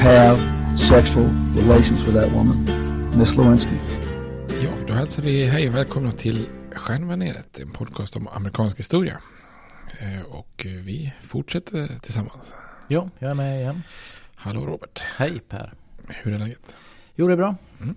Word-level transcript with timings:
have 0.00 0.36
sexual 0.78 1.26
relations 1.56 2.00
with 2.06 2.14
that 2.20 2.32
woman, 2.32 2.64
Miss 3.18 3.36
Lewinsky. 3.36 3.76
Ja, 4.64 4.70
då 4.86 4.92
hälsar 4.94 5.22
vi 5.22 5.44
hej 5.46 5.68
och 5.68 5.74
välkomna 5.74 6.12
till 6.12 6.46
Stjärnbaneret, 6.74 7.58
en 7.58 7.70
podcast 7.70 8.16
om 8.16 8.28
amerikansk 8.28 8.78
historia. 8.78 9.18
Eh, 10.00 10.22
Och 10.26 10.66
vi 10.66 11.12
fortsätter 11.20 11.88
tillsammans. 12.02 12.54
Ja, 12.88 13.10
jag 13.18 13.30
är 13.30 13.34
med 13.34 13.60
igen. 13.60 13.82
Hallå 14.34 14.66
Robert, 14.66 14.98
Hej 15.16 15.40
Per. 15.48 15.72
hur 16.08 16.34
är 16.34 16.38
läget? 16.38 16.76
Jo, 17.14 17.26
det 17.26 17.32
är 17.32 17.36
bra. 17.36 17.56
Mm. 17.80 17.94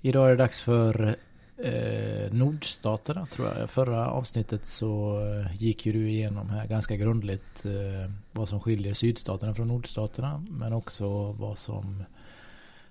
Idag 0.00 0.26
är 0.26 0.30
det 0.30 0.36
dags 0.36 0.60
för 0.62 1.16
eh, 1.62 2.32
nordstaterna 2.32 3.26
tror 3.26 3.48
jag. 3.48 3.70
Förra 3.70 4.10
avsnittet 4.10 4.66
så 4.66 5.20
eh, 5.20 5.56
gick 5.56 5.86
ju 5.86 5.92
du 5.92 6.10
igenom 6.10 6.50
här 6.50 6.66
ganska 6.66 6.96
grundligt 6.96 7.64
eh, 7.64 8.10
vad 8.32 8.48
som 8.48 8.60
skiljer 8.60 8.94
sydstaterna 8.94 9.54
från 9.54 9.68
nordstaterna. 9.68 10.44
Men 10.50 10.72
också 10.72 11.32
vad 11.32 11.58
som 11.58 12.04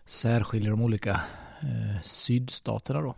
särskiljer 0.05 0.71
de 0.71 0.81
olika 0.81 1.21
eh, 1.61 2.01
sydstaterna 2.03 3.01
då. 3.01 3.15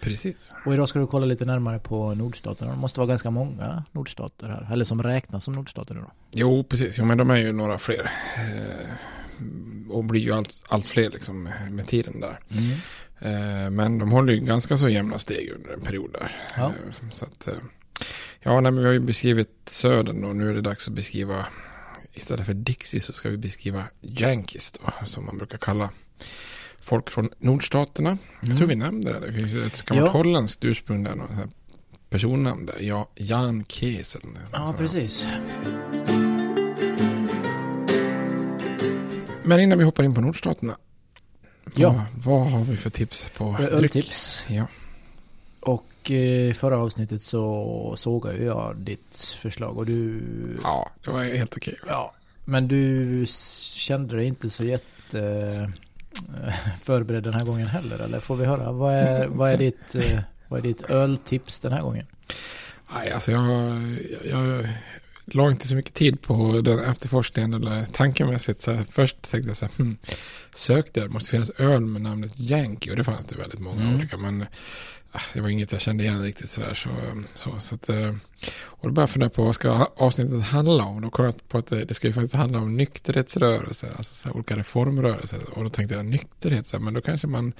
Precis. 0.00 0.54
Och 0.66 0.74
idag 0.74 0.88
ska 0.88 0.98
du 0.98 1.06
kolla 1.06 1.26
lite 1.26 1.44
närmare 1.44 1.78
på 1.78 2.14
nordstaterna. 2.14 2.70
Det 2.70 2.78
måste 2.78 3.00
vara 3.00 3.08
ganska 3.08 3.30
många 3.30 3.84
nordstater 3.92 4.48
här. 4.48 4.68
Eller 4.72 4.84
som 4.84 5.02
räknas 5.02 5.44
som 5.44 5.54
nordstater 5.54 5.94
nu 5.94 6.00
då. 6.00 6.10
Jo, 6.30 6.64
precis. 6.64 6.98
Jo, 6.98 7.04
men 7.04 7.18
de 7.18 7.30
är 7.30 7.36
ju 7.36 7.52
några 7.52 7.78
fler. 7.78 8.10
Eh, 8.36 8.90
och 9.90 10.04
blir 10.04 10.20
ju 10.20 10.32
allt, 10.32 10.64
allt 10.68 10.86
fler 10.86 11.10
liksom 11.10 11.50
med 11.70 11.86
tiden 11.86 12.20
där. 12.20 12.38
Mm. 12.50 12.78
Eh, 13.18 13.70
men 13.70 13.98
de 13.98 14.12
håller 14.12 14.32
ju 14.32 14.40
ganska 14.40 14.76
så 14.76 14.88
jämna 14.88 15.18
steg 15.18 15.52
under 15.56 15.70
en 15.70 15.80
period 15.80 16.12
där. 16.12 16.36
Ja. 16.56 16.66
Eh, 16.66 17.10
så 17.10 17.24
att, 17.24 17.48
eh, 17.48 17.54
ja, 18.42 18.60
nej, 18.60 18.72
men 18.72 18.78
vi 18.80 18.84
har 18.86 18.92
ju 18.92 19.00
beskrivit 19.00 19.62
södern 19.66 20.24
och 20.24 20.36
nu 20.36 20.50
är 20.50 20.54
det 20.54 20.60
dags 20.60 20.88
att 20.88 20.94
beskriva, 20.94 21.46
istället 22.12 22.46
för 22.46 22.54
Dixie 22.54 23.00
så 23.00 23.12
ska 23.12 23.28
vi 23.28 23.36
beskriva 23.36 23.84
Yankees 24.02 24.72
då, 24.72 25.06
som 25.06 25.26
man 25.26 25.38
brukar 25.38 25.58
kalla 25.58 25.90
folk 26.80 27.10
från 27.10 27.30
nordstaterna. 27.38 28.18
Jag 28.40 28.56
tror 28.56 28.68
vi 28.68 28.74
nämnde 28.74 29.12
det, 29.12 29.26
det 29.26 29.32
finns 29.32 29.54
ett 29.54 29.82
gammalt 29.82 29.90
Mm. 29.90 30.04
Ja. 30.04 30.10
holländskt 30.10 30.64
ursprung 30.64 31.04
där, 31.04 31.14
något 31.14 31.30
personnamn 32.10 32.66
där, 32.66 32.78
ja, 32.80 33.10
Jan 33.14 33.58
något 33.58 34.16
Ja, 34.52 34.74
precis. 34.78 35.26
Men 39.42 39.60
innan 39.60 39.78
vi 39.78 39.84
hoppar 39.84 40.04
in 40.04 40.14
på 40.14 40.20
nordstaterna, 40.20 40.76
Ja. 41.74 42.06
vad, 42.14 42.40
vad 42.40 42.50
har 42.50 42.64
vi 42.64 42.76
för 42.76 42.90
tips 42.90 43.30
på 43.30 43.44
Eh, 43.44 43.56
dryck? 43.56 43.72
Öltips. 43.72 44.42
Ja. 44.48 44.66
Och 45.60 46.10
eh, 46.10 46.16
i 46.50 46.54
förra 46.54 46.78
avsnittet 46.78 47.22
så 47.22 47.94
såg 47.96 48.26
ju 48.32 48.44
jag 48.44 48.76
ditt 48.76 49.36
förslag 49.38 49.78
och 49.78 49.86
du... 49.86 50.22
ja, 50.62 50.90
det 51.04 51.10
var 51.10 51.24
helt 51.24 51.56
okej. 51.56 51.78
Ja. 51.88 52.12
Men 52.44 52.68
du 52.68 53.24
kände 53.28 54.16
dig 54.16 54.26
inte 54.26 54.50
så 54.50 54.64
jätte 54.64 55.20
eh, 56.44 56.54
förberedd 56.82 57.22
den 57.22 57.34
här 57.34 57.44
gången 57.44 57.66
heller 57.66 57.98
eller? 57.98 58.20
Får 58.20 58.36
vi 58.36 58.44
höra? 58.44 58.72
Vad 58.72 58.94
är, 58.94 59.26
vad 59.28 59.50
är, 59.50 59.58
ditt, 59.58 59.94
eh, 59.94 60.18
vad 60.48 60.58
är 60.58 60.62
ditt 60.62 60.82
öltips 60.82 61.60
den 61.60 61.72
här 61.72 61.82
gången? 61.82 62.06
Nej, 62.94 63.10
alltså 63.10 63.32
jag, 63.32 63.42
jag, 64.24 64.68
la 65.24 65.50
inte 65.50 65.68
så 65.68 65.76
mycket 65.76 65.94
tid 65.94 66.20
på 66.22 66.60
den 66.60 66.78
efterforskningen 66.78 67.54
eller 67.54 67.84
tankemässigt. 67.84 68.62
Så 68.62 68.72
här, 68.72 68.86
först 68.90 69.30
tänkte 69.30 69.50
jag 69.50 69.56
så 69.56 69.64
här, 69.66 69.72
hmm, 69.76 69.96
sökte 70.54 71.00
jag, 71.00 71.08
det 71.08 71.12
måste 71.12 71.30
finnas 71.30 71.50
öl 71.50 71.80
med 71.86 72.02
namnet 72.02 72.40
Yankee 72.40 72.90
och 72.90 72.96
det 72.96 73.04
fanns 73.04 73.26
det 73.26 73.36
väldigt 73.36 73.60
många 73.60 73.82
Mm. 73.82 73.94
olika. 73.94 74.16
Men 74.16 74.46
ah, 75.12 75.20
det 75.34 75.40
var 75.40 75.48
inget 75.48 75.72
jag 75.72 75.80
kände 75.80 76.04
igen 76.04 76.22
riktigt 76.22 76.50
sådär. 76.50 76.74
Så, 76.74 76.90
så, 77.34 77.58
så 77.58 77.74
att, 77.74 77.88
eh, 77.88 78.14
och 78.64 78.88
då 78.88 78.90
började 78.90 79.00
jag 79.02 79.10
fundera 79.10 79.30
på 79.30 79.44
vad 79.44 79.54
ska 79.54 79.70
avsnittet 79.96 80.42
handla 80.42 80.84
om. 80.84 81.00
Då 81.00 81.10
kom 81.10 81.24
jag 81.24 81.48
på 81.48 81.58
att 81.58 81.66
det, 81.66 81.84
det 81.84 81.94
ska 81.94 82.06
ju 82.06 82.12
faktiskt 82.12 82.34
handla 82.34 82.58
om 82.58 82.76
nykterhetsrörelser, 82.76 83.94
alltså 83.96 84.14
så 84.14 84.30
olika 84.30 84.56
reformrörelser. 84.56 85.40
Och 85.52 85.64
då 85.64 85.70
tänkte 85.70 85.94
jag 85.94 86.06
nykterhet, 86.06 86.66
så 86.66 86.76
här, 86.76 86.84
men 86.84 86.94
då 86.94 87.00
kanske 87.00 87.26
man 87.26 87.52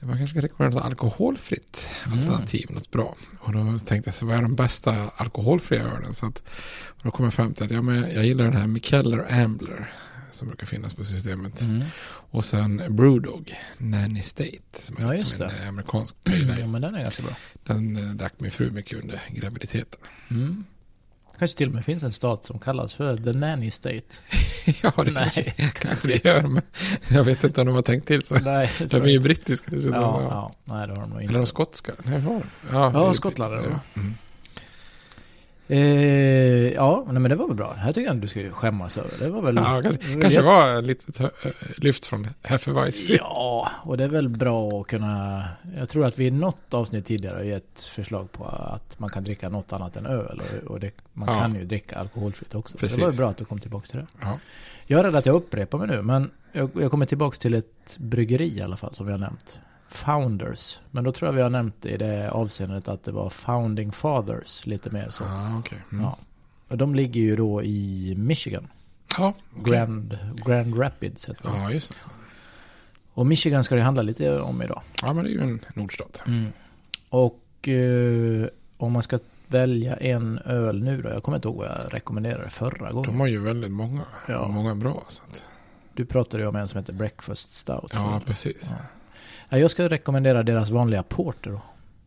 man 0.00 0.16
kanske 0.16 0.26
ska 0.26 0.46
rekommendera 0.46 0.80
något 0.80 0.86
alkoholfritt 0.86 1.90
alternativ, 2.12 2.66
något 2.70 2.90
bra. 2.90 3.16
Och 3.38 3.52
då 3.52 3.78
tänkte 3.78 4.08
jag, 4.08 4.14
så 4.14 4.26
vad 4.26 4.36
är 4.36 4.42
de 4.42 4.54
bästa 4.54 5.10
alkoholfria 5.16 5.82
ölen? 5.82 6.14
Så 6.14 6.26
att, 6.26 6.42
och 6.88 7.02
då 7.02 7.10
kom 7.10 7.24
jag 7.24 7.34
fram 7.34 7.54
till 7.54 7.64
att 7.64 7.70
ja, 7.70 7.82
men 7.82 7.96
jag 8.14 8.26
gillar 8.26 8.44
den 8.44 8.56
här 8.56 8.66
Mikeller 8.66 9.42
Ambler 9.44 9.92
som 10.30 10.48
brukar 10.48 10.66
finnas 10.66 10.94
på 10.94 11.04
systemet. 11.04 11.60
Mm. 11.60 11.82
Och 12.06 12.44
sen 12.44 12.96
Brewdog, 12.96 13.54
Nanny 13.78 14.22
State, 14.22 14.60
som 14.72 14.96
är 14.96 15.00
Ja, 15.00 15.06
som 15.08 15.16
just 15.16 15.40
en 15.40 15.68
amerikansk 15.68 16.24
pale 16.24 16.52
ale. 16.52 16.60
Ja 16.60 16.66
men 16.66 16.82
den 16.82 16.94
är 16.94 17.02
ganska 17.02 17.22
bra. 17.22 17.32
Den 17.64 17.96
eh, 17.96 18.14
drack 18.14 18.34
min 18.38 18.50
fru 18.50 18.70
mycket 18.70 18.98
under 19.02 19.20
graviditeten. 19.30 20.00
Mm. 20.28 20.64
Kanske 21.38 21.56
till 21.58 21.68
och 21.68 21.74
med 21.74 21.84
finns 21.84 22.02
en 22.02 22.12
stat 22.12 22.44
som 22.44 22.58
kallas 22.58 22.94
för 22.94 23.16
The 23.16 23.32
Nanny 23.32 23.70
State. 23.70 24.02
ja, 24.82 24.92
det 24.96 25.02
Nej, 25.10 25.12
kanske, 25.14 25.42
kanske 25.80 26.08
det 26.08 26.24
gör, 26.24 26.42
men 26.42 26.62
jag 27.08 27.24
vet 27.24 27.44
inte 27.44 27.60
om 27.60 27.66
de 27.66 27.74
har 27.74 27.82
tänkt 27.82 28.06
till 28.06 28.22
så. 28.22 28.34
Nej, 28.34 28.70
det 28.78 28.86
De 28.90 29.02
är 29.02 29.06
ju 29.06 29.12
inte. 29.12 29.22
brittiska 29.24 29.70
dessutom. 29.70 30.00
Ja, 30.00 30.22
Ja, 30.22 30.28
ja, 30.30 30.54
nej 30.74 30.86
det 30.86 30.92
har 30.94 31.00
de 31.00 31.10
nog 31.10 31.18
Eller 31.22 31.32
de 31.32 31.36
inte. 31.38 31.46
skotska? 31.50 31.92
Nej, 32.04 32.18
var 32.20 32.32
de? 32.34 32.42
Ja, 32.72 32.90
det 32.90 32.98
är- 33.08 33.12
Skottland 33.12 33.54
är 33.54 33.56
det, 33.62 33.68
va? 33.68 33.80
Mm. 33.94 34.14
Eh, 35.68 35.78
ja, 36.74 37.04
nej, 37.06 37.20
men 37.20 37.30
det 37.30 37.36
var 37.36 37.46
väl 37.46 37.56
bra. 37.56 37.72
Här 37.72 37.92
tycker 37.92 38.06
jag 38.06 38.14
inte 38.16 38.22
du 38.26 38.28
ska 38.28 38.50
skämmas 38.50 38.98
över. 38.98 39.10
Det 39.20 39.30
var 39.30 39.42
väl... 39.42 39.56
Ja, 39.56 39.80
kanske, 39.82 40.14
var 40.14 40.20
kanske 40.22 40.40
var 40.40 40.82
lite 40.82 41.24
eh, 41.24 41.50
lyft 41.76 42.06
från 42.06 42.26
Hefeweiss. 42.42 43.08
Ja, 43.08 43.70
och 43.82 43.96
det 43.96 44.04
är 44.04 44.08
väl 44.08 44.28
bra 44.28 44.80
att 44.80 44.86
kunna... 44.86 45.44
Jag 45.76 45.88
tror 45.88 46.04
att 46.04 46.18
vi 46.18 46.26
i 46.26 46.30
något 46.30 46.74
avsnitt 46.74 47.06
tidigare 47.06 47.36
har 47.36 47.44
gett 47.44 47.80
förslag 47.80 48.32
på 48.32 48.44
att 48.44 48.98
man 48.98 49.10
kan 49.10 49.24
dricka 49.24 49.48
något 49.48 49.72
annat 49.72 49.96
än 49.96 50.06
öl. 50.06 50.42
Och, 50.64 50.70
och 50.70 50.80
det, 50.80 50.90
man 51.12 51.28
Ja. 51.34 51.40
kan 51.40 51.54
ju 51.54 51.64
dricka 51.64 51.96
alkoholfritt 51.98 52.54
också. 52.54 52.72
Så 52.72 52.78
Precis. 52.78 52.98
det 52.98 53.04
var 53.04 53.12
bra 53.12 53.28
att 53.30 53.36
du 53.36 53.44
kom 53.44 53.58
tillbaka 53.60 53.86
till 53.86 53.96
det. 53.98 54.06
Ja. 54.20 54.38
Jag 54.86 55.00
är 55.00 55.04
rädd 55.04 55.16
att 55.16 55.26
jag 55.26 55.34
upprepar 55.36 55.78
mig 55.78 55.86
nu, 55.88 56.02
men 56.02 56.30
jag, 56.52 56.70
jag 56.74 56.90
kommer 56.90 57.06
tillbaka 57.06 57.36
till 57.36 57.54
ett 57.54 57.96
bryggeri 57.98 58.56
i 58.58 58.62
alla 58.62 58.76
fall 58.76 58.94
som 58.94 59.06
vi 59.06 59.12
har 59.12 59.18
nämnt. 59.18 59.58
Founders. 59.96 60.78
Men 60.90 61.04
då 61.04 61.12
tror 61.12 61.28
jag 61.28 61.32
vi 61.32 61.42
har 61.42 61.50
nämnt 61.50 61.86
i 61.86 61.96
det 61.96 62.30
avseendet 62.30 62.88
att 62.88 63.04
det 63.04 63.12
var 63.12 63.30
Founding 63.30 63.92
Fathers 63.92 64.66
lite 64.66 64.90
mer 64.90 65.08
så. 65.10 65.24
Ja, 65.24 65.58
okej. 65.58 65.78
Mm. 65.92 66.04
Ja. 66.04 66.18
Och 66.68 66.78
de 66.78 66.94
ligger 66.94 67.20
ju 67.20 67.36
då 67.36 67.62
i 67.62 68.14
Michigan. 68.18 68.68
Ja, 69.18 69.34
okej. 69.56 69.72
Grand, 69.72 70.18
Grand 70.46 70.80
Rapids 70.80 71.28
heter 71.28 71.42
det. 71.50 71.58
Ja, 71.58 71.70
just 71.70 71.90
det. 71.90 71.96
Och 73.12 73.26
Michigan 73.26 73.64
ska 73.64 73.74
det 73.74 73.82
handla 73.82 74.02
lite 74.02 74.40
om 74.40 74.62
idag. 74.62 74.82
Ja, 75.02 75.12
men 75.12 75.24
det 75.24 75.30
är 75.30 75.32
ju 75.32 75.40
en 75.40 75.60
nordstat. 75.74 76.22
Och 77.08 77.68
eh, 77.68 78.46
om 78.76 78.92
man 78.92 79.02
ska 79.02 79.18
välja 79.46 79.96
en 79.96 80.38
öl 80.38 80.82
nu 80.84 81.02
då. 81.02 81.08
Jag 81.08 81.22
kommer 81.22 81.36
inte 81.38 81.48
ihåg 81.48 81.56
vad 81.56 81.66
jag 81.66 81.94
rekommenderade 81.94 82.50
förra 82.50 82.92
gången. 82.92 83.10
De 83.10 83.20
har 83.20 83.26
ju 83.26 83.40
väldigt 83.40 83.70
många. 83.70 84.02
Ja. 84.28 84.48
Många 84.48 84.74
bra. 84.74 85.04
Så 85.08 85.22
att, 85.30 85.44
Du 85.94 86.04
pratade 86.04 86.42
ju 86.42 86.48
om 86.48 86.56
en 86.56 86.68
som 86.68 86.78
heter 86.78 86.92
Breakfast 86.92 87.56
Stout. 87.56 87.90
ja, 87.92 88.20
precis. 88.26 88.66
Ja. 88.70 88.76
Ja, 89.48 89.58
Jag 89.58 89.70
ska 89.70 89.88
rekommendera 89.88 90.42
deras 90.42 90.70
vanliga 90.70 91.02
porter 91.02 91.50
då. 91.50 91.60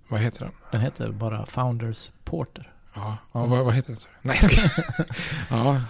Vad 0.08 0.20
heter 0.20 0.40
den? 0.40 0.52
Den 0.72 0.82
heter 0.82 1.12
bara 1.12 1.46
Founders 1.46 2.12
Porter. 2.24 2.72
Ja, 2.96 3.18
Ja. 3.32 3.46
Vad, 3.46 3.66
vad 3.66 3.74
heter 3.74 3.90
den? 3.94 4.00
Nej, 4.22 4.38
ska... 4.38 4.70
ja, 5.50 5.82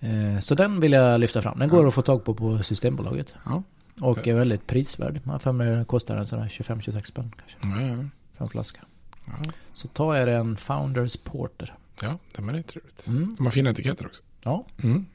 Eh, 0.00 0.40
Så 0.40 0.54
den 0.54 0.80
vill 0.80 0.92
jag 0.92 1.20
lyfta 1.20 1.42
fram. 1.42 1.58
Den 1.58 1.68
går 1.68 1.82
Ja. 1.82 1.88
att 1.88 1.94
få 1.94 2.02
tag 2.02 2.24
på 2.24 2.34
på 2.34 2.62
Systembolaget. 2.62 3.34
Ja. 3.44 3.62
Och 4.00 4.28
är 4.28 4.34
väldigt 4.34 4.66
prisvärd. 4.66 5.20
Man 5.24 5.40
för 5.40 5.52
mig 5.52 5.84
kostar 5.84 6.16
den 6.16 6.26
sådär 6.26 6.44
25-26 6.48 7.02
spänn 7.02 7.32
kanske. 7.38 7.82
ja, 7.82 7.86
ja. 7.96 8.04
För 8.32 8.44
en 8.44 8.48
flaska. 8.50 8.80
ja. 9.26 9.32
Så 9.72 9.88
ta 9.88 10.16
er 10.18 10.26
en 10.26 10.56
Founders 10.56 11.16
Porter. 11.16 11.74
ja 12.02 12.18
det 12.32 12.42
är 12.42 12.62
trevligt. 12.62 13.06
Mm. 13.06 13.34
De 13.36 13.46
har 13.46 13.50
fina 13.50 13.70
etiketter 13.70 14.06
också. 14.06 14.22
Ja. 14.42 14.64
Mm. 14.82 15.06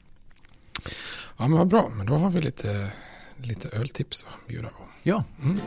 Ja, 1.36 1.48
men 1.48 1.52
vad 1.58 1.66
bra. 1.68 1.88
Men 1.88 2.06
då 2.06 2.16
har 2.16 2.30
vi 2.30 2.40
lite, 2.40 2.90
lite 3.42 3.68
öltips 3.68 4.26
att 4.28 4.48
bjuda 4.48 4.68
på. 4.68 4.84
Ja. 5.02 5.24
Mm. 5.42 5.60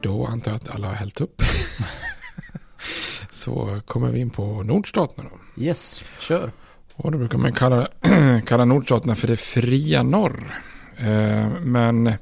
Då 0.00 0.26
antar 0.26 0.50
jag 0.50 0.56
att 0.56 0.74
alla 0.74 0.86
har 0.86 0.94
hällt 0.94 1.20
upp. 1.20 1.42
Så 3.30 3.80
kommer 3.86 4.10
vi 4.10 4.20
in 4.20 4.30
på 4.30 4.62
nordstaterna 4.62 5.28
då. 5.30 5.62
Yes, 5.62 6.04
kör. 6.20 6.52
Och 6.94 7.12
då 7.12 7.18
brukar 7.18 7.38
man 7.38 7.52
kalla, 7.52 7.88
kalla 8.46 8.64
nordstaterna 8.64 9.14
för 9.14 9.28
det 9.28 9.36
fria 9.36 10.02
norr. 10.02 10.54
Eh, 10.98 11.48
Men 11.60 12.12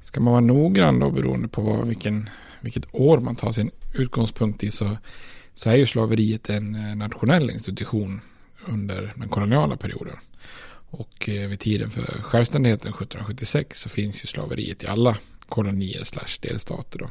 ska 0.00 0.20
man 0.20 0.32
vara 0.32 0.40
noggrann 0.40 0.98
då 0.98 1.10
beroende 1.10 1.48
på 1.48 1.62
vad, 1.62 1.86
vilken, 1.86 2.30
vilket 2.60 2.94
år 2.94 3.18
man 3.18 3.36
tar 3.36 3.52
sin 3.52 3.70
utgångspunkt 3.94 4.64
i 4.64 4.70
så, 4.70 4.96
så 5.54 5.70
är 5.70 5.74
ju 5.76 5.86
slaveriet 5.86 6.48
en 6.50 6.74
eh, 6.74 6.96
nationell 6.96 7.50
institution 7.50 8.20
under 8.66 9.12
den 9.16 9.28
koloniala 9.28 9.76
perioden. 9.76 10.16
Och 10.90 11.28
eh, 11.28 11.48
vid 11.48 11.60
tiden 11.60 11.90
för 11.90 12.22
självständigheten 12.22 12.88
1776 12.88 13.80
så 13.80 13.88
finns 13.88 14.24
ju 14.24 14.26
slaveriet 14.26 14.84
i 14.84 14.86
alla 14.86 15.16
kolonier 15.48 16.04
slash 16.04 16.38
delstater 16.40 16.98
då. 16.98 17.10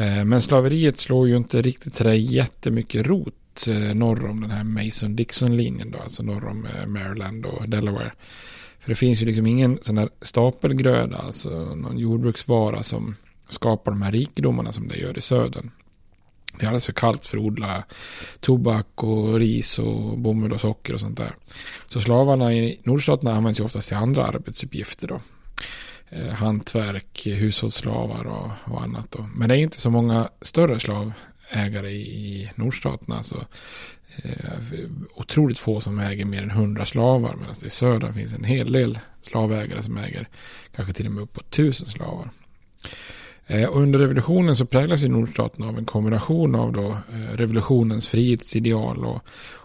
Eh, 0.00 0.24
men 0.24 0.42
slaveriet 0.42 0.98
slår 0.98 1.28
ju 1.28 1.36
inte 1.36 1.62
riktigt 1.62 1.94
sådär 1.94 2.12
jättemycket 2.12 3.06
rot 3.06 3.66
eh, 3.68 3.94
norr 3.94 4.26
om 4.26 4.40
den 4.40 4.50
här 4.50 4.64
Mason-Dixon-linjen 4.64 5.90
då, 5.90 5.98
alltså 5.98 6.22
norr 6.22 6.44
om 6.44 6.68
Maryland 6.86 7.46
och 7.46 7.68
Delaware. 7.68 8.12
För 8.80 8.88
det 8.88 8.94
finns 8.94 9.22
ju 9.22 9.26
liksom 9.26 9.46
ingen 9.46 9.78
sån 9.82 9.94
där 9.94 10.08
stapelgröda, 10.20 11.16
alltså 11.16 11.74
någon 11.74 11.98
jordbruksvara 11.98 12.82
som 12.82 13.16
skapar 13.48 13.92
de 13.92 14.02
här 14.02 14.12
rikedomarna 14.12 14.72
som 14.72 14.88
det 14.88 14.96
gör 14.96 15.18
i 15.18 15.20
södern. 15.20 15.70
Det 16.58 16.64
är 16.64 16.66
alldeles 16.66 16.86
för 16.86 16.92
kallt 16.92 17.26
för 17.26 17.38
att 17.38 17.44
odla 17.44 17.84
tobak 18.40 19.04
och 19.04 19.34
ris 19.38 19.78
och 19.78 20.18
bomull 20.18 20.52
och 20.52 20.60
socker 20.60 20.94
och 20.94 21.00
sånt 21.00 21.16
där. 21.16 21.34
Så 21.88 22.00
slavarna 22.00 22.54
i 22.54 22.80
nordstaterna 22.84 23.34
används 23.34 23.60
ju 23.60 23.64
oftast 23.64 23.88
till 23.88 23.96
andra 23.96 24.24
arbetsuppgifter 24.24 25.08
då. 25.08 25.20
Eh, 26.10 26.32
hantverk, 26.32 27.26
hushållsslavar 27.26 28.24
och, 28.24 28.72
och 28.72 28.82
annat 28.82 29.10
då. 29.10 29.28
Men 29.34 29.48
det 29.48 29.54
är 29.54 29.58
inte 29.58 29.80
så 29.80 29.90
många 29.90 30.28
större 30.40 30.80
slavägare 30.80 31.90
i, 31.90 32.00
i 32.00 32.50
nordstaterna. 32.54 33.22
Så, 33.22 33.44
eh, 34.22 34.58
otroligt 35.14 35.58
få 35.58 35.80
som 35.80 35.98
äger 35.98 36.24
mer 36.24 36.42
än 36.42 36.50
100 36.50 36.86
slavar. 36.86 37.36
Medan 37.36 37.54
det 37.60 37.66
i 37.66 37.70
södern 37.70 38.14
finns 38.14 38.34
en 38.34 38.44
hel 38.44 38.72
del 38.72 38.98
slavägare 39.22 39.82
som 39.82 39.96
äger 39.96 40.28
kanske 40.76 40.94
till 40.94 41.06
och 41.06 41.12
med 41.12 41.22
uppåt 41.22 41.46
1000 41.46 41.86
slavar. 41.86 42.30
Eh, 43.46 43.68
och 43.68 43.80
under 43.80 43.98
revolutionen 43.98 44.56
så 44.56 44.66
präglas 44.66 45.02
ju 45.02 45.08
nordstaterna 45.08 45.68
av 45.68 45.78
en 45.78 45.84
kombination 45.84 46.54
av 46.54 46.72
då, 46.72 46.88
eh, 46.88 47.36
revolutionens 47.36 48.08
frihetsideal 48.08 49.04
och, 49.04 49.22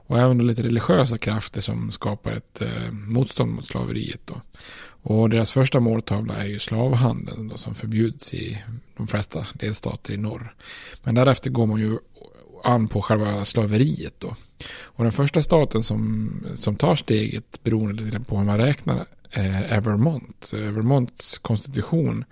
och 0.08 0.20
även 0.20 0.38
då 0.38 0.44
lite 0.44 0.64
religiösa 0.64 1.18
krafter 1.18 1.62
som 1.62 1.92
skapar 1.92 2.32
ett 2.32 2.62
eh, 2.62 2.92
motstånd 2.92 3.52
mot 3.52 3.66
slaveriet. 3.66 4.22
Då. 4.26 4.42
Och 5.02 5.30
deras 5.30 5.52
första 5.52 5.80
måltavla 5.80 6.36
är 6.36 6.46
ju 6.46 6.60
slavhandeln 6.60 7.48
då, 7.48 7.58
som 7.58 7.76
förbjuds 7.76 8.34
i 8.34 8.64
de 8.98 9.08
flesta 9.08 9.48
delstater 9.54 10.14
i 10.14 10.18
norr. 10.18 10.56
Men 11.04 11.16
därefter 11.16 11.50
går 11.50 11.66
man 11.66 11.80
ju 11.80 11.98
an 12.64 12.88
på 12.88 13.02
själva 13.02 13.46
slaveriet 13.46 14.14
då. 14.20 14.36
Och 14.84 15.04
den 15.04 15.12
första 15.12 15.42
staten 15.42 15.84
som, 15.84 16.32
som 16.56 16.76
tar 16.76 16.96
steget 16.96 17.64
beroende 17.64 18.04
lite 18.04 18.20
på 18.20 18.38
hur 18.38 18.46
man 18.46 18.58
räknar 18.58 19.06
är 19.32 19.82
Vermont. 19.82 20.52
Eh, 20.54 20.60
Vermonts 20.60 21.38
konstitution 21.38 22.26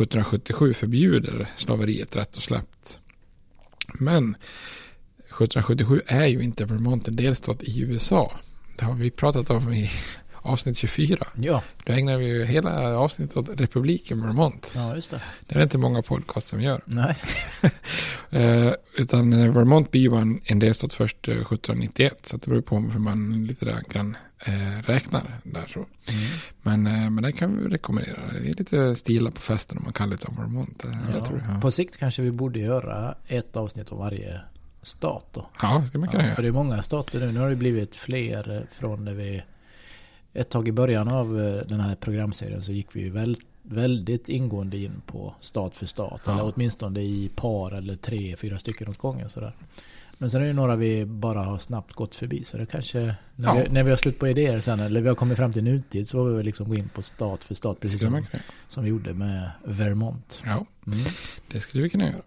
1777 0.00 0.74
förbjuder 0.74 1.48
slaveriet 1.56 2.16
rätt 2.16 2.36
och 2.36 2.42
släppt. 2.42 2.98
Men 3.94 4.36
1777 5.18 6.00
är 6.06 6.26
ju 6.26 6.42
inte 6.42 6.64
Vermont 6.64 7.08
en 7.08 7.16
delstat 7.16 7.62
i 7.62 7.80
USA. 7.80 8.32
Det 8.78 8.84
har 8.84 8.94
vi 8.94 9.10
pratat 9.10 9.50
om 9.50 9.72
i 9.72 9.90
avsnitt 10.34 10.76
24. 10.76 11.26
Ja. 11.34 11.62
Då 11.84 11.92
ägnar 11.92 12.18
vi 12.18 12.26
ju 12.26 12.44
hela 12.44 12.96
avsnittet 12.98 13.36
åt 13.36 13.60
republiken 13.60 14.22
Vermont. 14.22 14.72
Ja, 14.74 14.94
just 14.94 15.10
det. 15.10 15.20
Det 15.46 15.54
är 15.54 15.62
inte 15.62 15.78
många 15.78 16.02
podcast 16.02 16.48
som 16.48 16.60
gör. 16.60 16.82
Nej. 16.84 17.16
Eh, 18.30 18.72
utan 18.96 19.32
eh, 19.32 19.52
Vermont 19.52 19.90
blir 19.90 20.00
ju 20.00 20.16
en, 20.16 20.40
en 20.44 20.58
delstat 20.58 20.92
först 20.92 21.28
eh, 21.28 21.34
1791. 21.34 22.18
Så 22.22 22.36
att 22.36 22.42
det 22.42 22.50
beror 22.50 22.62
på 22.62 22.78
hur 22.78 23.00
man 23.00 23.46
lite 23.46 23.64
där 23.64 23.82
grann 23.90 24.16
eh, 24.46 24.82
räknar 24.82 25.38
där 25.44 25.66
så. 25.66 25.86
Men, 26.62 26.86
eh, 26.86 27.10
men 27.10 27.22
det 27.22 27.32
kan 27.32 27.56
vi 27.62 27.68
rekommendera. 27.68 28.20
Det 28.32 28.38
är 28.50 28.54
lite 28.54 28.94
stila 28.96 29.30
på 29.30 29.40
festen 29.40 29.78
om 29.78 29.84
man 29.84 29.92
kan 29.92 30.10
lite 30.10 30.26
om 30.26 30.36
Vermont. 30.36 30.84
Ja. 31.12 31.24
Tror, 31.24 31.44
ja. 31.54 31.60
På 31.60 31.70
sikt 31.70 31.96
kanske 31.96 32.22
vi 32.22 32.30
borde 32.30 32.58
göra 32.58 33.14
ett 33.26 33.56
avsnitt 33.56 33.92
om 33.92 33.98
varje 33.98 34.40
stat 34.82 35.26
då. 35.32 35.46
ja, 35.62 35.84
ska 35.86 35.98
man 35.98 36.08
kunna 36.08 36.22
Ja, 36.22 36.26
göra. 36.26 36.34
för 36.34 36.42
det 36.42 36.48
är 36.48 36.52
många 36.52 36.82
stater 36.82 37.20
nu. 37.20 37.32
Nu 37.32 37.40
har 37.40 37.50
det 37.50 37.56
blivit 37.56 37.96
fler 37.96 38.56
eh, 38.56 38.62
från 38.72 39.04
när 39.04 39.14
vi... 39.14 39.42
Ett 40.34 40.50
tag 40.50 40.68
i 40.68 40.72
början 40.72 41.08
av 41.08 41.40
eh, 41.40 41.66
den 41.66 41.80
här 41.80 41.94
programserien 41.94 42.62
så 42.62 42.72
gick 42.72 42.96
vi 42.96 43.00
ju 43.00 43.10
väl, 43.10 43.36
väldigt 43.62 44.28
ingående 44.28 44.78
in 44.78 45.02
på 45.06 45.34
stat 45.40 45.76
för 45.76 45.86
stat. 45.86 46.20
Ja. 46.26 46.32
Eller 46.32 46.52
åtminstone 46.54 47.00
i 47.00 47.30
par 47.36 47.72
eller 47.72 47.96
tre, 47.96 48.36
fyra 48.36 48.58
stycken 48.58 48.88
åt 48.88 48.98
gången 48.98 49.30
sådär. 49.30 49.52
Men 50.18 50.30
sen 50.30 50.42
är 50.42 50.46
det 50.46 50.52
några 50.52 50.76
vi 50.76 51.04
bara 51.04 51.40
har 51.42 51.58
snabbt 51.58 51.92
gått 51.92 52.14
förbi. 52.14 52.44
Så 52.44 52.56
det 52.56 52.66
kanske, 52.66 52.98
när, 53.36 53.48
Ja. 53.56 53.62
vi, 53.62 53.68
när 53.68 53.82
vi 53.82 53.90
har 53.90 53.96
slut 53.96 54.18
på 54.18 54.28
idéer 54.28 54.60
sen, 54.60 54.80
eller 54.80 55.00
vi 55.00 55.08
har 55.08 55.14
kommit 55.14 55.36
fram 55.36 55.52
till 55.52 55.64
nutid, 55.64 56.08
så 56.08 56.16
får 56.18 56.28
vi 56.30 56.36
väl 56.36 56.44
liksom 56.44 56.68
gå 56.68 56.74
in 56.74 56.88
på 56.94 57.02
stat 57.02 57.44
för 57.44 57.54
stat. 57.54 57.80
Precis 57.80 58.00
som, 58.00 58.26
som 58.68 58.82
vi 58.84 58.90
gjorde 58.90 59.14
med 59.14 59.50
Vermont. 59.64 60.42
Ja, 60.46 60.66
Mm. 60.86 60.98
det 61.52 61.60
skulle 61.60 61.82
vi 61.82 61.88
kunna 61.90 62.04
göra. 62.04 62.22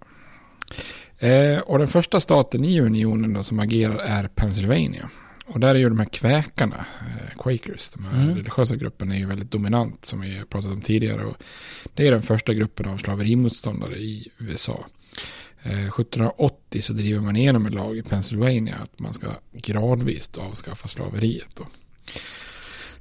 Eh, 1.19 1.59
och 1.59 1.79
den 1.79 1.87
första 1.87 2.19
staten 2.19 2.65
i 2.65 2.81
unionen 2.81 3.33
då 3.33 3.43
som 3.43 3.59
agerar 3.59 3.97
är 3.97 4.27
Pennsylvania. 4.27 5.09
Och 5.45 5.59
där 5.59 5.69
är 5.75 5.79
ju 5.79 5.89
de 5.89 5.99
här 5.99 6.05
kväkarna, 6.05 6.85
eh, 7.01 7.37
Quakers, 7.37 7.89
de 7.89 8.03
här 8.05 8.23
Mm. 8.23 8.35
religiösa 8.35 8.75
grupperna 8.75 9.15
är 9.15 9.19
ju 9.19 9.25
väldigt 9.25 9.51
dominant 9.51 10.05
som 10.05 10.21
vi 10.21 10.37
har 10.37 10.45
pratat 10.45 10.71
om 10.71 10.81
tidigare. 10.81 11.25
Och 11.25 11.37
det 11.93 12.07
är 12.07 12.11
den 12.11 12.21
första 12.21 12.53
gruppen 12.53 12.89
av 12.89 12.97
slaverimotståndare 12.97 13.95
i 13.95 14.27
USA. 14.37 14.85
Eh, 15.63 15.87
1780 15.87 16.81
så 16.81 16.93
driver 16.93 17.21
man 17.21 17.35
igenom 17.35 17.65
en 17.65 17.73
lag 17.73 17.97
i 17.97 18.03
Pennsylvania 18.03 18.75
att 18.75 18.99
man 18.99 19.13
ska 19.13 19.27
gradvis 19.53 20.37
avskaffa 20.37 20.87
slaveriet. 20.87 21.55
Då. 21.55 21.65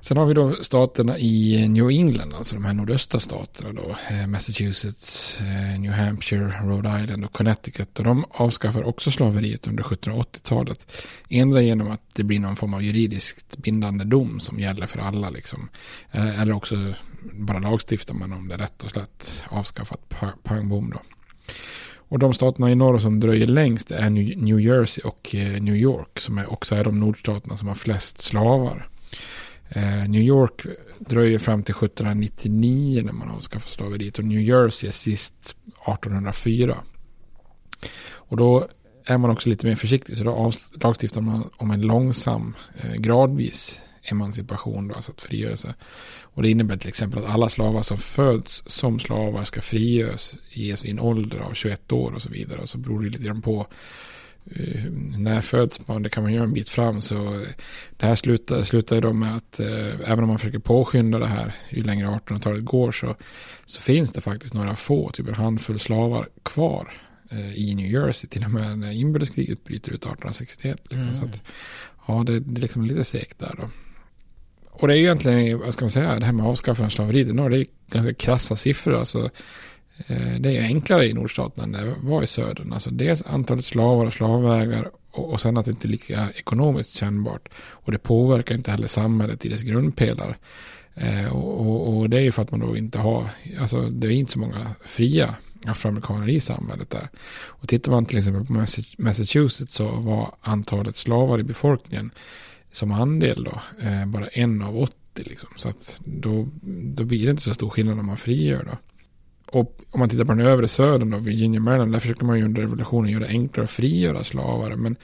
Sen 0.00 0.16
har 0.16 0.26
vi 0.26 0.34
då 0.34 0.54
staterna 0.54 1.18
i 1.18 1.68
New 1.68 1.90
England, 1.90 2.34
alltså 2.34 2.54
de 2.54 2.64
här 2.64 2.74
nordöstra 2.74 3.20
staterna 3.20 3.72
då, 3.72 3.96
eh, 4.10 4.26
Massachusetts, 4.26 5.40
eh, 5.40 5.80
New 5.80 5.92
Hampshire, 5.92 6.48
Rhode 6.62 7.02
Island 7.02 7.24
och 7.24 7.32
Connecticut. 7.32 7.98
Och 7.98 8.04
de 8.04 8.24
avskaffar 8.30 8.82
också 8.82 9.10
slaveriet 9.10 9.66
under 9.66 9.82
1780-talet. 9.82 10.92
Endera 11.28 11.62
genom 11.62 11.90
att 11.90 12.14
det 12.14 12.24
blir 12.24 12.40
någon 12.40 12.56
form 12.56 12.74
av 12.74 12.82
juridiskt 12.82 13.58
bindande 13.58 14.04
dom 14.04 14.40
som 14.40 14.60
gäller 14.60 14.86
för 14.86 14.98
alla 14.98 15.30
liksom. 15.30 15.68
Eller 16.12 16.52
också 16.52 16.94
bara 17.32 17.58
lagstiftar 17.58 18.14
man 18.14 18.32
om 18.32 18.48
det 18.48 18.56
rätt 18.56 18.84
och 18.84 18.90
slätt 18.90 19.44
avskaffat 19.48 20.14
pang 20.42 20.68
bom 20.68 20.90
då. 20.90 21.00
Och 22.08 22.18
de 22.18 22.34
staterna 22.34 22.70
i 22.70 22.74
norr 22.74 22.98
som 22.98 23.20
dröjer 23.20 23.46
längst 23.46 23.90
är 23.90 24.10
New 24.10 24.60
Jersey 24.60 25.04
och 25.04 25.34
eh, 25.34 25.62
New 25.62 25.76
York 25.76 26.20
som 26.20 26.38
är 26.38 26.52
också 26.52 26.74
är 26.74 26.84
de 26.84 27.00
nordstaterna 27.00 27.56
som 27.56 27.68
har 27.68 27.74
flest 27.74 28.18
slavar. 28.18 28.88
Eh, 29.68 30.08
New 30.08 30.22
York 30.22 30.66
dröjer 30.98 31.38
fram 31.38 31.62
till 31.62 31.74
1799 31.74 33.02
när 33.04 33.12
man 33.12 33.30
avskaffar 33.30 33.68
slaveriet 33.68 34.18
och 34.18 34.24
New 34.24 34.40
Jersey 34.40 34.88
är 34.88 34.92
sist 34.92 35.56
1804. 35.88 36.76
Och 38.10 38.36
då 38.36 38.68
är 39.04 39.18
man 39.18 39.30
också 39.30 39.48
lite 39.48 39.66
mer 39.66 39.74
försiktig 39.74 40.16
så 40.16 40.24
då 40.24 40.52
lagstiftar 40.80 41.20
man 41.20 41.50
om 41.56 41.70
en 41.70 41.80
långsam, 41.80 42.54
eh, 42.82 42.94
gradvis 42.94 43.80
emancipation, 44.10 44.88
då, 44.88 44.94
alltså 44.94 45.12
att 45.12 45.22
frigörelse. 45.22 45.74
Och 46.22 46.42
det 46.42 46.50
innebär 46.50 46.76
till 46.76 46.88
exempel 46.88 47.18
att 47.24 47.30
alla 47.30 47.48
slavar 47.48 47.82
som 47.82 47.98
föds 47.98 48.62
som 48.66 49.00
slavar 49.00 49.44
ska 49.44 49.60
frigöras, 49.60 50.34
ges 50.50 50.84
vid 50.84 50.92
en 50.92 51.00
ålder 51.00 51.38
av 51.38 51.54
21 51.54 51.92
år 51.92 52.12
och 52.12 52.22
så 52.22 52.30
vidare. 52.30 52.60
Och 52.60 52.68
så 52.68 52.78
beror 52.78 53.02
det 53.02 53.10
lite 53.10 53.24
grann 53.24 53.42
på 53.42 53.66
eh, 54.50 54.84
när 55.18 55.40
föds 55.40 55.88
man, 55.88 56.02
det 56.02 56.10
kan 56.10 56.22
man 56.22 56.32
göra 56.32 56.44
en 56.44 56.52
bit 56.52 56.68
fram. 56.68 57.00
Så 57.00 57.46
det 57.96 58.06
här 58.06 58.14
slutar, 58.14 58.62
slutar 58.62 59.00
då 59.00 59.12
med 59.12 59.36
att 59.36 59.60
eh, 59.60 60.10
även 60.10 60.20
om 60.20 60.28
man 60.28 60.38
försöker 60.38 60.58
påskynda 60.58 61.18
det 61.18 61.26
här, 61.26 61.54
ju 61.70 61.82
längre 61.82 62.06
1800-talet 62.06 62.64
går 62.64 62.92
så, 62.92 63.16
så 63.64 63.80
finns 63.80 64.12
det 64.12 64.20
faktiskt 64.20 64.54
några 64.54 64.76
få, 64.76 65.10
typ 65.10 65.28
en 65.28 65.34
handfull 65.34 65.78
slavar 65.78 66.28
kvar 66.42 66.92
eh, 67.30 67.54
i 67.54 67.74
New 67.74 67.90
Jersey, 67.90 68.28
till 68.28 68.44
och 68.44 68.50
med 68.50 68.78
när 68.78 68.92
inbördeskriget 68.92 69.64
bryter 69.64 69.90
ut 69.90 70.02
1861. 70.02 70.80
Liksom. 70.82 71.00
Mm. 71.00 71.14
Så 71.14 71.24
att, 71.24 71.42
ja, 72.06 72.22
det, 72.26 72.40
det 72.40 72.60
är 72.60 72.62
liksom 72.62 72.82
lite 72.82 73.04
segt 73.04 73.38
där 73.38 73.54
då. 73.58 73.68
Och 74.78 74.88
det 74.88 74.94
är 74.94 74.96
ju 74.96 75.02
egentligen, 75.02 75.58
vad 75.58 75.72
ska 75.72 75.84
man 75.84 75.90
säga, 75.90 76.18
det 76.18 76.26
här 76.26 76.32
med 76.32 76.46
avskaffande 76.46 76.86
av 76.86 76.90
slaveriet 76.90 77.28
i 77.28 77.32
norr, 77.32 77.50
det 77.50 77.58
är 77.58 77.66
ganska 77.90 78.14
krassa 78.14 78.56
siffror. 78.56 78.94
Alltså, 78.94 79.30
eh, 80.06 80.34
det 80.40 80.56
är 80.56 80.62
enklare 80.62 81.06
i 81.06 81.12
nordstaterna 81.12 81.64
än 81.64 81.72
det 81.72 81.94
var 82.02 82.22
i 82.22 82.26
södern. 82.26 82.72
Alltså 82.72 82.90
dels 82.90 83.22
antalet 83.22 83.64
slavar 83.64 84.06
och 84.06 84.12
slavvägar 84.12 84.90
och, 85.10 85.32
och 85.32 85.40
sen 85.40 85.56
att 85.56 85.64
det 85.64 85.70
inte 85.70 85.86
är 85.86 85.90
lika 85.90 86.30
ekonomiskt 86.34 86.92
kännbart. 86.92 87.48
Och 87.58 87.92
det 87.92 87.98
påverkar 87.98 88.54
inte 88.54 88.70
heller 88.70 88.86
samhället 88.86 89.44
i 89.44 89.48
dess 89.48 89.62
grundpelare. 89.62 90.36
Eh, 90.94 91.36
och, 91.36 91.60
och, 91.60 91.96
och 91.96 92.10
det 92.10 92.16
är 92.16 92.22
ju 92.22 92.32
för 92.32 92.42
att 92.42 92.50
man 92.50 92.60
då 92.60 92.76
inte 92.76 92.98
har, 92.98 93.26
alltså 93.60 93.90
det 93.90 94.06
är 94.06 94.10
inte 94.10 94.32
så 94.32 94.38
många 94.38 94.74
fria 94.84 95.34
afroamerikaner 95.66 96.28
i 96.28 96.40
samhället 96.40 96.90
där. 96.90 97.08
Och 97.46 97.68
tittar 97.68 97.92
man 97.92 98.06
till 98.06 98.18
exempel 98.18 98.46
på 98.46 98.52
Massachusetts 98.98 99.74
så 99.74 99.88
var 99.88 100.34
antalet 100.40 100.96
slavar 100.96 101.40
i 101.40 101.42
befolkningen 101.42 102.10
som 102.72 102.92
andel 102.92 103.44
då 103.44 103.60
eh, 103.86 104.06
bara 104.06 104.26
en 104.26 104.62
av 104.62 104.78
80 104.78 104.94
liksom. 105.14 105.48
Så 105.56 105.68
att 105.68 106.00
då, 106.04 106.48
då 106.94 107.04
blir 107.04 107.24
det 107.24 107.30
inte 107.30 107.42
så 107.42 107.54
stor 107.54 107.70
skillnad 107.70 107.98
om 107.98 108.06
man 108.06 108.16
frigör 108.16 108.64
då. 108.64 108.78
Och 109.50 109.80
om 109.90 110.00
man 110.00 110.08
tittar 110.08 110.24
på 110.24 110.32
den 110.32 110.46
övre 110.46 110.68
södern 110.68 111.10
då, 111.10 111.18
Virginia, 111.18 111.60
Maryland, 111.60 111.92
där 111.92 112.00
försöker 112.00 112.24
man 112.24 112.38
ju 112.38 112.44
under 112.44 112.62
revolutionen 112.62 113.12
göra 113.12 113.24
det 113.24 113.28
enklare 113.28 113.64
att 113.64 113.70
frigöra 113.70 114.24
slavar. 114.24 114.76
Men, 114.76 114.96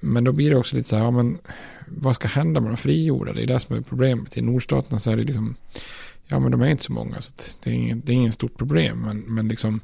men 0.00 0.24
då 0.24 0.32
blir 0.32 0.50
det 0.50 0.56
också 0.56 0.76
lite 0.76 0.88
så 0.88 0.96
här, 0.96 1.04
ja, 1.04 1.10
men 1.10 1.38
vad 1.86 2.14
ska 2.14 2.28
hända 2.28 2.60
med 2.60 2.70
de 2.70 2.76
frigjorda? 2.76 3.32
Det 3.32 3.42
är 3.42 3.46
det 3.46 3.60
som 3.60 3.76
är 3.76 3.80
problemet. 3.80 4.36
I 4.36 4.42
nordstaterna 4.42 4.98
så 4.98 5.10
är 5.10 5.16
det 5.16 5.22
liksom, 5.22 5.54
ja 6.26 6.38
men 6.38 6.52
de 6.52 6.60
är 6.62 6.68
inte 6.68 6.82
så 6.82 6.92
många, 6.92 7.20
så 7.20 7.32
det 7.62 7.70
är 7.70 7.74
ingen, 7.74 8.02
det 8.04 8.12
är 8.12 8.16
inget 8.16 8.34
stort 8.34 8.58
problem. 8.58 8.98
Men, 8.98 9.18
men 9.18 9.48
liksom, 9.48 9.80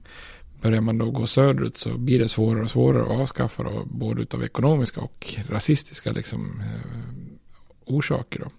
börjar 0.62 0.80
man 0.80 0.98
då 0.98 1.10
gå 1.10 1.26
söderut 1.26 1.76
så 1.76 1.98
blir 1.98 2.18
det 2.18 2.28
svårare 2.28 2.62
och 2.62 2.70
svårare 2.70 3.02
att 3.02 3.20
avskaffa 3.20 3.62
då, 3.62 3.84
både 3.84 4.22
utav 4.22 4.44
ekonomiska 4.44 5.00
och 5.00 5.26
rasistiska 5.48 6.12
liksom, 6.12 6.60
eh, 6.60 7.94
orsaker. 7.94 8.40
Då. 8.40 8.50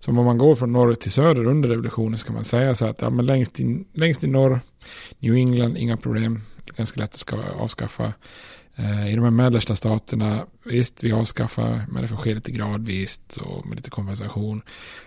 Så 0.00 0.10
om 0.10 0.14
man 0.24 0.38
går 0.38 0.54
från 0.54 0.72
norr 0.72 0.94
till 0.94 1.12
söder 1.12 1.46
under 1.46 1.68
revolutionen 1.68 2.18
så 2.18 2.26
kan 2.26 2.34
man 2.34 2.44
säga 2.44 2.74
så 2.74 2.86
att 2.86 3.02
ja, 3.02 3.10
men 3.10 3.26
längst, 3.26 3.60
in, 3.60 3.84
längst 3.92 4.24
i 4.24 4.26
norr, 4.26 4.60
New 5.18 5.34
England, 5.34 5.76
inga 5.76 5.96
problem, 5.96 6.40
ganska 6.76 7.00
lätt 7.00 7.14
att 7.14 7.18
ska 7.18 7.36
avskaffa. 7.36 8.12
Eh, 8.76 9.12
I 9.12 9.14
de 9.14 9.24
här 9.24 9.30
mellersta 9.30 9.76
staterna, 9.76 10.46
visst 10.64 11.04
vi 11.04 11.12
avskaffar, 11.12 11.86
men 11.88 12.02
det 12.02 12.08
får 12.08 12.16
ske 12.16 12.34
lite 12.34 12.52
gradvis 12.52 13.20
och 13.40 13.66
med 13.66 13.76
lite 13.76 13.90
kompensation. 13.90 14.62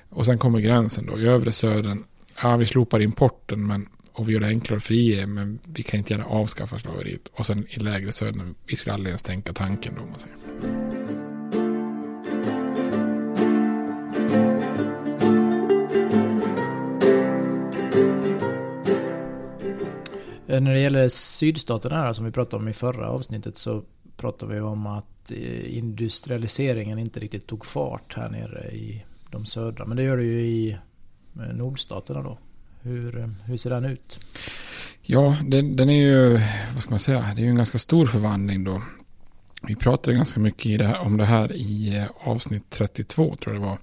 Och 0.10 0.25
sen 0.25 0.38
kommer 0.38 0.60
gränsen 0.60 1.05
då, 1.05 1.20
i 1.20 1.25
övre 1.25 1.51
södern, 1.51 2.03
ja 2.41 2.58
vi 2.58 2.65
slopar 2.65 3.00
importen 3.00 3.67
men, 3.67 3.88
och 4.13 4.30
vi 4.30 4.34
gör 4.34 4.39
det 4.39 4.48
enklare 4.48 4.77
att 4.77 4.84
frige, 4.84 5.27
men 5.27 5.60
vi 5.68 5.84
kan 5.84 5.98
inte 5.98 6.13
gärna 6.13 6.25
avskaffa 6.25 6.80
slaveriet. 6.80 7.32
Och 7.34 7.46
sen 7.46 7.68
i 7.70 7.80
lägre 7.80 8.12
södern, 8.12 8.56
vi 8.65 8.75
skulle 8.75 8.94
aldrig 8.94 9.10
ens 9.10 9.22
tänka 9.22 9.53
tanken 9.53 9.96
då, 9.96 10.01
om 10.01 10.10
man 10.10 10.20
säger. 10.20 10.36
Eh, 20.51 20.62
när 20.62 20.74
det 20.74 20.80
gäller 20.80 21.10
sydstaterna 21.10 21.96
här 21.96 22.13
som 22.13 22.25
vi 22.25 22.32
pratade 22.32 22.63
om 22.63 22.68
i 22.68 22.74
förra 22.74 23.10
avsnittet 23.10 23.58
så 23.58 23.84
pratade 24.18 24.53
vi 24.53 24.60
om 24.60 24.88
att 24.88 25.32
eh, 25.32 25.77
industrialiseringen 25.77 27.00
inte 27.00 27.20
riktigt 27.20 27.48
tog 27.48 27.65
fart 27.65 28.13
här 28.15 28.30
nere 28.30 28.72
i 28.72 29.06
de 29.30 29.46
södra. 29.46 29.86
Men 29.86 29.98
det 29.98 30.03
gör 30.03 30.18
det 30.18 30.24
ju 30.24 30.41
i 30.41 30.72
eh, 31.36 31.53
nordstaterna 31.53 32.22
då. 32.22 32.38
Hur, 32.84 33.20
eh, 33.20 33.30
hur 33.46 33.58
ser 33.58 33.70
den 33.70 33.86
ut? 33.86 34.20
Ja, 35.02 35.38
den, 35.44 35.76
den 35.76 35.90
är 35.90 36.02
ju, 36.02 36.40
vad 36.74 36.84
ska 36.84 36.90
man 36.90 37.00
säga, 37.00 37.32
det 37.36 37.42
är 37.42 37.44
ju 37.44 37.50
en 37.50 37.56
ganska 37.56 37.78
stor 37.80 38.06
förvandling 38.06 38.64
då. 38.64 38.82
Vi 39.64 39.76
pratade 39.76 40.16
ganska 40.18 40.40
mycket 40.40 40.66
i 40.66 40.78
det 40.78 40.86
här, 40.86 41.00
om 41.00 41.18
det 41.18 41.26
här 41.26 41.54
i 41.56 41.98
eh, 41.98 42.30
avsnitt 42.30 42.70
32 42.70 43.36
tror 43.36 43.56
jag 43.56 43.64
det 43.64 43.68
var. 43.68 43.78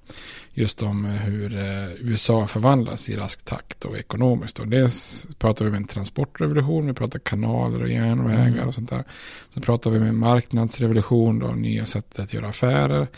Just 0.54 0.82
om 0.82 1.04
eh, 1.04 1.10
hur 1.10 1.54
USA 2.00 2.46
förvandlas 2.46 3.10
i 3.10 3.16
rask 3.16 3.44
takt 3.44 3.84
och 3.84 3.98
ekonomiskt. 3.98 4.58
Och 4.58 4.68
dels 4.68 5.26
pratar 5.38 5.64
vi 5.64 5.70
om 5.70 5.76
en 5.76 5.86
transportrevolution, 5.86 6.86
vi 6.86 6.92
pratar 6.92 7.18
kanaler 7.18 7.82
och 7.82 7.88
järnvägar 7.88 8.46
Mm. 8.46 8.68
och 8.68 8.74
sånt 8.74 8.90
där. 8.90 9.04
Så 9.50 9.60
pratar 9.60 9.90
vi 9.90 9.98
med 9.98 10.08
en 10.08 10.16
marknadsrevolution 10.18 11.38
då, 11.38 11.46
nya 11.46 11.86
sätt 11.86 12.18
att 12.18 12.34
göra 12.34 12.48
affärer. 12.48 13.08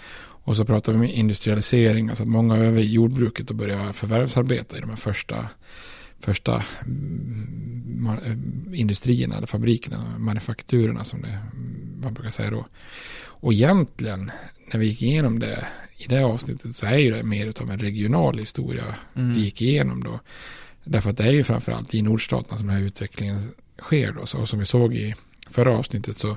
Och 0.50 0.56
så 0.56 0.64
pratar 0.64 0.92
vi 0.92 0.98
med 0.98 1.14
industrialisering, 1.14 2.08
alltså 2.08 2.22
att 2.22 2.28
många 2.28 2.56
över 2.56 2.80
jordbruket 2.80 3.50
och 3.50 3.56
börjar 3.56 3.92
förvärvsarbeta 3.92 4.76
i 4.76 4.80
de 4.80 4.90
här 4.90 4.96
första 4.96 5.48
första 6.18 6.64
mm, 6.84 8.18
eh, 8.24 8.80
industrierna 8.80 9.36
eller 9.36 9.46
fabrikerna, 9.46 10.18
manufakturerna 10.18 11.04
som 11.04 11.22
det, 11.22 11.38
man 12.02 12.14
brukar 12.14 12.30
säga 12.30 12.50
då. 12.50 12.66
Och 13.24 13.52
egentligen, 13.52 14.30
när 14.72 14.80
vi 14.80 14.86
gick 14.86 15.02
igenom 15.02 15.38
det 15.38 15.66
i 15.96 16.06
det 16.08 16.22
avsnittet 16.22 16.76
så 16.76 16.86
är 16.86 16.98
ju 16.98 17.10
det 17.10 17.22
mer 17.22 17.52
av 17.62 17.70
en 17.70 17.78
regional 17.78 18.38
historia 18.38 18.94
Mm. 19.14 19.34
vi 19.34 19.40
gick 19.40 19.62
igenom 19.62 20.04
då. 20.04 20.20
Därför 20.84 21.10
att 21.10 21.16
det 21.16 21.24
är 21.24 21.32
ju 21.32 21.44
framförallt 21.44 21.94
i 21.94 22.02
nordstaterna 22.02 22.58
som 22.58 22.66
den 22.66 22.76
här 22.76 22.82
utvecklingen 22.82 23.38
sker 23.78 24.12
då. 24.12 24.26
Så 24.26 24.46
som 24.46 24.58
vi 24.58 24.64
såg 24.64 24.94
i 24.94 25.14
förra 25.50 25.78
avsnittet 25.78 26.16
så 26.16 26.36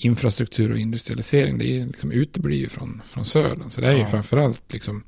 infrastruktur 0.00 0.72
och 0.72 0.78
industrialisering 0.78 1.58
det 1.58 1.80
är 1.80 1.86
liksom 1.86 2.12
uteblir 2.12 2.58
ju 2.58 2.68
från, 2.68 3.02
från 3.04 3.24
södern. 3.24 3.70
Så 3.70 3.80
det 3.80 3.86
är 3.86 3.92
ju 3.92 3.98
Ja. 3.98 4.06
framförallt 4.06 4.72
liksom 4.72 5.02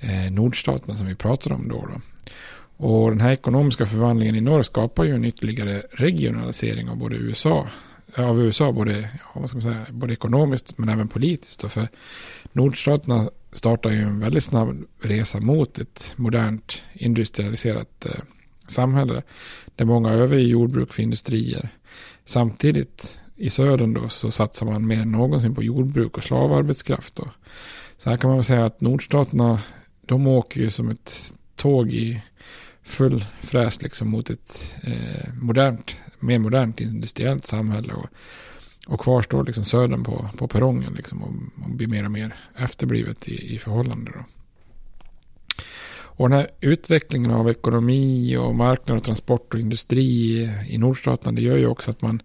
eh, 0.00 0.30
nordstaterna 0.32 0.94
som 0.94 1.06
vi 1.06 1.14
pratar 1.14 1.52
om 1.52 1.68
då. 1.68 1.86
då. 1.86 2.00
Och 2.78 3.10
den 3.10 3.20
här 3.20 3.32
ekonomiska 3.32 3.86
förvandlingen 3.86 4.34
i 4.34 4.40
norr 4.40 4.62
skapar 4.62 5.04
ju 5.04 5.14
en 5.14 5.24
ytterligare 5.24 5.82
regionalisering 5.92 6.88
av 6.88 6.96
både 6.96 7.16
USA, 7.16 7.68
av 8.16 8.40
USA 8.40 8.72
både, 8.72 9.00
ja, 9.00 9.40
vad 9.40 9.48
ska 9.48 9.56
man 9.56 9.62
säga, 9.62 9.86
både 9.90 10.12
ekonomiskt 10.12 10.78
men 10.78 10.88
även 10.88 11.08
politiskt. 11.08 11.60
Då, 11.60 11.68
för 11.68 11.88
nordstaterna 12.52 13.30
startar 13.52 13.90
ju 13.90 14.02
en 14.02 14.20
väldigt 14.20 14.44
snabb 14.44 14.84
resa 15.00 15.40
mot 15.40 15.78
ett 15.78 16.14
modernt 16.16 16.84
industrialiserat 16.94 18.06
eh, 18.06 18.12
samhälle. 18.66 19.22
Där 19.76 19.84
många 19.84 20.10
överger 20.12 20.46
jordbruk 20.46 20.92
för 20.92 21.02
industrier. 21.02 21.68
Samtidigt 22.24 23.18
i 23.36 23.50
södern 23.50 23.94
då 23.94 24.08
så 24.08 24.30
satsar 24.30 24.66
man 24.66 24.86
mer 24.86 25.00
än 25.00 25.12
någonsin 25.12 25.54
på 25.54 25.62
jordbruk 25.62 26.16
och 26.16 26.24
slavarbetskraft. 26.24 27.16
Då. 27.16 27.28
Så 27.98 28.10
här 28.10 28.16
kan 28.16 28.30
man 28.30 28.36
väl 28.36 28.44
säga 28.44 28.64
att 28.64 28.80
nordstaterna 28.80 29.60
de 30.00 30.26
åker 30.26 30.60
ju 30.60 30.70
som 30.70 30.88
ett 30.88 31.34
tåg 31.56 31.92
i 31.92 32.22
full 32.82 33.24
fräs 33.40 33.82
liksom 33.82 34.08
mot 34.08 34.30
ett 34.30 34.74
eh, 34.82 35.34
modernt, 35.34 35.96
mer 36.20 36.38
modernt 36.38 36.80
industriellt 36.80 37.46
samhälle. 37.46 37.92
Och, 37.92 38.06
och 38.86 39.00
kvar 39.00 39.22
står 39.22 39.44
liksom 39.44 39.64
södern 39.64 40.04
på, 40.04 40.28
på 40.36 40.48
perrongen 40.48 40.94
liksom 40.94 41.22
och, 41.22 41.64
och 41.64 41.70
blir 41.70 41.86
mer 41.86 42.04
och 42.04 42.10
mer 42.10 42.36
efterblivet 42.56 43.28
i, 43.28 43.54
i 43.54 43.58
förhållande. 43.58 44.12
Då. 44.14 44.24
Och 46.18 46.28
den 46.28 46.38
här 46.38 46.48
utvecklingen 46.60 47.30
av 47.30 47.50
ekonomi 47.50 48.36
och 48.36 48.54
marknad 48.54 48.96
och 48.96 49.04
transport 49.04 49.54
och 49.54 49.60
industri 49.60 50.42
i 50.68 50.78
nordstaterna 50.78 51.32
det 51.32 51.42
gör 51.42 51.56
ju 51.56 51.66
också 51.66 51.90
att 51.90 52.02
man 52.02 52.22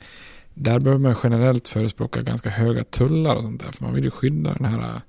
där 0.53 0.79
behöver 0.79 1.01
man 1.01 1.15
generellt 1.23 1.67
förespråka 1.67 2.21
ganska 2.21 2.49
höga 2.49 2.83
tullar 2.83 3.35
och 3.35 3.43
sånt 3.43 3.61
där. 3.61 3.71
För 3.71 3.85
man 3.85 3.93
vill 3.93 4.03
ju 4.03 4.11
skydda 4.11 4.53
den 4.53 4.65
här 4.65 5.01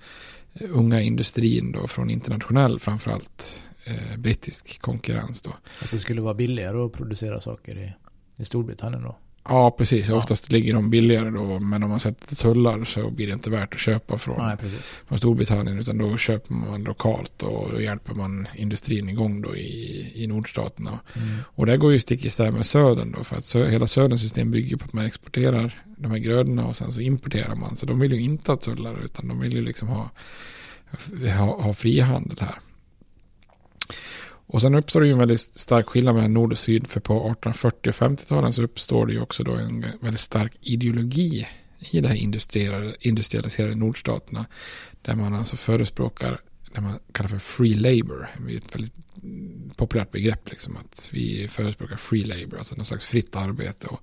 eh, 0.54 0.70
unga 0.70 1.00
industrin 1.00 1.72
då 1.72 1.86
från 1.86 2.10
internationell 2.10 2.78
framförallt 2.78 3.62
eh, 3.84 4.18
brittisk 4.18 4.80
konkurrens 4.80 5.42
då. 5.42 5.50
Att 5.82 5.90
det 5.90 5.98
skulle 5.98 6.20
vara 6.20 6.34
billigare 6.34 6.78
att 6.78 6.92
producera 6.92 7.40
saker 7.40 7.78
i, 7.78 7.92
i 8.36 8.44
Storbritannien 8.44 9.02
då? 9.02 9.16
Ja, 9.44 9.70
precis. 9.70 10.08
Ja. 10.08 10.16
Oftast 10.16 10.52
ligger 10.52 10.74
de 10.74 10.90
billigare 10.90 11.30
då. 11.30 11.58
Men 11.58 11.82
om 11.82 11.90
man 11.90 12.00
sätter 12.00 12.36
tullar 12.36 12.84
så 12.84 13.10
blir 13.10 13.26
det 13.26 13.32
inte 13.32 13.50
värt 13.50 13.74
att 13.74 13.80
köpa 13.80 14.18
från, 14.18 14.46
Nej, 14.46 14.56
från 15.08 15.18
Storbritannien. 15.18 15.78
Utan 15.78 15.98
då 15.98 16.16
köper 16.16 16.54
man 16.54 16.84
lokalt 16.84 17.42
och 17.42 17.82
hjälper 17.82 18.14
man 18.14 18.46
industrin 18.54 19.08
igång 19.08 19.42
då 19.42 19.56
i, 19.56 20.12
i 20.14 20.26
nordstaterna. 20.26 20.98
Mm. 21.14 21.28
Och 21.44 21.66
det 21.66 21.76
går 21.76 21.92
ju 21.92 21.98
stick 21.98 22.24
i 22.24 22.30
stäv 22.30 22.52
med 22.52 22.66
södern 22.66 23.12
då. 23.12 23.24
För 23.24 23.36
att 23.36 23.44
sö, 23.44 23.68
hela 23.68 23.86
söderns 23.86 24.20
system 24.20 24.50
bygger 24.50 24.76
på 24.76 24.84
att 24.84 24.92
man 24.92 25.04
exporterar 25.04 25.82
de 25.96 26.10
här 26.10 26.18
grödorna 26.18 26.66
och 26.66 26.76
sen 26.76 26.92
så 26.92 27.00
importerar 27.00 27.54
man. 27.54 27.76
Så 27.76 27.86
de 27.86 28.00
vill 28.00 28.12
ju 28.12 28.20
inte 28.20 28.52
ha 28.52 28.56
tullar 28.56 29.04
utan 29.04 29.28
de 29.28 29.40
vill 29.40 29.52
ju 29.52 29.62
liksom 29.62 29.88
ha, 29.88 30.10
ha, 31.38 31.62
ha 31.62 31.72
frihandel 31.72 32.38
här. 32.40 32.58
Och 34.46 34.60
sen 34.62 34.74
uppstår 34.74 35.00
det 35.00 35.06
ju 35.06 35.12
en 35.12 35.18
väldigt 35.18 35.40
stark 35.40 35.86
skillnad 35.86 36.14
mellan 36.14 36.34
nord 36.34 36.52
och 36.52 36.58
syd. 36.58 36.86
För 36.86 37.00
på 37.00 37.14
1840 37.14 37.88
och 37.88 37.94
50-talen 37.94 38.52
så 38.52 38.62
uppstår 38.62 39.06
det 39.06 39.12
ju 39.12 39.20
också 39.20 39.44
då 39.44 39.52
en 39.52 39.86
väldigt 40.00 40.20
stark 40.20 40.52
ideologi 40.60 41.46
i 41.90 42.00
de 42.00 42.08
här 42.08 42.16
industrialiserade 43.00 43.74
nordstaterna. 43.74 44.46
Där 45.02 45.14
man 45.14 45.34
alltså 45.34 45.56
förespråkar 45.56 46.40
det 46.74 46.80
man 46.80 46.98
kallar 47.12 47.28
för 47.28 47.38
free 47.38 47.74
labor. 47.74 48.30
Det 48.46 48.52
är 48.52 48.56
ett 48.56 48.74
väldigt 48.74 48.94
populärt 49.76 50.10
begrepp 50.10 50.50
liksom 50.50 50.76
att 50.76 51.10
vi 51.12 51.48
förespråkar 51.48 51.96
free 51.96 52.24
labor, 52.24 52.58
alltså 52.58 52.76
någon 52.76 52.86
slags 52.86 53.06
fritt 53.06 53.36
arbete. 53.36 53.86
Och 53.86 54.00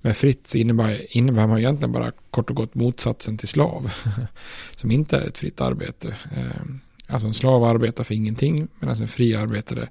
med 0.00 0.16
fritt 0.16 0.46
så 0.46 0.58
innebär, 0.58 1.16
innebär 1.16 1.46
man 1.46 1.58
egentligen 1.58 1.92
bara 1.92 2.12
kort 2.30 2.50
och 2.50 2.56
gott 2.56 2.74
motsatsen 2.74 3.38
till 3.38 3.48
slav. 3.48 3.92
som 4.76 4.90
inte 4.90 5.16
är 5.16 5.26
ett 5.26 5.38
fritt 5.38 5.60
arbete. 5.60 6.16
Ehm, 6.36 6.80
Alltså 7.06 7.28
en 7.28 7.34
slav 7.34 7.64
arbetar 7.64 8.04
för 8.04 8.14
ingenting 8.14 8.68
medan 8.80 8.96
en 9.00 9.08
fri 9.08 9.34
arbetare 9.34 9.88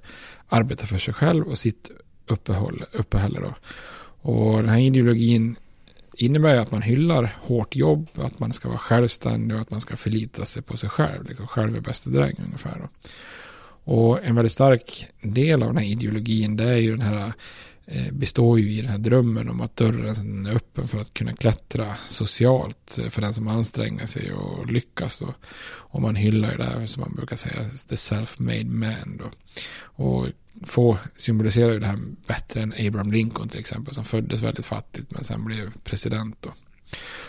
arbetar 0.48 0.86
för 0.86 0.98
sig 0.98 1.14
själv 1.14 1.48
och 1.48 1.58
sitt 1.58 1.90
uppehåll, 2.26 2.84
uppehälle. 2.92 3.40
Då. 3.40 3.54
Och 4.30 4.56
den 4.56 4.68
här 4.68 4.78
ideologin 4.78 5.56
innebär 6.16 6.56
att 6.56 6.70
man 6.70 6.82
hyllar 6.82 7.36
hårt 7.40 7.76
jobb, 7.76 8.08
att 8.14 8.38
man 8.38 8.52
ska 8.52 8.68
vara 8.68 8.78
självständig 8.78 9.54
och 9.54 9.60
att 9.60 9.70
man 9.70 9.80
ska 9.80 9.96
förlita 9.96 10.44
sig 10.44 10.62
på 10.62 10.76
sig 10.76 10.90
själv. 10.90 11.28
Liksom 11.28 11.46
själv 11.46 11.76
är 11.76 11.80
bästa 11.80 12.10
dräng 12.10 12.36
ungefär. 12.44 12.78
Då. 12.78 12.88
Och 13.84 14.24
en 14.24 14.34
väldigt 14.34 14.52
stark 14.52 15.06
del 15.22 15.62
av 15.62 15.68
den 15.68 15.76
här 15.76 15.90
ideologin 15.90 16.56
det 16.56 16.64
är 16.64 16.76
ju 16.76 16.90
den 16.90 17.06
här 17.06 17.32
Eh, 17.94 18.12
består 18.12 18.60
ju 18.60 18.72
i 18.72 18.80
den 18.80 18.90
här 18.90 18.98
drömmen 18.98 19.48
om 19.48 19.60
att 19.60 19.76
dörren 19.76 20.46
är 20.46 20.56
öppen 20.56 20.88
för 20.88 20.98
att 20.98 21.14
kunna 21.14 21.32
klättra 21.32 21.94
socialt 22.08 22.98
eh, 22.98 23.08
för 23.08 23.22
den 23.22 23.34
som 23.34 23.48
anstränger 23.48 24.06
sig 24.06 24.32
och 24.32 24.66
lyckas. 24.66 25.22
Och, 25.22 25.34
och 25.64 26.02
man 26.02 26.16
hyllar 26.16 26.50
ju 26.50 26.56
det 26.56 26.64
här 26.64 26.86
som 26.86 27.00
man 27.00 27.14
brukar 27.14 27.36
säga, 27.36 27.62
the 27.88 27.94
self-made 27.94 28.70
man. 28.70 29.16
Då. 29.16 29.30
Och 30.04 30.26
få 30.64 30.98
symboliserar 31.16 31.72
ju 31.72 31.78
det 31.78 31.86
här 31.86 31.98
bättre 32.26 32.62
än 32.62 32.74
Abraham 32.86 33.12
Lincoln 33.12 33.48
till 33.48 33.60
exempel 33.60 33.94
som 33.94 34.04
föddes 34.04 34.42
väldigt 34.42 34.66
fattigt 34.66 35.10
men 35.10 35.24
sen 35.24 35.44
blev 35.44 35.72
president. 35.84 36.36
Då. 36.40 36.50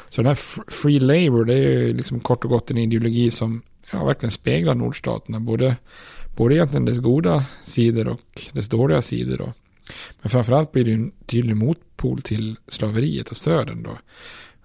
Så 0.09 0.21
den 0.21 0.27
här 0.27 0.71
free 0.71 0.99
labor 0.99 1.45
det 1.45 1.53
är 1.53 1.57
ju 1.57 1.93
liksom 1.93 2.19
kort 2.19 2.43
och 2.43 2.49
gott 2.49 2.71
en 2.71 2.77
ideologi 2.77 3.31
som 3.31 3.61
ja, 3.91 4.05
verkligen 4.05 4.31
speglar 4.31 4.75
nordstaterna. 4.75 5.39
Både, 5.39 5.75
både 6.35 6.55
egentligen 6.55 6.85
dess 6.85 6.99
goda 6.99 7.45
sidor 7.65 8.07
och 8.07 8.41
dess 8.51 8.69
dåliga 8.69 9.01
sidor. 9.01 9.37
Då. 9.37 9.53
Men 10.21 10.29
framförallt 10.29 10.71
blir 10.71 10.85
det 10.85 10.93
en 10.93 11.11
tydlig 11.25 11.55
motpol 11.55 12.21
till 12.21 12.55
slaveriet 12.67 13.29
och 13.29 13.37
stöden. 13.37 13.83
då. 13.83 13.97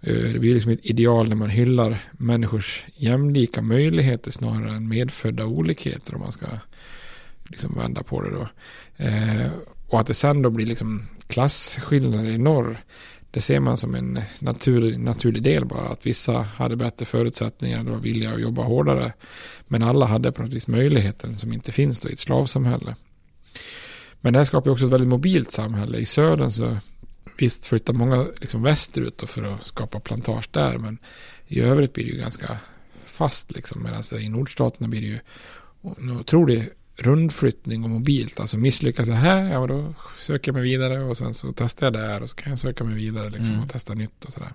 Eh, 0.01 0.33
det 0.33 0.39
blir 0.39 0.55
liksom 0.55 0.73
ett 0.73 0.87
ideal 0.87 1.29
när 1.29 1.37
man 1.37 1.51
hyllar 1.51 2.05
människors 2.13 2.85
jämlika 2.97 3.63
möjligheter 3.63 4.31
snarare 4.31 4.77
än 4.77 4.89
medfödda 4.89 5.45
olikheter 5.45 6.15
om 6.15 6.21
man 6.21 6.33
ska 6.33 6.47
liksom 7.45 7.75
vända 7.75 8.03
på 8.03 8.23
det 8.23 8.31
då. 8.31 8.49
Eh, 8.97 9.51
och 9.87 10.01
att 10.01 10.07
det 10.07 10.15
sen 10.15 10.43
då 10.43 10.51
blir 10.51 10.67
liksom 10.67 11.03
klasskillnader 11.27 12.31
i 12.31 12.39
norr. 12.39 12.79
Det 13.31 13.41
ser 13.41 13.61
man 13.61 13.77
som 13.77 13.95
en 13.95 14.21
naturlig, 14.39 15.01
naturlig 15.01 15.43
del 15.43 15.65
bara. 15.65 15.89
Att 15.89 16.07
vissa 16.07 16.33
hade 16.33 16.77
bättre 16.77 17.07
förutsättningar 17.07 17.81
och 17.81 17.87
var 17.87 17.99
villiga 17.99 18.33
att 18.33 18.41
jobba 18.41 18.63
hårdare. 18.63 19.13
Men 19.67 19.83
alla 19.83 20.07
hade 20.07 20.33
på 20.33 20.43
något 20.43 20.53
vis 20.53 20.69
möjligheten 20.69 21.37
som 21.37 21.53
inte 21.53 21.73
finns 21.73 22.01
då 22.01 22.09
i 22.09 22.13
ett 22.13 22.19
slavsamhälle. 22.19 22.95
Men 24.21 24.33
det 24.33 24.39
här 24.39 24.45
skapar 24.45 24.71
också 24.71 24.85
ett 24.85 24.93
väldigt 24.93 25.09
mobilt 25.09 25.51
samhälle. 25.51 25.99
I 25.99 26.05
södern 26.05 26.51
så 26.51 26.79
visst 27.39 27.67
flyttar 27.67 27.93
många 27.93 28.27
liksom 28.41 28.63
västerut 28.63 29.23
för 29.27 29.43
att 29.43 29.67
skapa 29.67 30.01
plantage 30.01 30.49
där. 30.51 30.79
Men 30.79 30.99
i 31.47 31.61
övrigt 31.61 31.93
blir 31.93 32.05
det 32.05 32.11
ju 32.11 32.19
ganska 32.19 32.59
fast 33.05 33.53
liksom. 33.53 33.83
Medan 33.83 34.03
i 34.21 34.29
nordstaterna 34.29 34.89
blir 34.89 35.01
det 35.01 35.07
ju 35.07 35.19
en 35.99 36.11
otrolig 36.11 36.71
rundflyttning 36.99 37.85
och 37.85 37.91
mobilt. 37.91 38.41
Alltså 38.41 38.59
misslyckas 38.59 39.09
jag 39.09 39.15
här, 39.15 39.53
ja 39.53 39.67
då 39.67 39.95
söker 40.19 40.49
jag 40.49 40.55
mig 40.55 40.63
vidare 40.63 41.01
och 41.01 41.19
sen 41.19 41.35
så 41.35 41.53
testar 41.57 41.87
jag 41.87 41.93
där 41.93 42.23
och 42.23 42.31
så 42.31 42.37
kan 42.37 42.51
jag 42.51 42.59
söka 42.59 42.85
mig 42.85 42.95
vidare 42.95 43.31
liksom 43.31 43.55
mm. 43.55 43.63
och 43.63 43.71
testa 43.71 43.95
nytt 43.95 44.25
och 44.25 44.33
sådär. 44.33 44.53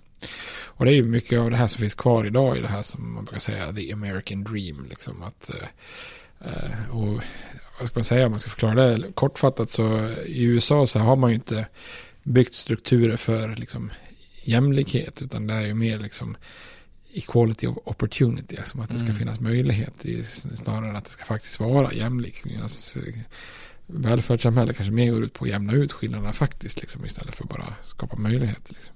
Och 0.65 0.85
det 0.85 0.91
är 0.91 0.95
ju 0.95 1.03
mycket 1.03 1.39
av 1.39 1.51
det 1.51 1.57
här 1.57 1.67
som 1.67 1.79
finns 1.79 1.95
kvar 1.95 2.25
idag 2.25 2.57
i 2.57 2.61
det 2.61 2.67
här 2.67 2.81
som 2.81 3.13
man 3.13 3.25
brukar 3.25 3.39
säga 3.39 3.73
the 3.73 3.93
American 3.93 4.43
dream 4.43 4.85
liksom 4.89 5.23
att 5.23 5.51
uh, 6.45 6.97
och 6.97 7.23
vad 7.79 7.87
ska 7.87 7.99
man 7.99 8.03
säga, 8.03 8.25
om 8.25 8.31
man 8.31 8.39
ska 8.39 8.49
förklara 8.49 8.75
det 8.75 9.11
kortfattat 9.13 9.69
så 9.69 10.09
i 10.25 10.43
USA 10.43 10.87
så 10.87 10.99
har 10.99 11.15
man 11.15 11.29
ju 11.29 11.35
inte 11.35 11.67
byggt 12.23 12.53
strukturer 12.53 13.17
för 13.17 13.55
liksom 13.55 13.91
jämlikhet 14.43 15.21
utan 15.21 15.47
det 15.47 15.53
är 15.53 15.61
ju 15.61 15.73
mer 15.73 15.99
liksom 15.99 16.37
equality 17.13 17.67
of 17.67 17.77
opportunity, 17.83 18.57
alltså 18.57 18.81
att 18.81 18.89
det 18.89 18.97
ska 18.97 19.05
mm. 19.05 19.17
finnas 19.17 19.39
möjlighet 19.39 20.05
i, 20.05 20.23
snarare 20.23 20.97
att 20.97 21.05
det 21.05 21.11
ska 21.11 21.25
faktiskt 21.25 21.59
vara 21.59 21.93
jämlikt. 21.93 22.45
Alltså, 22.61 22.99
välfärdssamhället 23.85 24.77
kanske 24.77 24.93
mer 24.93 25.11
går 25.11 25.23
ut 25.23 25.33
på 25.33 25.45
att 25.45 25.51
jämna 25.51 25.73
ut 25.73 25.91
skillnaderna 25.91 26.33
faktiskt 26.33 26.81
liksom, 26.81 27.05
istället 27.05 27.35
för 27.35 27.43
att 27.43 27.49
bara 27.49 27.75
skapa 27.83 28.15
möjligheter. 28.15 28.73
Liksom. 28.73 28.95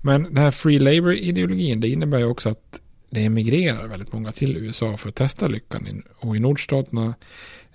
Men 0.00 0.22
den 0.22 0.36
här 0.36 0.50
free 0.50 0.78
labor-ideologin 0.78 1.80
det 1.80 1.88
innebär 1.88 2.18
ju 2.18 2.24
också 2.24 2.48
att 2.48 2.80
det 3.10 3.24
emigrerar 3.24 3.86
väldigt 3.86 4.12
många 4.12 4.32
till 4.32 4.56
USA 4.56 4.96
för 4.96 5.08
att 5.08 5.14
testa 5.14 5.48
lyckan. 5.48 6.02
Och 6.16 6.36
i 6.36 6.40
nordstaterna 6.40 7.14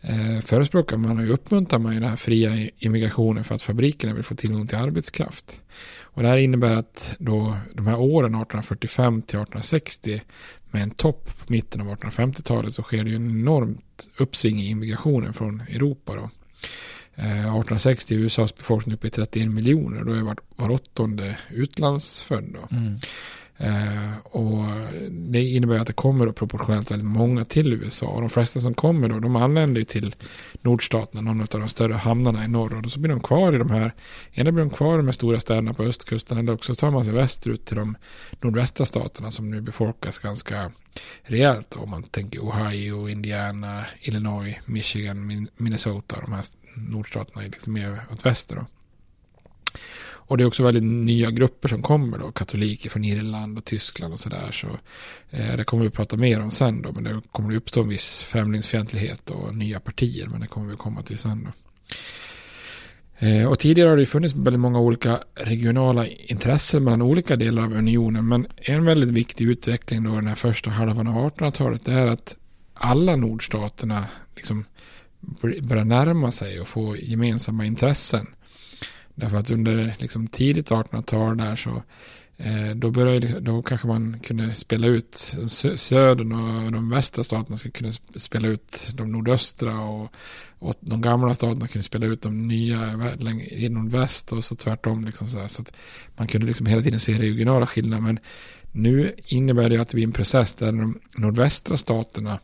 eh, 0.08 0.39
förespråkar 0.39 0.98
man 0.98 1.20
och 1.20 1.34
uppmuntrar 1.34 1.80
man 1.80 1.94
ju 1.94 2.00
den 2.00 2.10
här 2.10 2.15
fria 2.15 2.70
immigrationen 2.78 3.44
för 3.44 3.56
att 3.56 3.62
fabrikerna 3.62 4.13
vill 4.13 4.24
få 4.24 4.36
tillgång 4.36 4.68
till 4.68 4.78
arbetskraft. 4.78 5.62
Och 6.02 6.22
det 6.22 6.28
här 6.28 6.38
innebär 6.38 6.76
att 6.76 7.15
då 7.20 7.58
de 7.74 7.88
här 7.88 8.00
åren 8.00 8.36
1845 8.36 9.22
till 9.22 9.39
1860 9.39 10.22
med 10.72 10.84
en 10.84 10.91
topp 10.91 11.30
på 11.38 11.54
mitten 11.54 11.82
av 11.82 11.88
1850-talet 11.88 12.74
så 12.74 12.84
sker 12.84 13.04
det 13.04 13.10
ju 13.10 13.15
en 13.15 13.30
enormt 13.30 14.08
uppsving 14.18 14.60
i 14.60 14.70
immigrationen 14.70 15.34
från 15.34 15.62
Europa 15.62 16.15
då. 16.15 16.30
Eh, 17.15 17.39
1860 17.39 18.15
är 18.15 18.20
USAs 18.20 18.56
befolkning 18.56 18.96
uppe 18.96 19.08
i 19.08 19.10
31 19.10 19.52
miljoner. 19.52 20.04
Då 20.04 20.13
är 20.13 20.22
var, 20.22 20.38
var 20.56 20.72
åttonde 20.72 21.38
utlandsfödd. 21.50 22.46
Då. 22.54 22.76
Mm. 22.78 23.00
Eh, 23.58 24.18
och 24.24 24.65
det 25.10 25.44
innebär 25.44 25.80
att 25.80 25.88
det 25.88 25.94
kommer 25.94 26.26
då 26.26 26.34
proportionellt 26.34 26.91
väldigt 26.91 27.08
många 27.08 27.46
till 27.46 27.74
USA. 27.74 28.08
Och 28.08 28.22
de 28.22 28.30
flesta 28.30 28.60
som 28.60 28.74
kommer 28.74 29.10
då, 29.10 29.20
de 29.20 29.36
anländer 29.36 29.80
ju 29.80 29.86
till 29.86 30.15
nordstaterna, 30.62 31.22
någon 31.22 31.41
av 31.41 31.48
de 31.48 31.70
större 31.70 31.94
hamnarna 31.94 32.46
i 32.46 32.48
norr. 32.48 32.76
Och 32.76 32.82
då 32.82 32.89
så 32.89 33.00
blir 33.00 33.12
de 33.12 33.22
kvar 33.22 33.56
i 33.56 33.58
de 33.58 33.70
här, 33.70 33.94
ena 34.34 34.52
blir 34.52 34.65
de 34.65 34.70
kvar 34.70 34.94
i 34.94 34.98
de 34.98 35.06
här 35.06 35.12
stora 35.12 35.39
städerna 35.39 35.74
på 35.74 35.84
östkusten, 35.84 36.38
eller 36.38 36.54
också 36.54 36.76
tar 36.76 36.91
man 36.91 37.04
sig 37.04 37.13
västerut 37.13 37.65
till 37.65 37.78
de 37.78 37.98
nordvästra 38.41 38.86
staterna 38.86 39.32
som 39.32 39.52
nu 39.52 39.62
befolkas 39.62 40.20
ganska 40.20 40.72
rejält. 41.24 41.76
Om 41.76 41.89
man 41.89 42.04
tänker 42.04 42.39
Ohio, 42.39 43.10
Indiana, 43.10 43.86
Illinois, 44.02 44.56
Michigan, 44.65 45.48
Minnesota, 45.58 46.22
de 46.22 46.34
här 46.34 46.44
nordstaterna 46.76 47.44
är 47.44 47.46
lite 47.46 47.70
mer 47.70 48.02
åt 48.12 48.26
väster 48.26 48.56
då. 48.56 48.65
Och 50.28 50.38
det 50.38 50.44
är 50.44 50.48
också 50.48 50.64
väldigt 50.64 50.84
nya 50.84 51.32
grupper 51.32 51.70
som 51.70 51.82
kommer 51.82 52.18
då, 52.18 52.32
katoliker 52.32 52.90
från 52.90 53.04
Irland 53.04 53.58
och 53.58 53.66
Tyskland 53.66 54.14
och 54.14 54.20
sådär. 54.20 54.52
Så, 54.52 54.68
eh, 55.30 55.56
det 55.58 55.64
kommer 55.64 55.84
vi 55.84 55.88
att 55.88 55.94
prata 55.94 56.18
mer 56.18 56.42
om 56.42 56.52
sen 56.52 56.82
då, 56.82 56.92
men 56.92 57.04
det 57.04 57.22
kommer 57.32 57.52
att 57.52 57.58
uppstå 57.58 57.82
en 57.82 57.90
viss 57.90 58.22
främlingsfientlighet 58.22 59.30
och 59.30 59.56
nya 59.56 59.80
partier, 59.80 60.28
men 60.28 60.42
det 60.42 60.48
kommer 60.48 60.72
vi 60.72 60.76
komma 60.76 61.02
till 61.02 61.18
sen 61.18 61.44
då. 61.44 61.52
Eh, 63.20 63.48
och 63.48 63.60
tidigare 63.60 63.90
har 63.90 63.98
det 63.98 64.06
funnits 64.06 64.36
väldigt 64.36 64.60
många 64.60 64.80
olika 64.80 65.20
regionala 65.36 66.08
intressen 66.08 66.84
mellan 66.84 67.02
olika 67.02 67.36
delar 67.36 67.64
av 67.64 67.74
unionen. 67.74 68.28
Men 68.28 68.48
en 68.56 68.86
väldigt 68.86 69.12
viktig 69.12 69.46
utveckling 69.46 70.04
då 70.04 70.16
den 70.16 70.28
här 70.28 70.36
första 70.36 70.70
halvan 70.70 71.08
av 71.08 71.16
1800-talet 71.16 71.88
är 71.88 72.08
att 72.08 72.38
alla 72.74 73.16
nordstaterna 73.16 74.06
liksom 74.36 74.66
börjar 75.62 75.86
närma 75.86 76.32
sig 76.32 76.62
och 76.62 76.68
få 76.68 76.98
gemensamma 76.98 77.66
intressen. 77.66 78.28
Därför 79.15 79.38
att 79.38 79.49
under 79.49 79.95
liksom 79.99 80.28
tidigt 80.28 80.69
1800-tal 80.69 81.38
där 81.38 81.56
så 81.56 81.84
eh, 82.38 82.75
då, 82.75 82.91
började, 82.91 83.19
liksom, 83.19 83.43
då 83.43 83.62
kanske 83.62 83.88
man 83.88 84.19
kunde 84.19 84.54
spela 84.54 84.88
ut 84.88 85.15
södern 85.75 86.32
och 86.32 86.71
de 86.71 86.89
västra 86.89 87.23
staterna 87.23 87.58
skulle 87.58 87.71
kunna 87.71 87.91
spela 88.15 88.47
ut 88.47 88.91
de 88.93 89.12
nordöstra 89.12 89.80
och, 89.80 90.12
och 90.60 90.73
de 90.80 91.01
gamla 91.01 91.34
staterna 91.34 91.67
kunde 91.67 91.84
spela 91.84 92.06
ut 92.06 92.21
de 92.21 92.47
nya 92.47 93.13
i 93.51 93.69
nordväst 93.69 94.32
och 94.32 94.43
så 94.43 94.56
tvärtom. 94.56 95.06
Liksom 95.06 95.28
så, 95.28 95.47
så 95.47 95.62
att 95.62 95.73
man 96.17 96.28
kunde 96.28 96.47
liksom 96.47 96.65
hela 96.65 96.82
tiden 96.82 96.99
se 96.99 97.13
regionala 97.13 97.67
skillnader. 97.67 98.01
Men 98.01 98.19
nu 98.71 99.15
innebär 99.25 99.69
det 99.69 99.78
att 99.78 99.89
det 99.89 99.95
blir 99.95 100.06
en 100.06 100.12
process 100.12 100.54
där 100.54 100.65
de 100.65 100.99
nordvästra 101.15 101.78
staterna 101.78 102.39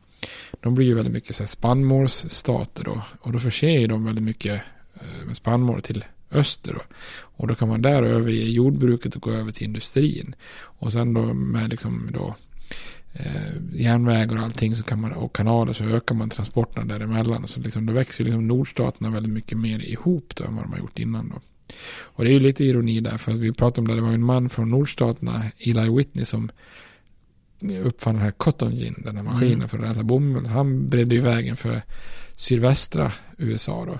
de 0.59 0.75
blir 0.75 0.85
ju 0.85 0.93
väldigt 0.93 1.13
mycket 1.13 1.35
så 1.35 1.43
här 1.43 1.47
spannmålsstater 1.47 2.83
då. 2.83 3.01
Och 3.21 3.31
då 3.31 3.39
förser 3.39 3.87
de 3.87 4.05
väldigt 4.05 4.23
mycket 4.23 4.61
eh, 4.93 5.25
med 5.25 5.35
spannmål 5.35 5.81
till 5.81 6.05
öster. 6.31 6.73
Då. 6.73 6.81
Och 7.21 7.47
då 7.47 7.55
kan 7.55 7.67
man 7.67 7.81
där 7.81 8.03
överge 8.03 8.43
jordbruket 8.43 9.15
och 9.15 9.21
gå 9.21 9.31
över 9.31 9.51
till 9.51 9.63
industrin. 9.67 10.35
Och 10.63 10.91
sen 10.91 11.13
då 11.13 11.33
med 11.33 11.69
liksom 11.69 12.09
då 12.13 12.35
eh, 13.13 13.53
järnvägar 13.73 14.37
och 14.37 14.43
allting 14.43 14.75
så 14.75 14.83
kan 14.83 15.01
man, 15.01 15.11
och 15.11 15.35
kanaler 15.35 15.73
så 15.73 15.83
ökar 15.83 16.15
man 16.15 16.29
transporterna 16.29 16.85
däremellan. 16.85 17.47
Så 17.47 17.59
liksom, 17.59 17.85
då 17.85 17.93
växer 17.93 18.23
liksom 18.23 18.47
nordstaterna 18.47 19.09
väldigt 19.09 19.33
mycket 19.33 19.57
mer 19.57 19.79
ihop 19.79 20.35
då 20.35 20.43
än 20.43 20.55
vad 20.55 20.65
de 20.65 20.71
har 20.71 20.79
gjort 20.79 20.99
innan 20.99 21.29
då. 21.29 21.41
Och 22.03 22.23
det 22.23 22.29
är 22.29 22.33
ju 22.33 22.39
lite 22.39 22.65
ironi 22.65 22.99
där, 22.99 23.17
för 23.17 23.31
att 23.31 23.37
vi 23.37 23.51
pratade 23.51 23.81
om 23.81 23.87
det, 23.87 23.95
det 23.95 24.01
var 24.01 24.13
en 24.13 24.23
man 24.23 24.49
från 24.49 24.69
nordstaterna, 24.69 25.43
Eli 25.57 25.89
Whitney, 25.89 26.25
som 26.25 26.51
uppfann 27.83 28.15
den 28.15 28.23
här 28.23 28.31
cotton 28.31 28.75
gin, 28.75 29.03
den 29.05 29.17
här 29.17 29.23
maskinen 29.23 29.53
mm. 29.53 29.69
för 29.69 29.77
att 29.77 29.83
rensa 29.83 30.03
bomull. 30.03 30.45
Han 30.45 30.89
bredde 30.89 31.15
ju 31.15 31.21
vägen 31.21 31.55
för 31.55 31.81
sydvästra 32.35 33.11
USA 33.37 33.85
då. 33.85 33.99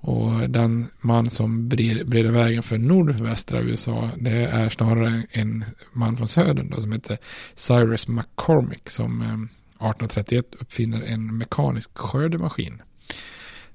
Och 0.00 0.50
den 0.50 0.88
man 1.00 1.30
som 1.30 1.68
breder 1.68 2.30
vägen 2.30 2.62
för 2.62 2.78
nordvästra 2.78 3.60
USA 3.60 4.10
det 4.16 4.46
är 4.46 4.68
snarare 4.68 5.26
en 5.30 5.64
man 5.92 6.16
från 6.16 6.28
södern 6.28 6.70
då, 6.70 6.80
som 6.80 6.92
heter 6.92 7.18
Cyrus 7.54 8.08
McCormick 8.08 8.90
som 8.90 9.22
1831 9.22 10.46
eh, 10.54 10.60
uppfinner 10.60 11.02
en 11.02 11.38
mekanisk 11.38 11.98
skördemaskin. 11.98 12.82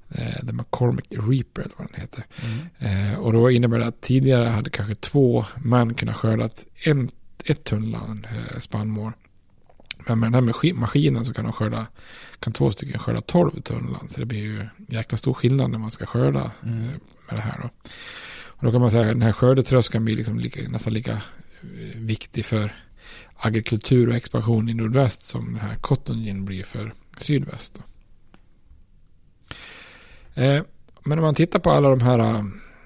Eh, 0.09 0.45
The 0.45 0.53
McCormick 0.53 1.05
Reaper 1.09 1.61
eller 1.61 1.75
vad 1.77 1.87
den 1.91 2.01
heter. 2.01 2.25
Mm. 2.79 3.11
Eh, 3.11 3.19
och 3.19 3.33
då 3.33 3.51
innebär 3.51 3.79
det 3.79 3.85
att 3.85 4.01
tidigare 4.01 4.45
hade 4.45 4.69
kanske 4.69 4.95
två 4.95 5.45
män 5.63 5.93
kunnat 5.93 6.15
skördat 6.15 6.65
en, 6.83 7.11
ett 7.45 7.63
tunnland 7.63 8.27
spannmål. 8.59 9.13
Men 10.07 10.19
med 10.19 10.31
den 10.31 10.33
här 10.33 10.73
maskinen 10.73 11.25
så 11.25 11.33
kan 11.33 11.43
de 11.43 11.53
skörda, 11.53 11.87
kan 12.39 12.53
två 12.53 12.71
stycken 12.71 12.99
skörda 12.99 13.21
12 13.21 13.61
tunnland. 13.61 14.11
Så 14.11 14.19
det 14.19 14.25
blir 14.25 14.39
ju 14.39 14.67
jäkla 14.87 15.17
stor 15.17 15.33
skillnad 15.33 15.71
när 15.71 15.79
man 15.79 15.91
ska 15.91 16.05
skörda 16.05 16.51
mm. 16.63 16.83
Eh, 16.83 16.89
med 17.27 17.37
det 17.37 17.41
här 17.41 17.59
då. 17.61 17.69
Och 18.45 18.65
då 18.65 18.71
kan 18.71 18.81
man 18.81 18.91
säga 18.91 19.03
att 19.03 19.09
den 19.09 19.21
här 19.21 19.31
skördetröskan 19.31 20.05
blir 20.05 20.15
liksom 20.15 20.39
lika, 20.39 20.69
nästan 20.69 20.93
lika 20.93 21.11
eh, 21.11 21.99
viktig 21.99 22.45
för 22.45 22.75
agrikultur 23.35 24.09
och 24.09 24.15
expansion 24.15 24.69
i 24.69 24.73
nordväst 24.73 25.23
som 25.23 25.45
den 25.45 25.61
här 25.61 25.75
cotton 25.75 26.23
gin 26.23 26.45
blir 26.45 26.63
för 26.63 26.93
sydväst. 27.17 27.79
Eh, 30.33 30.63
men 31.03 31.19
om 31.19 31.23
man 31.23 31.35
tittar 31.35 31.59
på 31.59 31.71
alla 31.71 31.89
de 31.89 32.01
här, 32.01 32.45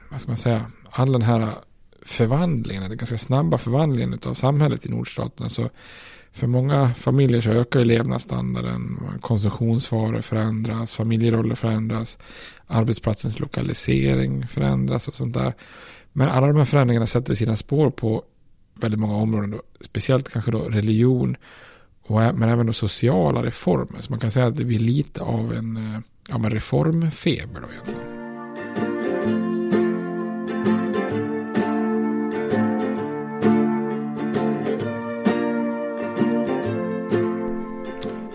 vad 0.10 0.22
ska 0.22 0.30
man 0.30 0.38
säga, 0.38 0.72
all 0.90 1.12
den 1.12 1.22
här 1.22 1.54
förvandlingen, 2.02 2.90
den 2.90 2.98
ganska 2.98 3.18
snabba 3.18 3.58
förvandlingen 3.58 4.20
av 4.26 4.34
samhället 4.34 4.86
i 4.86 4.90
nordstaterna 4.90 5.50
så 5.50 5.70
för 6.38 6.48
många 6.48 6.94
familjer 6.94 7.42
så 7.42 7.50
ökar 7.50 7.86
levnadsstandarden, 7.86 9.00
konsumtionsvaror 9.22 10.22
förändras, 10.22 10.96
familjeroller 10.96 11.56
förändras, 11.56 12.18
arbetsplatsens 12.68 13.40
lokalisering 13.40 14.48
förändras 14.48 15.08
och 15.08 15.16
sånt 15.16 15.34
där. 15.34 15.54
Men 16.14 16.30
alla 16.30 16.48
de 16.48 16.56
här 16.56 16.66
förändringarna 16.66 17.08
sätter 17.08 17.36
sina 17.36 17.56
spår 17.56 17.90
på 17.90 18.24
väldigt 18.74 19.00
många 19.00 19.16
områden, 19.16 19.52
då, 19.52 19.62
speciellt 19.82 20.30
kanske 20.30 20.52
då 20.52 20.60
religion, 20.60 21.38
och, 22.04 22.20
men 22.20 22.50
även 22.50 22.66
då 22.66 22.74
sociala 22.74 23.44
reformer. 23.44 24.02
Så 24.02 24.12
man 24.12 24.20
kan 24.20 24.32
säga 24.32 24.46
att 24.46 24.58
det 24.58 24.66
blir 24.66 24.80
lite 24.80 25.22
av 25.22 25.54
en, 25.54 25.78
eh, 25.78 26.00
ja, 26.30 26.38
reformfeber 26.38 27.62
då 27.62 27.68
egentligen. 27.72 28.17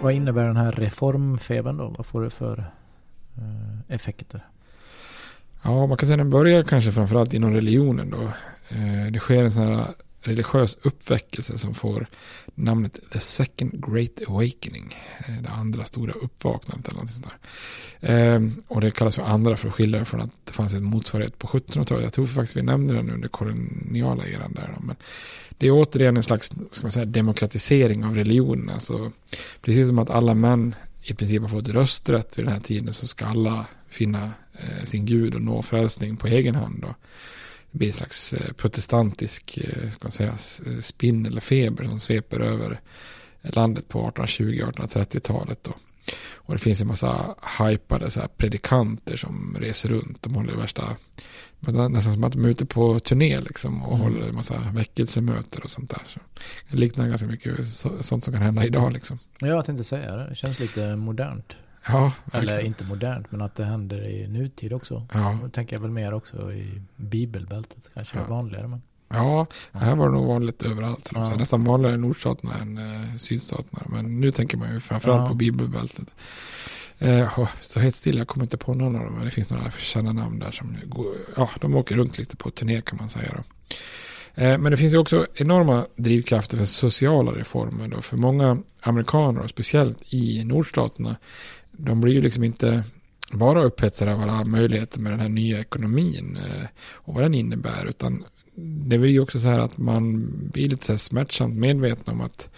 Vad 0.02 0.12
innebär 0.12 0.44
den 0.44 0.56
här 0.56 0.72
reformfebern 0.72 1.76
då? 1.76 1.88
Vad 1.88 2.06
får 2.06 2.22
det 2.22 2.30
för 2.30 2.58
eh, 3.38 3.94
effekter? 3.94 4.46
Ja, 5.62 5.86
man 5.86 5.96
kan 5.96 6.06
säga 6.06 6.14
att 6.14 6.20
den 6.20 6.30
börjar 6.30 6.62
kanske 6.62 6.92
framförallt 6.92 7.34
inom 7.34 7.54
religionen 7.54 8.10
då. 8.10 8.22
Eh, 8.76 9.12
det 9.12 9.18
sker 9.18 9.44
en 9.44 9.52
sån 9.52 9.62
här 9.62 9.86
religiös 10.22 10.78
uppväckelse 10.82 11.58
som 11.58 11.74
får 11.74 12.06
namnet 12.54 13.00
The 13.12 13.20
Second 13.20 13.86
Great 13.86 14.28
Awakening. 14.28 14.96
Eh, 15.18 15.42
det 15.42 15.48
andra 15.48 15.84
stora 15.84 16.12
uppvaknandet 16.12 16.88
eller 16.88 17.00
något 17.00 17.10
sånt 17.10 17.26
där. 18.00 18.34
Eh, 18.34 18.42
och 18.68 18.80
det 18.80 18.90
kallas 18.90 19.14
för 19.14 19.22
andra 19.22 19.56
för 19.56 19.68
att 19.68 19.74
skilja 19.74 19.98
det 19.98 20.04
från 20.04 20.20
att 20.20 20.30
det 20.44 20.52
fanns 20.52 20.74
en 20.74 20.84
motsvarighet 20.84 21.38
på 21.38 21.46
1700-talet. 21.46 22.04
Jag 22.04 22.12
tror 22.12 22.26
faktiskt 22.26 22.56
vi 22.56 22.62
nämnde 22.62 22.94
den 22.94 23.10
under 23.10 23.28
koloniala 23.28 24.26
eran 24.26 24.52
där. 24.52 24.76
Men 24.80 24.96
det 25.58 25.66
är 25.66 25.70
återigen 25.70 26.16
en 26.16 26.22
slags 26.22 26.52
ska 26.72 26.84
man 26.84 26.92
säga, 26.92 27.06
demokratisering 27.06 28.04
av 28.04 28.14
religionen. 28.14 28.70
Alltså, 28.70 29.12
precis 29.60 29.88
som 29.88 29.98
att 29.98 30.10
alla 30.10 30.34
män 30.34 30.74
i 31.02 31.14
princip 31.14 31.42
har 31.42 31.48
fått 31.48 31.68
rösträtt 31.68 32.38
vid 32.38 32.44
den 32.44 32.52
här 32.52 32.60
tiden 32.60 32.94
så 32.94 33.06
ska 33.06 33.26
alla 33.26 33.66
finna 33.88 34.30
eh, 34.52 34.84
sin 34.84 35.06
gud 35.06 35.34
och 35.34 35.42
nå 35.42 35.62
frälsning 35.62 36.16
på 36.16 36.26
egen 36.26 36.54
hand. 36.54 36.78
Då 36.82 36.94
det 37.72 37.78
blir 37.78 37.88
en 37.88 37.94
slags 37.94 38.32
eh, 38.32 38.52
protestantisk 38.52 39.58
eh, 39.58 39.90
ska 39.90 40.04
man 40.04 40.12
säga, 40.12 40.32
eh, 40.66 40.80
spinn 40.80 41.26
eller 41.26 41.40
feber 41.40 41.84
som 41.84 42.00
sveper 42.00 42.40
över 42.40 42.80
landet 43.42 43.88
på 43.88 44.10
1820-1830-talet. 44.10 45.68
Och 46.34 46.54
det 46.54 46.58
finns 46.58 46.80
en 46.80 46.86
massa 46.86 47.34
hypade 47.58 48.10
så 48.10 48.20
här 48.20 48.28
predikanter 48.28 49.16
som 49.16 49.56
reser 49.60 49.88
runt. 49.88 50.22
De 50.22 50.34
håller 50.34 50.56
värsta, 50.56 50.96
nästan 51.60 52.12
som 52.12 52.24
att 52.24 52.32
de 52.32 52.44
är 52.44 52.48
ute 52.48 52.66
på 52.66 52.98
turné 52.98 53.40
liksom 53.40 53.82
och 53.82 53.94
mm. 53.94 54.00
håller 54.00 54.28
en 54.28 54.34
massa 54.34 54.70
väckelsemöter 54.74 55.64
och 55.64 55.70
sånt 55.70 55.90
där. 55.90 56.02
Så 56.08 56.20
det 56.70 56.76
liknar 56.76 57.08
ganska 57.08 57.26
mycket 57.26 57.68
sånt 58.00 58.24
som 58.24 58.32
kan 58.32 58.42
hända 58.42 58.64
idag 58.64 58.92
liksom. 58.92 59.18
Ja, 59.38 59.46
jag 59.46 59.64
tänkte 59.64 59.84
säga 59.84 60.16
det. 60.16 60.28
Det 60.28 60.34
känns 60.34 60.60
lite 60.60 60.96
modernt. 60.96 61.56
Ja, 61.86 62.12
Eller 62.32 62.60
inte 62.60 62.84
modernt, 62.84 63.32
men 63.32 63.42
att 63.42 63.54
det 63.54 63.64
händer 63.64 64.08
i 64.08 64.28
nutid 64.28 64.72
också. 64.72 65.06
Ja. 65.12 65.38
Då 65.42 65.48
tänker 65.48 65.76
jag 65.76 65.80
väl 65.82 65.90
mer 65.90 66.14
också 66.14 66.52
i 66.52 66.82
bibelbältet, 66.96 67.90
kanske 67.94 68.18
ja. 68.18 68.26
vanligare. 68.26 68.68
Men... 68.68 68.82
Ja, 69.08 69.46
här 69.72 69.96
var 69.96 70.06
det 70.06 70.12
nog 70.14 70.26
vanligt 70.26 70.62
överallt. 70.62 71.10
Ja. 71.14 71.36
Nästan 71.36 71.64
vanligare 71.64 71.94
i 71.94 71.98
nordstaterna 71.98 72.58
än 72.58 72.78
eh, 72.78 73.16
sydstaterna. 73.16 73.82
Men 73.86 74.20
nu 74.20 74.30
tänker 74.30 74.56
man 74.56 74.72
ju 74.72 74.80
framförallt 74.80 75.22
ja. 75.22 75.28
på 75.28 75.34
bibelbältet. 75.34 76.08
Eh, 76.98 77.48
så 77.60 77.80
helt 77.80 77.96
still, 77.96 78.18
jag 78.18 78.28
kommer 78.28 78.44
inte 78.44 78.56
på 78.56 78.74
någon 78.74 78.96
av 78.96 79.04
dem. 79.04 79.14
Men 79.14 79.24
det 79.24 79.30
finns 79.30 79.50
några 79.50 79.70
kända 79.70 80.12
namn 80.12 80.38
där 80.38 80.50
som 80.50 80.76
går, 80.84 81.14
ja, 81.36 81.50
de 81.60 81.74
åker 81.74 81.96
runt 81.96 82.18
lite 82.18 82.36
på 82.36 82.50
turné 82.50 82.80
kan 82.80 82.98
man 82.98 83.08
säga. 83.08 83.34
Då. 83.36 83.42
Eh, 84.42 84.58
men 84.58 84.70
det 84.70 84.76
finns 84.76 84.94
ju 84.94 84.98
också 84.98 85.26
enorma 85.34 85.86
drivkrafter 85.96 86.58
för 86.58 86.64
sociala 86.64 87.32
reformer. 87.32 87.88
Då. 87.88 88.02
För 88.02 88.16
många 88.16 88.58
amerikaner, 88.80 89.40
och 89.40 89.50
speciellt 89.50 89.98
i 90.08 90.44
nordstaterna, 90.44 91.16
de 91.72 92.00
blir 92.00 92.14
ju 92.14 92.22
liksom 92.22 92.44
inte 92.44 92.84
bara 93.32 93.62
upphetsade 93.62 94.14
av 94.14 94.20
alla 94.20 94.44
möjligheter 94.44 95.00
med 95.00 95.12
den 95.12 95.20
här 95.20 95.28
nya 95.28 95.60
ekonomin 95.60 96.36
eh, 96.36 96.66
och 96.92 97.14
vad 97.14 97.22
den 97.22 97.34
innebär. 97.34 97.86
Utan 97.88 98.24
det 98.54 98.98
blir 98.98 99.10
ju 99.10 99.20
också 99.20 99.40
så 99.40 99.48
här 99.48 99.58
att 99.58 99.78
man 99.78 100.30
blir 100.50 100.68
lite 100.68 100.86
så 100.86 100.92
här 100.92 100.98
smärtsamt 100.98 101.54
medveten 101.54 102.14
om 102.14 102.20
att 102.20 102.50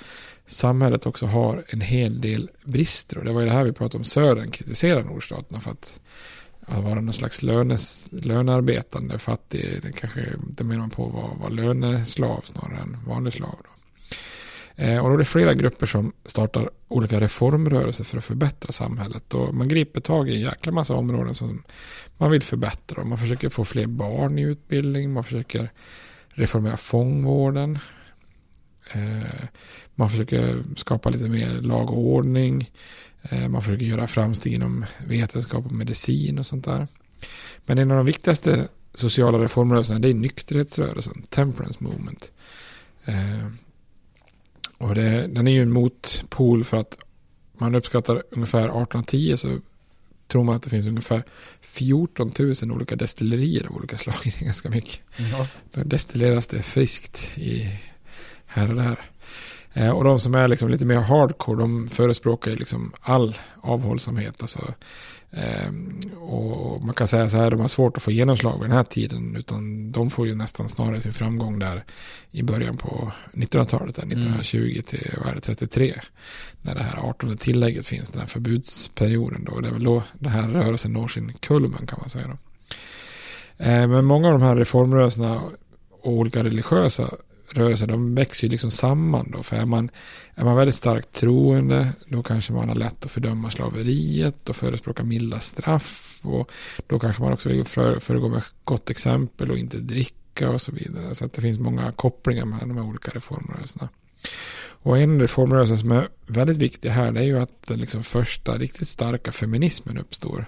samhället 0.46 1.06
också 1.06 1.26
har 1.26 1.64
en 1.68 1.80
hel 1.80 2.20
del 2.20 2.50
brister. 2.64 3.18
Och 3.18 3.24
det 3.24 3.32
var 3.32 3.40
ju 3.40 3.46
det 3.46 3.52
här 3.52 3.64
vi 3.64 3.72
pratade 3.72 3.98
om 3.98 4.04
Södern 4.04 4.50
kritiserar 4.50 5.04
nordstaterna 5.04 5.60
för 5.60 5.70
att, 5.70 6.00
att 6.60 6.84
vara 6.84 7.00
någon 7.00 7.14
slags 7.14 7.42
lönes, 7.42 8.08
lönearbetande 8.12 9.18
fattig. 9.18 9.80
Det 9.82 9.92
kanske 9.92 10.32
det 10.48 10.64
menar 10.64 10.80
man 10.80 10.90
på 10.90 11.08
var, 11.08 11.34
var 11.40 11.50
löneslav 11.50 12.40
snarare 12.44 12.80
än 12.80 12.96
vanlig 13.06 13.32
slav. 13.32 13.58
Då. 13.64 13.73
Eh, 14.76 14.98
och 14.98 15.08
då 15.08 15.14
är 15.14 15.18
det 15.18 15.24
flera 15.24 15.54
grupper 15.54 15.86
som 15.86 16.12
startar 16.24 16.70
olika 16.88 17.20
reformrörelser 17.20 18.04
för 18.04 18.18
att 18.18 18.24
förbättra 18.24 18.72
samhället. 18.72 19.34
Och 19.34 19.54
man 19.54 19.68
griper 19.68 20.00
tag 20.00 20.28
i 20.28 20.34
en 20.34 20.40
jäkla 20.40 20.72
massa 20.72 20.94
områden 20.94 21.34
som 21.34 21.62
man 22.18 22.30
vill 22.30 22.42
förbättra. 22.42 23.04
Man 23.04 23.18
försöker 23.18 23.48
få 23.48 23.64
fler 23.64 23.86
barn 23.86 24.38
i 24.38 24.42
utbildning, 24.42 25.12
man 25.12 25.24
försöker 25.24 25.70
reformera 26.28 26.76
fångvården. 26.76 27.78
Eh, 28.92 29.44
man 29.94 30.10
försöker 30.10 30.64
skapa 30.76 31.10
lite 31.10 31.28
mer 31.28 31.48
lag 31.48 31.90
och 31.90 31.98
ordning. 31.98 32.70
Eh, 33.22 33.48
man 33.48 33.62
försöker 33.62 33.86
göra 33.86 34.06
framsteg 34.06 34.52
inom 34.52 34.84
vetenskap 35.06 35.66
och 35.66 35.72
medicin 35.72 36.38
och 36.38 36.46
sånt 36.46 36.64
där. 36.64 36.88
Men 37.66 37.78
en 37.78 37.90
av 37.90 37.96
de 37.96 38.06
viktigaste 38.06 38.68
sociala 38.94 39.38
reformrörelserna 39.38 39.98
det 39.98 40.08
är 40.08 40.14
nykterhetsrörelsen, 40.14 41.22
temperance 41.22 41.84
movement. 41.84 42.32
Och 44.84 44.94
det, 44.94 45.26
den 45.26 45.48
är 45.48 45.52
ju 45.52 45.62
en 45.62 45.72
motpol 45.72 46.64
för 46.64 46.76
att 46.76 46.98
man 47.58 47.74
uppskattar 47.74 48.22
ungefär 48.30 48.58
1810 48.58 49.36
så 49.36 49.58
tror 50.28 50.44
man 50.44 50.56
att 50.56 50.62
det 50.62 50.70
finns 50.70 50.86
ungefär 50.86 51.22
14 51.60 52.32
000 52.38 52.72
olika 52.72 52.96
destillerier 52.96 53.66
av 53.66 53.76
olika 53.76 53.98
slag. 53.98 54.14
Det 54.24 54.40
är 54.40 54.44
ganska 54.44 54.70
mycket. 54.70 55.00
Ja. 55.16 55.48
Då 55.72 55.82
destilleras 55.82 56.46
det 56.46 56.62
friskt 56.62 57.38
i 57.38 57.78
här 58.46 58.70
och 58.70 58.76
där. 58.76 59.10
Eh, 59.72 59.90
och 59.90 60.04
de 60.04 60.20
som 60.20 60.34
är 60.34 60.48
liksom 60.48 60.68
lite 60.68 60.86
mer 60.86 61.00
hardcore, 61.00 61.60
de 61.60 61.88
förespråkar 61.88 62.50
liksom 62.50 62.92
all 63.00 63.38
avhållsamhet. 63.60 64.42
Alltså, 64.42 64.74
och 66.16 66.82
man 66.82 66.94
kan 66.94 67.08
säga 67.08 67.28
så 67.28 67.36
här, 67.36 67.50
de 67.50 67.60
har 67.60 67.68
svårt 67.68 67.96
att 67.96 68.02
få 68.02 68.10
genomslag 68.10 68.60
vid 68.60 68.70
den 68.70 68.76
här 68.76 68.84
tiden. 68.84 69.36
Utan 69.36 69.92
de 69.92 70.10
får 70.10 70.26
ju 70.26 70.34
nästan 70.34 70.68
snarare 70.68 71.00
sin 71.00 71.12
framgång 71.12 71.58
där 71.58 71.84
i 72.30 72.42
början 72.42 72.76
på 72.76 73.12
1900-talet, 73.32 73.98
1920 73.98 74.58
mm. 74.58 74.82
till 74.82 75.14
vad 75.18 75.28
är 75.28 75.34
det, 75.34 75.40
33. 75.40 76.00
När 76.62 76.74
det 76.74 76.82
här 76.82 77.08
18 77.08 77.36
tillägget 77.36 77.86
finns, 77.86 78.10
den 78.10 78.20
här 78.20 78.28
förbudsperioden. 78.28 79.44
Då. 79.44 79.60
Det 79.60 79.68
är 79.68 79.72
väl 79.72 79.84
då 79.84 80.02
den 80.18 80.32
här 80.32 80.48
rörelsen 80.48 80.92
når 80.92 81.08
sin 81.08 81.32
kulmen 81.32 81.86
kan 81.86 81.98
man 82.00 82.10
säga. 82.10 82.26
Då. 82.26 82.36
Eh, 83.64 83.88
men 83.88 84.04
många 84.04 84.28
av 84.28 84.32
de 84.32 84.42
här 84.42 84.56
reformrörelserna 84.56 85.42
och 85.90 86.12
olika 86.12 86.44
religiösa 86.44 87.10
rörelser, 87.54 87.86
de 87.86 88.14
växer 88.14 88.46
ju 88.46 88.50
liksom 88.50 88.70
samman 88.70 89.30
då. 89.30 89.42
För 89.42 89.56
är 89.56 89.66
man, 89.66 89.90
är 90.34 90.44
man 90.44 90.56
väldigt 90.56 90.74
starkt 90.74 91.12
troende, 91.12 91.92
då 92.08 92.22
kanske 92.22 92.52
man 92.52 92.68
har 92.68 92.76
lätt 92.76 93.04
att 93.04 93.10
fördöma 93.10 93.50
slaveriet 93.50 94.48
och 94.48 94.56
förespråka 94.56 95.04
milda 95.04 95.40
straff. 95.40 96.20
Och 96.22 96.50
då 96.86 96.98
kanske 96.98 97.22
man 97.22 97.32
också 97.32 97.48
vill 97.48 97.64
för, 97.64 97.98
föregå 97.98 98.28
med 98.28 98.42
gott 98.64 98.90
exempel 98.90 99.50
och 99.50 99.58
inte 99.58 99.76
dricka 99.76 100.50
och 100.50 100.62
så 100.62 100.72
vidare. 100.72 101.14
Så 101.14 101.24
att 101.24 101.32
det 101.32 101.42
finns 101.42 101.58
många 101.58 101.92
kopplingar 101.92 102.44
mellan 102.44 102.68
de 102.68 102.76
här 102.76 102.84
olika 102.84 103.10
reformrörelserna. 103.10 103.88
Och 104.84 104.98
en 104.98 105.20
reformrörelse 105.20 105.76
som 105.76 105.92
är 105.92 106.08
väldigt 106.26 106.58
viktig 106.58 106.88
här, 106.88 107.12
det 107.12 107.20
är 107.20 107.24
ju 107.24 107.38
att 107.38 107.66
den 107.66 107.80
liksom 107.80 108.02
första 108.02 108.58
riktigt 108.58 108.88
starka 108.88 109.32
feminismen 109.32 109.98
uppstår. 109.98 110.46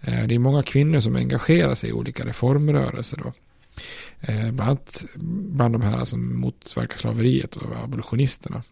Eh, 0.00 0.26
det 0.26 0.34
är 0.34 0.38
många 0.38 0.62
kvinnor 0.62 1.00
som 1.00 1.16
engagerar 1.16 1.74
sig 1.74 1.90
i 1.90 1.92
olika 1.92 2.24
reformrörelser 2.24 3.20
då. 3.24 3.32
Eh, 4.22 4.52
bland 4.52 4.60
annat 4.60 5.04
bland 5.14 5.74
de 5.74 5.82
här 5.82 6.04
som 6.04 6.40
motverkar 6.40 6.98
slaveriet 6.98 7.56
och 7.56 7.76
abolitionisterna. 7.76 8.62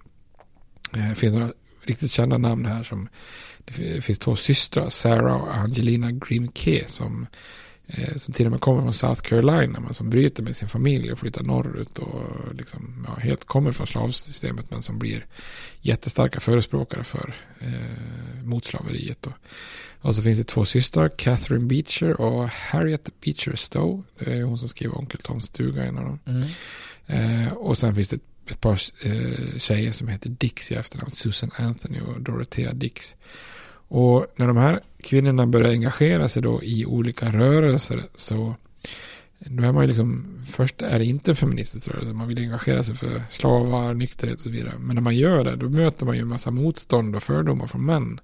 Eh, 0.96 1.12
finns 1.12 1.34
några 1.34 1.52
riktigt 1.82 2.10
kända 2.10 2.38
namn 2.38 2.64
här 2.64 2.82
som 2.82 3.08
det 3.64 4.04
finns 4.04 4.18
två 4.18 4.36
systrar, 4.36 4.90
Sarah 4.90 5.36
och 5.36 5.56
Angelina 5.56 6.10
Grimke 6.10 6.84
som, 6.86 7.26
eh, 7.86 8.16
som 8.16 8.34
till 8.34 8.46
och 8.46 8.52
med 8.52 8.60
kommer 8.60 8.82
från 8.82 8.94
South 8.94 9.22
Carolina 9.22 9.80
men 9.80 9.94
som 9.94 10.10
bryter 10.10 10.42
med 10.42 10.56
sin 10.56 10.68
familj 10.68 11.12
och 11.12 11.18
flyttar 11.18 11.42
norrut 11.42 11.98
och 11.98 12.54
liksom, 12.54 13.06
ja, 13.08 13.14
helt 13.14 13.44
kommer 13.44 13.72
från 13.72 13.86
slavsystemet 13.86 14.70
men 14.70 14.82
som 14.82 14.98
blir 14.98 15.26
jättestarka 15.80 16.40
förespråkare 16.40 17.04
för 17.04 17.34
eh, 17.60 18.44
mot 18.44 18.64
slaveriet. 18.64 19.26
Och, 19.26 19.32
och 20.00 20.14
så 20.14 20.22
finns 20.22 20.38
det 20.38 20.44
två 20.44 20.64
systrar, 20.64 21.08
Catherine 21.08 21.66
Beecher 21.66 22.20
och 22.20 22.48
Harriet 22.48 23.08
Beecher 23.20 23.56
Stowe. 23.56 24.02
Det 24.18 24.32
är 24.32 24.42
hon 24.42 24.58
som 24.58 24.68
skriver 24.68 24.98
Onkel 24.98 25.20
Toms 25.20 25.44
stuga, 25.44 25.84
en 25.84 25.98
av 25.98 26.04
dem. 26.04 26.18
Mm. 26.26 26.42
Eh, 27.06 27.52
och 27.52 27.78
sen 27.78 27.94
finns 27.94 28.08
det 28.08 28.16
ett, 28.16 28.22
ett 28.50 28.60
par 28.60 28.80
eh, 29.04 29.58
tjejer 29.58 29.92
som 29.92 30.08
heter 30.08 30.30
Dix 30.30 30.72
i 30.72 30.74
efternamn, 30.74 31.10
Susan 31.10 31.50
Anthony 31.56 32.00
och 32.00 32.20
Dorothea 32.20 32.72
Dix. 32.72 33.16
Och 33.88 34.26
när 34.36 34.46
de 34.46 34.56
här 34.56 34.80
kvinnorna 35.02 35.46
börjar 35.46 35.70
engagera 35.70 36.28
sig 36.28 36.42
då 36.42 36.62
i 36.62 36.86
olika 36.86 37.32
rörelser 37.32 38.04
så 38.14 38.54
då 39.46 39.64
är 39.64 39.72
man 39.72 39.83
ju 39.83 39.88
liksom, 39.88 40.38
först 40.46 40.83
är 40.83 40.98
det 40.98 41.05
inte 41.05 41.31
en 41.31 41.37
feministisk 41.37 41.88
rörelse, 41.88 42.12
man 42.12 42.29
vill 42.29 42.38
engagera 42.38 42.83
sig 42.83 42.96
för 42.96 43.22
slavar, 43.31 43.94
nykterhet 43.94 44.37
och 44.37 44.40
så 44.40 44.50
vidare. 44.50 44.74
Men 44.79 44.94
när 44.94 45.03
man 45.03 45.16
gör 45.16 45.44
det, 45.44 45.57
då 45.57 45.68
möter 45.68 46.07
man 46.07 46.16
ju 46.16 46.20
en 46.22 46.29
massa 46.29 46.50
motstånd 46.50 47.16
och 47.16 47.22
fördomar 47.22 47.66
från 47.66 47.87
män. 47.87 48.20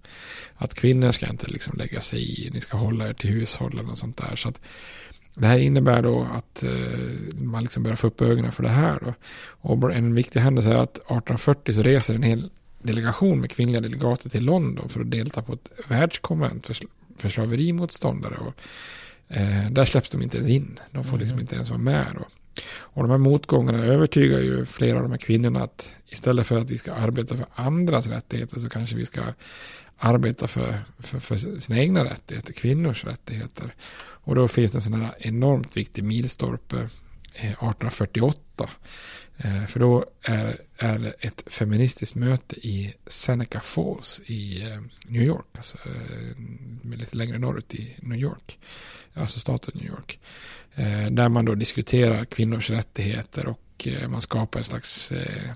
Att 0.55 0.75
kvinnor 0.75 1.13
ska 1.13 1.27
inte 1.27 1.47
liksom 1.47 1.77
lägga 1.77 2.01
sig 2.01 2.47
i, 2.47 2.51
ni 2.51 2.61
ska 2.61 2.77
hålla 2.77 3.09
er 3.09 3.13
till 3.13 3.31
hushållen 3.31 3.91
och 3.91 3.99
sånt 3.99 4.17
där. 4.17 4.37
Så 4.37 4.49
att 4.49 4.61
det 5.35 5.47
här 5.47 5.59
innebär 5.59 6.03
då 6.03 6.29
att 6.35 6.63
eh, 6.63 6.71
man 7.35 7.63
liksom 7.63 7.83
börjar 7.83 7.97
få 7.97 8.07
upp 8.07 8.23
ögonen 8.23 8.53
för 8.53 8.63
det 8.63 8.69
här. 8.69 8.99
Då. 9.05 9.15
Och 9.61 9.93
en 9.93 10.15
viktig 10.15 10.41
händelse 10.41 10.71
är 10.71 10.77
att 10.77 10.97
1840 10.97 11.75
så 11.75 11.83
reser 11.83 12.15
en 12.15 12.23
hel 12.23 12.51
delegation 12.83 13.41
med 13.41 13.51
kvinnliga 13.51 13.81
delegater 13.81 14.31
till 14.31 14.45
London 14.45 14.89
för 14.89 15.01
att 15.01 15.11
delta 15.11 15.43
på 15.43 15.53
ett 15.53 15.71
världskonvent 15.89 16.67
för, 16.67 16.77
för 17.17 17.29
slaverimotståndare. 17.29 18.37
Och 18.37 18.55
Eh, 19.29 19.71
där 19.71 19.85
släpps 19.85 20.11
de 20.11 20.23
inte 20.23 20.37
ens 20.37 20.49
in. 20.49 20.79
De 20.91 21.05
får 21.05 21.19
liksom 21.19 21.33
mm. 21.33 21.41
inte 21.41 21.55
ens 21.55 21.71
vara 21.71 21.81
med. 21.81 22.07
Då. 22.15 22.25
Och 22.67 23.03
de 23.03 23.11
här 23.11 23.19
motgångarna 23.19 23.85
övertygar 23.85 24.39
ju 24.39 24.67
flera 24.67 24.97
av 24.97 25.03
de 25.03 25.11
här 25.11 25.19
kvinnorna 25.19 25.63
att 25.63 25.93
istället 26.09 26.47
för 26.47 26.59
att 26.59 26.71
vi 26.71 26.79
ska 26.79 26.93
arbeta 26.93 27.37
för 27.37 27.47
andras 27.55 28.07
rättigheter 28.07 28.61
så 28.61 28.69
kanske 28.69 28.97
vi 28.97 29.07
ska 29.07 29.23
arbeta 29.99 30.47
för, 30.47 30.85
för, 30.99 31.19
för 31.19 31.59
sina 31.59 31.79
egna 31.79 32.05
rättigheter, 32.05 32.53
kvinnors 32.53 33.05
rättigheter. 33.05 33.75
Och 33.99 34.35
då 34.35 34.49
finns 34.49 34.73
det 34.73 34.79
en 34.79 34.83
sån 34.83 35.03
här 35.03 35.15
enormt 35.19 35.77
viktig 35.77 36.05
milstolpe 36.05 36.77
1848. 37.35 38.71
Eh, 39.37 39.63
eh, 39.63 39.67
för 39.67 39.81
då 39.81 40.05
är, 40.23 40.61
är 40.77 40.99
det 40.99 41.11
ett 41.11 41.43
feministiskt 41.47 42.15
möte 42.15 42.57
i 42.57 42.95
Seneca 43.07 43.61
Falls 43.61 44.21
i 44.27 44.65
New 45.07 45.23
York. 45.23 45.47
Alltså 45.57 45.79
lite 46.83 47.17
längre 47.17 47.39
norrut 47.39 47.75
i 47.75 47.97
New 48.03 48.19
York 48.19 48.59
alltså 49.17 49.41
staten 49.41 49.73
New 49.75 49.87
York. 49.87 50.19
Eh, 50.75 51.11
där 51.11 51.29
man 51.29 51.45
då 51.45 51.55
diskuterar 51.55 52.25
kvinnors 52.25 52.71
rättigheter 52.71 53.47
och 53.47 53.89
eh, 53.89 54.09
man 54.09 54.21
skapar 54.21 54.59
en 54.59 54.65
slags 54.65 55.13
eh, 55.13 55.53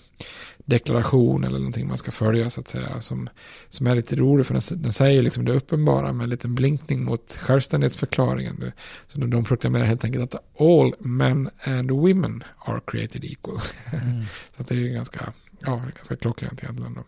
deklaration 0.64 1.44
eller 1.44 1.58
någonting 1.58 1.88
man 1.88 1.98
ska 1.98 2.10
följa 2.10 2.50
så 2.50 2.60
att 2.60 2.68
säga. 2.68 3.00
Som, 3.00 3.28
som 3.68 3.86
är 3.86 3.94
lite 3.94 4.16
rolig 4.16 4.46
för 4.46 4.54
den, 4.54 4.82
den 4.82 4.92
säger 4.92 5.22
liksom 5.22 5.44
det 5.44 5.52
uppenbara 5.52 6.12
med 6.12 6.24
en 6.24 6.30
liten 6.30 6.54
blinkning 6.54 7.04
mot 7.04 7.38
självständighetsförklaringen. 7.40 8.72
Så 9.06 9.18
de 9.18 9.44
proklamerar 9.44 9.84
helt 9.84 10.04
enkelt 10.04 10.34
att 10.34 10.60
all 10.60 10.94
men 10.98 11.50
and 11.64 11.90
women 11.90 12.44
are 12.58 12.80
created 12.86 13.24
equal. 13.24 13.60
Mm. 13.92 14.24
så 14.56 14.62
det 14.62 14.74
är 14.74 14.78
ju 14.78 14.88
ganska, 14.88 15.32
ja, 15.60 15.82
ganska 15.94 16.16
klockrent 16.16 16.62
egentligen. 16.62 16.94
Då. 16.94 17.04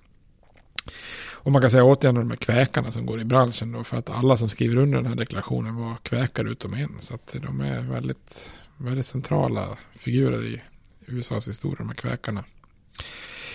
Och 1.44 1.52
man 1.52 1.62
kan 1.62 1.70
säga 1.70 1.84
återigen 1.84 2.14
de 2.14 2.30
här 2.30 2.36
kväkarna 2.36 2.92
som 2.92 3.06
går 3.06 3.20
i 3.20 3.24
branschen 3.24 3.72
då, 3.72 3.84
för 3.84 3.96
att 3.96 4.10
alla 4.10 4.36
som 4.36 4.48
skriver 4.48 4.76
under 4.76 4.98
den 4.98 5.06
här 5.06 5.14
deklarationen 5.14 5.76
var 5.76 5.96
kväkare 6.02 6.50
utom 6.50 6.74
en. 6.74 6.96
Så 7.00 7.14
att 7.14 7.36
de 7.42 7.60
är 7.60 7.80
väldigt, 7.80 8.54
väldigt 8.76 9.06
centrala 9.06 9.78
figurer 9.94 10.44
i 10.44 10.62
USAs 11.06 11.48
historia, 11.48 11.78
de 11.78 11.88
här 11.88 11.94
kväkarna. 11.94 12.44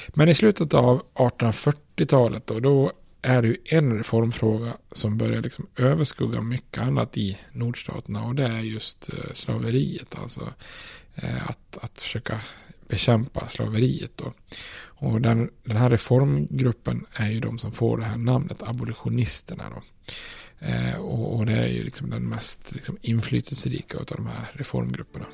Men 0.08 0.30
i 0.30 0.36
slutet 0.36 0.73
av 0.73 1.04
1840-talet 1.13 2.47
då, 2.47 2.60
då 2.60 2.91
är 3.21 3.41
det 3.41 3.47
ju 3.47 3.58
en 3.65 3.97
reformfråga 3.97 4.78
som 4.91 5.17
börjar 5.17 5.41
liksom 5.41 5.67
överskugga 5.76 6.41
mycket 6.41 6.84
annat 6.84 7.17
i 7.17 7.38
nordstaterna 7.52 8.23
och 8.23 8.36
det 8.36 8.43
är 8.43 8.60
just 8.60 9.10
eh, 9.10 9.34
slaveriet. 9.34 10.15
Alltså 10.15 10.54
eh, 11.15 11.50
att, 11.50 11.78
att 11.82 12.02
försöka 12.02 12.39
bekämpa 12.88 13.47
slaveriet. 13.47 14.12
Då. 14.15 14.34
Och 15.00 15.21
den, 15.21 15.50
den 15.63 15.78
här 15.78 15.89
reformgruppen 15.89 17.06
är 17.13 17.30
ju 17.30 17.39
de 17.39 17.60
som 17.60 17.71
får 17.71 17.97
det 17.97 18.04
här 18.04 18.17
namnet 18.17 18.63
abolitionisterna. 18.63 19.63
Då. 19.69 19.82
Eh, 20.60 20.95
och, 20.95 21.36
och, 21.36 21.45
det 21.45 21.54
är 21.54 21.67
ju 21.67 21.84
liksom 21.84 22.10
den 22.10 22.30
mest 22.30 22.71
liksom, 22.71 22.97
inflytelserika 23.02 23.97
av 23.97 24.06
de 24.06 24.28
här 24.28 24.52
reformgrupperna. 24.54 25.26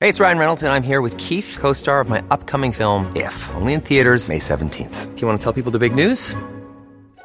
Hej, 0.00 0.12
det 0.12 0.18
är 0.18 0.24
Ryan 0.24 0.38
Reynolds 0.38 0.62
och 0.62 0.68
jag 0.68 0.76
är 0.76 0.80
här 0.80 1.00
med 1.00 1.20
Keith, 1.20 1.60
co-star 1.60 2.04
of 2.04 2.08
my 2.08 2.18
upcoming 2.18 2.72
film 2.72 3.16
If, 3.16 3.50
only 3.60 3.72
in 3.72 3.80
theaters 3.80 4.28
May 4.28 4.38
17th. 4.38 5.14
Do 5.14 5.20
you 5.20 5.28
want 5.28 5.40
to 5.40 5.52
tell 5.52 5.62
people 5.62 5.78
the 5.78 5.88
big 5.88 5.94
news? 5.94 6.34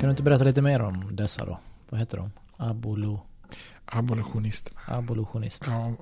du 0.00 0.10
inte 0.10 0.22
berätta 0.22 0.44
lite 0.44 0.62
mer 0.62 0.82
om 0.82 1.16
dessa 1.16 1.44
då? 1.44 1.58
Vad 1.88 2.00
heter 2.00 2.16
de? 2.16 2.30
Abolo... 2.56 3.20
Abolitionisterna. 3.84 4.80
Abolitionister. 4.86 5.70
Ja, 5.70 5.94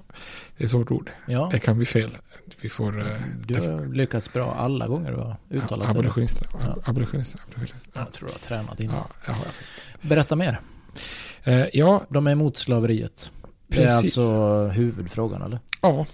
det 0.56 0.62
är 0.62 0.64
ett 0.64 0.70
svårt 0.70 0.90
ord. 0.90 1.10
Ja. 1.26 1.48
Det 1.52 1.58
kan 1.58 1.76
bli 1.76 1.86
fel. 1.86 2.16
Vi 2.60 2.68
får... 2.68 3.00
eh, 3.00 3.06
Du 3.46 3.54
har 3.54 3.94
lyckats 3.94 4.32
bra 4.32 4.54
alla 4.54 4.86
gånger 4.88 5.10
du 5.10 5.16
har 5.16 5.36
uttalat 5.50 5.86
det. 5.86 5.90
Abolitionisterna. 5.98 6.50
Ja. 6.64 6.76
Abolitionisterna. 6.90 7.42
abolitionisterna. 7.54 8.04
Jag 8.04 8.12
tror 8.12 8.26
du 8.28 8.32
har 8.34 8.38
tränat 8.38 8.80
innan. 8.80 8.96
Ja, 8.96 9.06
det 9.26 9.32
har 9.32 9.44
jag. 9.44 10.08
Berätta 10.08 10.36
mer. 10.36 10.60
Eh, 11.44 11.64
ja, 11.72 12.02
De 12.08 12.26
är 12.26 12.30
emot 12.32 12.56
slaveriet. 12.56 13.32
Det 13.66 13.76
är 13.76 13.86
Precis. 13.86 14.18
alltså 14.18 14.68
huvudfrågan 14.68 15.42
eller? 15.42 15.60
ja, 15.82 15.88
Ja. 15.88 16.06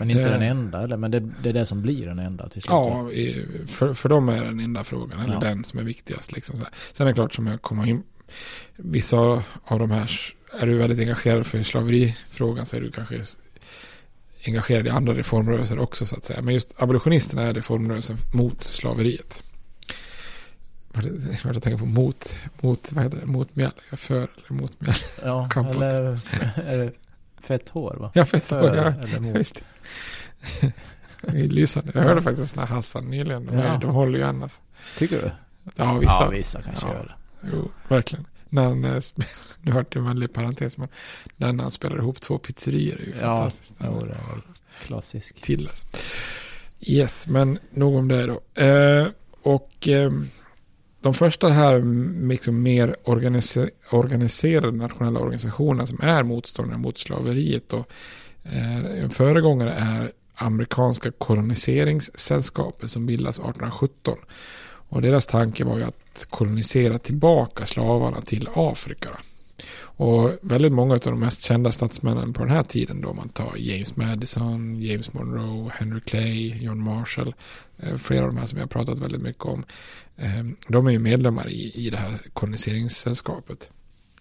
Men 0.00 0.10
inte 0.10 0.22
Det- 0.22 0.30
den 0.30 0.42
enda 0.42 0.82
eller? 0.82 0.96
Men 0.96 1.10
det, 1.10 1.20
det 1.42 1.48
är 1.48 1.52
det 1.52 1.66
som 1.66 1.82
blir 1.82 2.06
den 2.06 2.18
enda 2.18 2.48
till 2.48 2.62
slut. 2.62 2.70
ja 2.70 3.10
i- 3.10 3.46
för, 3.66 3.94
för 3.94 4.08
dem 4.08 4.28
är 4.28 4.44
den 4.44 4.60
enda 4.60 4.84
frågan, 4.84 5.20
eller 5.20 5.34
Ja. 5.34 5.40
den 5.40 5.64
som 5.64 5.78
är 5.80 5.84
viktigast. 5.84 6.32
Liksom 6.32 6.56
så 6.56 6.62
här. 6.64 6.72
Sen 6.92 7.06
är 7.06 7.10
det 7.10 7.14
klart 7.14 7.34
som 7.34 7.46
jag 7.46 7.62
kommer 7.62 7.86
in, 7.86 8.02
vissa 8.76 9.16
av 9.64 9.78
de 9.78 9.90
här, 9.90 10.10
är 10.60 10.66
du 10.66 10.74
väldigt 10.78 10.98
engagerad 11.00 11.46
för 11.46 11.62
slaverifrågan 11.62 12.66
så 12.66 12.76
är 12.76 12.80
du 12.80 12.90
kanske 12.90 13.20
engagerad 14.46 14.86
i 14.86 14.90
andra 14.90 15.14
reformrörelser 15.14 15.78
också 15.78 16.06
så 16.06 16.16
att 16.16 16.24
säga. 16.24 16.42
Men 16.42 16.54
just 16.54 16.72
abolitionisterna 16.76 17.42
är 17.42 17.54
reformrörelsen 17.54 18.16
mot 18.32 18.62
slaveriet. 18.62 19.44
Jag 21.44 21.62
tänker 21.62 21.76
på 21.78 21.86
mot, 21.86 22.36
mot, 22.60 22.92
vad 22.92 23.04
heter 23.04 23.18
det, 23.20 23.26
mot 23.26 23.56
mjäll, 23.56 23.70
för 23.92 24.16
eller 24.16 24.28
mot 24.52 24.80
mjäll. 24.80 24.94
Ja, 25.24 25.48
eller 26.66 26.92
fett 27.42 27.68
hår 27.68 27.96
va? 28.00 28.10
Ja, 28.14 28.24
fett 28.24 28.44
För 28.44 28.60
hår, 28.60 28.76
ja. 28.76 28.84
eller 28.84 29.20
mot. 29.20 29.36
Just 29.36 29.62
det. 30.60 31.32
Lysande. 31.32 31.90
Jag 31.94 32.02
hörde 32.02 32.22
faktiskt 32.22 32.54
den 32.54 32.66
här 32.68 32.74
Hassan 32.74 33.10
nyligen. 33.10 33.46
De, 33.46 33.58
Ja. 33.58 33.78
de 33.80 33.90
håller 33.90 34.18
ju 34.18 34.24
annars. 34.24 34.52
Tycker 34.98 35.22
du? 35.22 35.30
Ja, 35.76 35.94
vissa. 35.94 36.12
Ja, 36.12 36.28
vissa 36.28 36.62
kanske 36.62 36.86
Ja. 36.86 36.92
gör 36.94 37.04
det. 37.40 37.48
Jo, 37.52 37.70
verkligen. 37.88 38.26
När 38.48 38.64
han, 38.64 38.84
eh, 38.84 39.02
nu 39.62 39.72
vart 39.72 39.92
det 39.92 39.98
en 39.98 40.04
väldig 40.04 40.32
parentes, 40.32 40.78
men 40.78 40.88
den 41.36 41.56
när 41.56 41.62
han 41.64 41.72
spelar 41.72 41.96
ihop 41.98 42.20
två 42.20 42.38
pizzerior 42.38 43.00
är 43.00 43.04
ju 43.06 43.12
Ja, 43.20 43.36
fantastiskt. 43.36 43.72
jo, 43.84 44.00
det 44.00 44.06
är 44.12 44.32
väl 44.32 44.40
klassisk. 44.84 45.42
Tillas. 45.42 45.86
Yes, 46.80 47.28
men 47.28 47.58
nog 47.70 47.94
om 47.96 48.08
det 48.08 48.26
då. 48.26 48.62
Eh, 48.62 49.06
och 49.42 49.88
eh, 49.88 50.12
de 51.00 51.14
första 51.14 51.48
här 51.48 51.82
liksom 52.28 52.62
mer 52.62 52.96
organiser 53.04 53.70
organiserade 53.90 54.76
nationella 54.76 55.20
organisationerna 55.20 55.86
som 55.86 56.00
är 56.02 56.22
motståndare 56.22 56.78
mot 56.78 56.98
slaveriet 56.98 57.72
och 57.72 57.90
eh, 58.42 59.02
en 59.02 59.10
föregångare 59.10 59.72
är 59.72 60.12
amerikanska 60.34 61.10
koloniseringssällskapet 61.10 62.90
som 62.90 63.06
bildas 63.06 63.38
1817. 63.38 64.18
Och 64.90 65.02
deras 65.02 65.26
tanke 65.26 65.64
var 65.64 65.78
ju 65.78 65.84
att 65.84 66.26
kolonisera 66.30 66.98
tillbaka 66.98 67.66
slavarna 67.66 68.20
till 68.20 68.48
Afrika. 68.54 69.08
Och 69.82 70.30
väldigt 70.42 70.72
många 70.72 70.94
av 70.94 71.00
de 71.00 71.20
mest 71.20 71.40
kända 71.42 71.72
statsmännen 71.72 72.32
på 72.32 72.44
den 72.44 72.54
här 72.54 72.62
tiden 72.62 73.00
då 73.00 73.12
man 73.12 73.28
tar 73.28 73.54
James 73.56 73.96
Madison, 73.96 74.82
James 74.82 75.12
Monroe, 75.12 75.70
Henry 75.74 76.00
Clay, 76.00 76.64
John 76.64 76.82
Marshall, 76.82 77.34
eh, 77.78 77.96
flera 77.96 78.22
av 78.22 78.28
de 78.28 78.36
här 78.36 78.46
som 78.46 78.58
jag 78.58 78.64
har 78.64 78.68
pratat 78.68 78.98
väldigt 78.98 79.22
mycket 79.22 79.44
om 79.44 79.64
eh, 80.20 80.44
De 80.68 80.86
är 80.86 80.90
ju 80.90 80.98
medlemmar 80.98 81.48
i, 81.48 81.72
i 81.86 81.90
det 81.90 81.96
här 81.96 82.10
koloniseringssällskapet. 82.32 83.70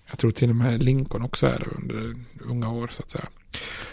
Jag 0.09 0.19
tror 0.19 0.31
till 0.31 0.49
och 0.49 0.55
med 0.55 0.83
Lincoln 0.83 1.23
också 1.23 1.47
är 1.47 1.59
det 1.59 1.65
under 1.65 2.15
unga 2.49 2.69
år 2.71 2.87
så 2.91 3.03
att 3.03 3.09
säga. 3.09 3.27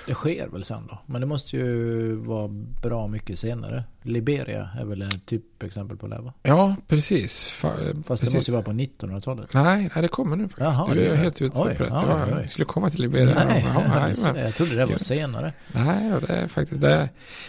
Det 0.06 0.14
sker 0.14 0.48
väl 0.48 0.64
sen 0.64 0.86
då. 0.86 0.98
Men 1.06 1.20
det 1.20 1.26
måste 1.26 1.56
ju 1.56 2.14
vara 2.16 2.48
bra 2.82 3.06
mycket 3.08 3.38
senare. 3.38 3.84
Liberia 4.02 4.70
är 4.80 4.84
väl 4.84 5.02
ett 5.02 5.26
typexempel 5.26 5.96
på 5.96 6.06
det 6.08 6.18
va? 6.18 6.32
Ja, 6.42 6.76
precis. 6.88 7.62
Fa- 7.62 7.94
Fast 8.02 8.06
precis. 8.22 8.32
det 8.32 8.38
måste 8.38 8.50
ju 8.50 8.52
vara 8.52 8.64
på 8.64 8.72
1900-talet. 8.72 9.54
Nej, 9.54 9.90
nej, 9.94 10.02
det 10.02 10.08
kommer 10.08 10.36
nu 10.36 10.42
faktiskt. 10.48 10.60
Jaha, 10.60 10.94
du 10.94 11.00
är 11.06 11.16
helt 11.16 11.42
ute 11.42 11.56
på 11.56 11.64
rätt. 11.64 11.78
ja, 11.90 12.28
jag 12.40 12.50
skulle 12.50 12.64
komma 12.64 12.90
till 12.90 13.00
Liberia. 13.02 13.44
Nej, 13.44 13.64
Ja, 13.74 13.82
nej, 14.00 14.14
men- 14.24 14.36
jag 14.44 14.54
trodde 14.54 14.74
det 14.74 14.86
var 14.86 14.98
senare. 14.98 15.52
Nej, 15.72 16.12
det 16.26 16.32
är 16.32 16.48
faktiskt 16.48 16.80
det. 16.80 16.96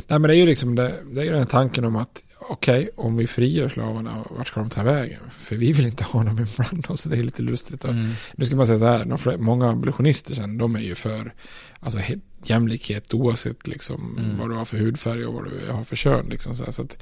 Nej, 0.07 0.19
men 0.19 0.21
det 0.21 0.35
är 0.35 0.37
ju 0.39 0.45
liksom 0.45 0.75
det, 0.75 0.95
det 1.11 1.21
är 1.21 1.25
ju 1.25 1.31
den 1.31 1.47
tanken 1.47 1.85
om 1.85 1.95
att 1.95 2.23
okej, 2.49 2.89
om 2.95 3.17
vi 3.17 3.27
frigör 3.27 3.69
slavarna, 3.69 4.23
vart 4.29 4.47
ska 4.47 4.59
de 4.59 4.69
ta 4.69 4.83
vägen? 4.83 5.19
För 5.29 5.55
vi 5.55 5.71
vill 5.73 5.85
inte 5.85 6.03
ha 6.03 6.23
dem 6.23 6.39
ibland 6.39 6.85
oss, 6.89 7.03
det 7.03 7.17
är 7.17 7.23
lite 7.23 7.41
lustigt. 7.41 7.85
Mm. 7.85 8.07
Nu 8.35 8.45
ska 8.45 8.55
man 8.55 8.67
säga 8.67 8.79
så 8.79 8.85
här, 8.85 9.37
många 9.37 9.69
abolitionister 9.69 10.33
sen, 10.33 10.57
de 10.57 10.75
är 10.75 10.79
ju 10.79 10.95
för 10.95 11.33
alltså, 11.79 11.99
he- 11.99 12.21
jämlikhet 12.43 13.13
oavsett 13.13 13.67
liksom, 13.67 14.17
Mm. 14.17 14.37
vad 14.37 14.49
du 14.49 14.55
har 14.55 14.65
för 14.65 14.77
hudfärg 14.77 15.25
och 15.25 15.33
vad 15.33 15.43
du 15.45 15.71
har 15.71 15.83
för 15.83 15.95
kön. 15.95 16.25
Liksom, 16.29 16.55
så, 16.55 16.63
här, 16.63 16.71
så 16.71 16.81
att 16.81 16.99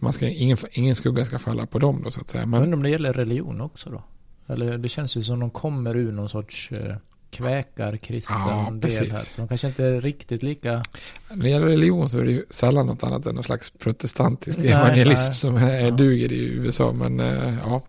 man 0.00 0.12
ska, 0.12 0.28
ingen, 0.28 0.56
ingen 0.72 0.94
skugga 0.94 1.24
ska 1.24 1.38
falla 1.38 1.66
på 1.66 1.78
dem 1.78 2.02
då 2.04 2.10
så 2.10 2.20
att 2.20 2.28
säga. 2.28 2.46
Men, 2.46 2.62
undrar 2.62 2.76
om 2.76 2.82
det 2.82 2.90
gäller 2.90 3.12
religion 3.12 3.60
också 3.60 3.90
då? 3.90 4.02
Eller 4.46 4.78
det 4.78 4.88
känns 4.88 5.16
ju 5.16 5.22
som 5.22 5.40
de 5.40 5.50
kommer 5.50 5.96
ur 5.96 6.12
någon 6.12 6.28
sorts 6.28 6.72
eh, 6.72 6.96
kväkarkristen 7.36 8.36
Ja, 8.38 8.70
del 8.72 9.10
här. 9.10 9.18
Så 9.18 9.40
de 9.40 9.48
kanske 9.48 9.66
inte 9.66 9.84
är 9.84 10.00
riktigt 10.00 10.42
lika... 10.42 10.82
När 11.30 11.36
det 11.42 11.50
gäller 11.50 11.66
religion 11.66 12.08
så 12.08 12.18
är 12.18 12.24
det 12.24 12.32
ju 12.32 12.44
sällan 12.50 12.86
något 12.86 13.02
annat 13.02 13.26
än 13.26 13.34
någon 13.34 13.44
slags 13.44 13.70
protestantisk 13.70 14.58
Nej, 14.58 14.68
evangelism 14.68 15.28
nej. 15.28 15.36
som 15.36 15.56
är, 15.56 15.80
Ja. 15.80 15.90
duger 15.90 16.32
i 16.32 16.44
USA. 16.44 16.92
Men 16.92 17.20
eh, 17.20 17.54
ja, 17.64 17.82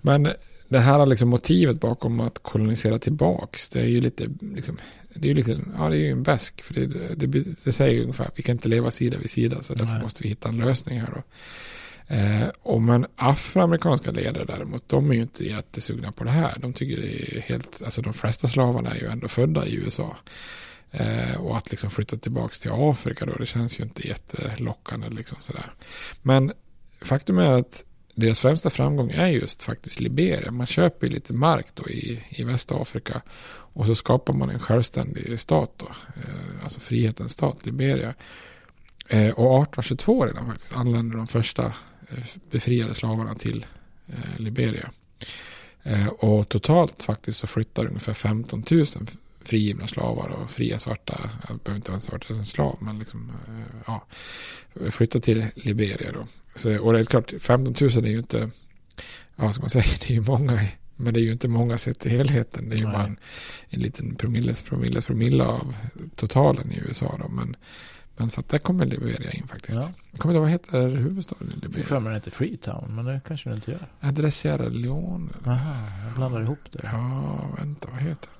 men 0.00 0.28
det 0.68 0.78
här 0.78 1.06
liksom 1.06 1.28
motivet 1.28 1.80
bakom 1.80 2.20
att 2.20 2.42
kolonisera 2.42 2.98
tillbaks, 2.98 3.68
det 3.68 3.80
är 3.80 3.86
ju 3.86 4.00
lite, 4.00 4.28
liksom, 4.54 4.76
det 5.14 5.26
är 5.26 5.28
ju 5.28 5.34
lite, 5.34 5.60
ja 5.78 5.88
det 5.88 5.96
är 5.96 6.00
ju 6.00 6.10
en 6.12 6.22
bäsk, 6.22 6.62
för 6.62 6.74
det, 6.74 6.86
det, 7.26 7.44
det 7.64 7.72
säger 7.72 7.94
ju 7.94 8.00
ungefär, 8.00 8.30
vi 8.34 8.42
kan 8.42 8.52
inte 8.52 8.68
leva 8.68 8.90
sida 8.90 9.18
vid 9.18 9.30
sida, 9.30 9.62
så 9.62 9.74
därför 9.74 9.92
Nej. 9.92 10.02
måste 10.02 10.22
vi 10.22 10.28
hitta 10.28 10.48
en 10.48 10.56
lösning 10.58 11.00
här 11.00 11.10
då. 11.14 11.22
Eh, 12.10 12.48
och 12.62 12.82
men 12.82 13.06
afroamerikanska 13.16 14.10
ledare 14.10 14.44
däremot, 14.44 14.88
de 14.88 15.10
är 15.10 15.14
ju 15.14 15.22
inte 15.22 15.44
jättesugna 15.44 16.12
på 16.12 16.24
det 16.24 16.30
här. 16.30 16.58
De 16.58 16.72
tycker 16.72 17.02
det 17.02 17.36
är 17.36 17.40
helt, 17.40 17.82
alltså 17.84 18.02
de 18.02 18.12
flesta 18.12 18.48
slavarna 18.48 18.94
är 18.94 19.00
ju 19.00 19.06
ändå 19.06 19.28
födda 19.28 19.66
i 19.66 19.74
USA. 19.74 20.16
Eh, 20.90 21.34
och 21.40 21.56
att 21.56 21.70
liksom 21.70 21.90
flytta 21.90 22.16
tillbaka 22.16 22.54
till 22.54 22.70
Afrika 22.74 23.26
då, 23.26 23.32
det 23.32 23.46
känns 23.46 23.80
ju 23.80 23.84
inte 23.84 24.08
jättelockande 24.08 25.08
liksom 25.08 25.38
sådär. 25.40 25.72
Men 26.22 26.52
faktum 27.02 27.38
är 27.38 27.52
att 27.52 27.84
deras 28.14 28.40
främsta 28.40 28.70
framgång 28.70 29.10
är 29.10 29.28
just 29.28 29.62
faktiskt 29.62 30.00
Liberia. 30.00 30.50
Man 30.50 30.66
köper 30.66 31.06
ju 31.06 31.12
lite 31.12 31.32
mark 31.32 31.66
då 31.74 31.88
i, 31.88 32.24
i 32.28 32.44
Västafrika 32.44 33.22
och 33.50 33.86
så 33.86 33.94
skapar 33.94 34.34
man 34.34 34.50
en 34.50 34.58
självständig 34.58 35.40
stat 35.40 35.72
då, 35.76 35.86
eh, 36.16 36.64
alltså 36.64 36.80
frihetens 36.80 37.32
stat, 37.32 37.66
Liberia. 37.66 38.14
Eh, 39.08 39.30
och 39.30 39.62
1822 39.62 40.26
redan 40.26 40.46
faktiskt 40.46 40.76
anländer 40.76 41.16
de 41.16 41.26
första 41.26 41.72
befriade 42.50 42.94
slavarna 42.94 43.34
till 43.34 43.66
eh, 44.06 44.40
Liberia. 44.40 44.90
Eh, 45.82 46.06
och 46.06 46.48
totalt 46.48 47.02
faktiskt 47.02 47.38
så 47.38 47.46
flyttar 47.46 47.86
ungefär 47.86 48.12
15 48.12 48.64
000 48.70 48.86
frigivna 49.48 49.86
slavar 49.86 50.28
och 50.28 50.50
fria 50.50 50.78
svarta, 50.78 51.30
jag 51.48 51.58
behöver 51.58 51.76
inte 51.76 51.90
vara 51.90 51.96
en 51.96 52.02
svart 52.02 52.30
en 52.30 52.44
slav, 52.44 52.78
men 52.80 52.98
liksom, 52.98 53.32
eh, 53.48 53.76
ja, 53.86 54.06
flyttar 54.90 55.20
till 55.20 55.46
Liberia 55.54 56.12
då. 56.12 56.26
Så, 56.54 56.78
och 56.78 56.92
det 56.92 57.00
är 57.00 57.04
klart, 57.04 57.34
15 57.40 57.74
000 57.80 58.04
är 58.04 58.08
ju 58.08 58.18
inte, 58.18 58.50
ja, 59.36 59.44
vad 59.44 59.54
ska 59.54 59.62
man 59.62 59.70
säga, 59.70 59.84
det 60.00 60.10
är 60.10 60.14
ju 60.14 60.20
många, 60.20 60.60
men 60.96 61.14
det 61.14 61.20
är 61.20 61.22
ju 61.22 61.32
inte 61.32 61.48
många 61.48 61.78
sett 61.78 62.00
till 62.00 62.10
helheten. 62.10 62.68
Det 62.68 62.76
är 62.76 62.78
ju 62.78 62.84
Nej. 62.84 62.92
bara 62.92 63.04
en, 63.04 63.18
en 63.68 63.80
liten 63.80 64.14
promilles, 64.14 64.62
promilles, 64.62 65.04
promille 65.04 65.44
av 65.44 65.76
totalen 66.16 66.72
i 66.72 66.78
USA 66.78 67.18
då. 67.22 67.28
Men, 67.28 67.56
Men 68.18 68.30
så 68.30 68.40
att 68.40 68.48
där 68.48 68.58
kommer 68.58 68.86
Liberia 68.86 69.30
in 69.32 69.48
faktiskt. 69.48 69.78
Ja. 69.78 69.90
Jag 70.10 70.20
kommer 70.20 70.34
ihåg 70.34 70.42
vad 70.42 70.50
heter 70.50 70.88
huvudstaden 70.88 71.48
i 71.48 71.50
Jag 71.54 71.62
Liberia? 71.62 71.84
för 71.86 72.00
mig 72.00 72.14
heter 72.14 72.30
Freetown, 72.30 72.94
men 72.94 73.04
det 73.04 73.20
kanske 73.28 73.48
den 73.48 73.56
inte 73.56 73.70
gör. 73.70 73.86
Är 74.00 74.30
Sierra 74.30 74.68
Leone? 74.68 75.30
Aha, 75.46 75.88
jag 76.06 76.14
blandar 76.14 76.40
ihop 76.42 76.58
det. 76.72 76.80
Ja, 76.82 77.50
vänta, 77.58 77.88
vad 77.90 78.00
heter? 78.00 78.30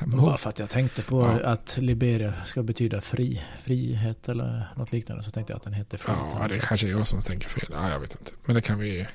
här, 0.00 0.16
Bara 0.16 0.36
för 0.36 0.48
att 0.48 0.58
jag 0.58 0.70
tänkte 0.70 1.02
på 1.02 1.22
Ja. 1.42 1.48
att 1.50 1.78
Liberia 1.80 2.32
ska 2.44 2.62
betyda 2.62 3.00
fri, 3.00 3.42
frihet 3.62 4.28
eller 4.28 4.68
något 4.76 4.92
liknande 4.92 5.22
så 5.22 5.30
tänkte 5.30 5.52
jag 5.52 5.56
att 5.56 5.62
den 5.64 5.72
heter 5.72 5.98
Freetown. 5.98 6.30
Ja, 6.40 6.48
det 6.48 6.58
kanske 6.58 6.86
är 6.86 6.90
jag 6.90 7.06
som 7.06 7.20
tänker 7.20 7.48
fel. 7.48 7.66
Ja, 7.70 7.90
jag 7.90 8.00
vet 8.00 8.16
inte. 8.20 8.30
Men 8.44 8.54
det 8.54 8.60
kan 8.62 8.78
vi, 8.78 9.06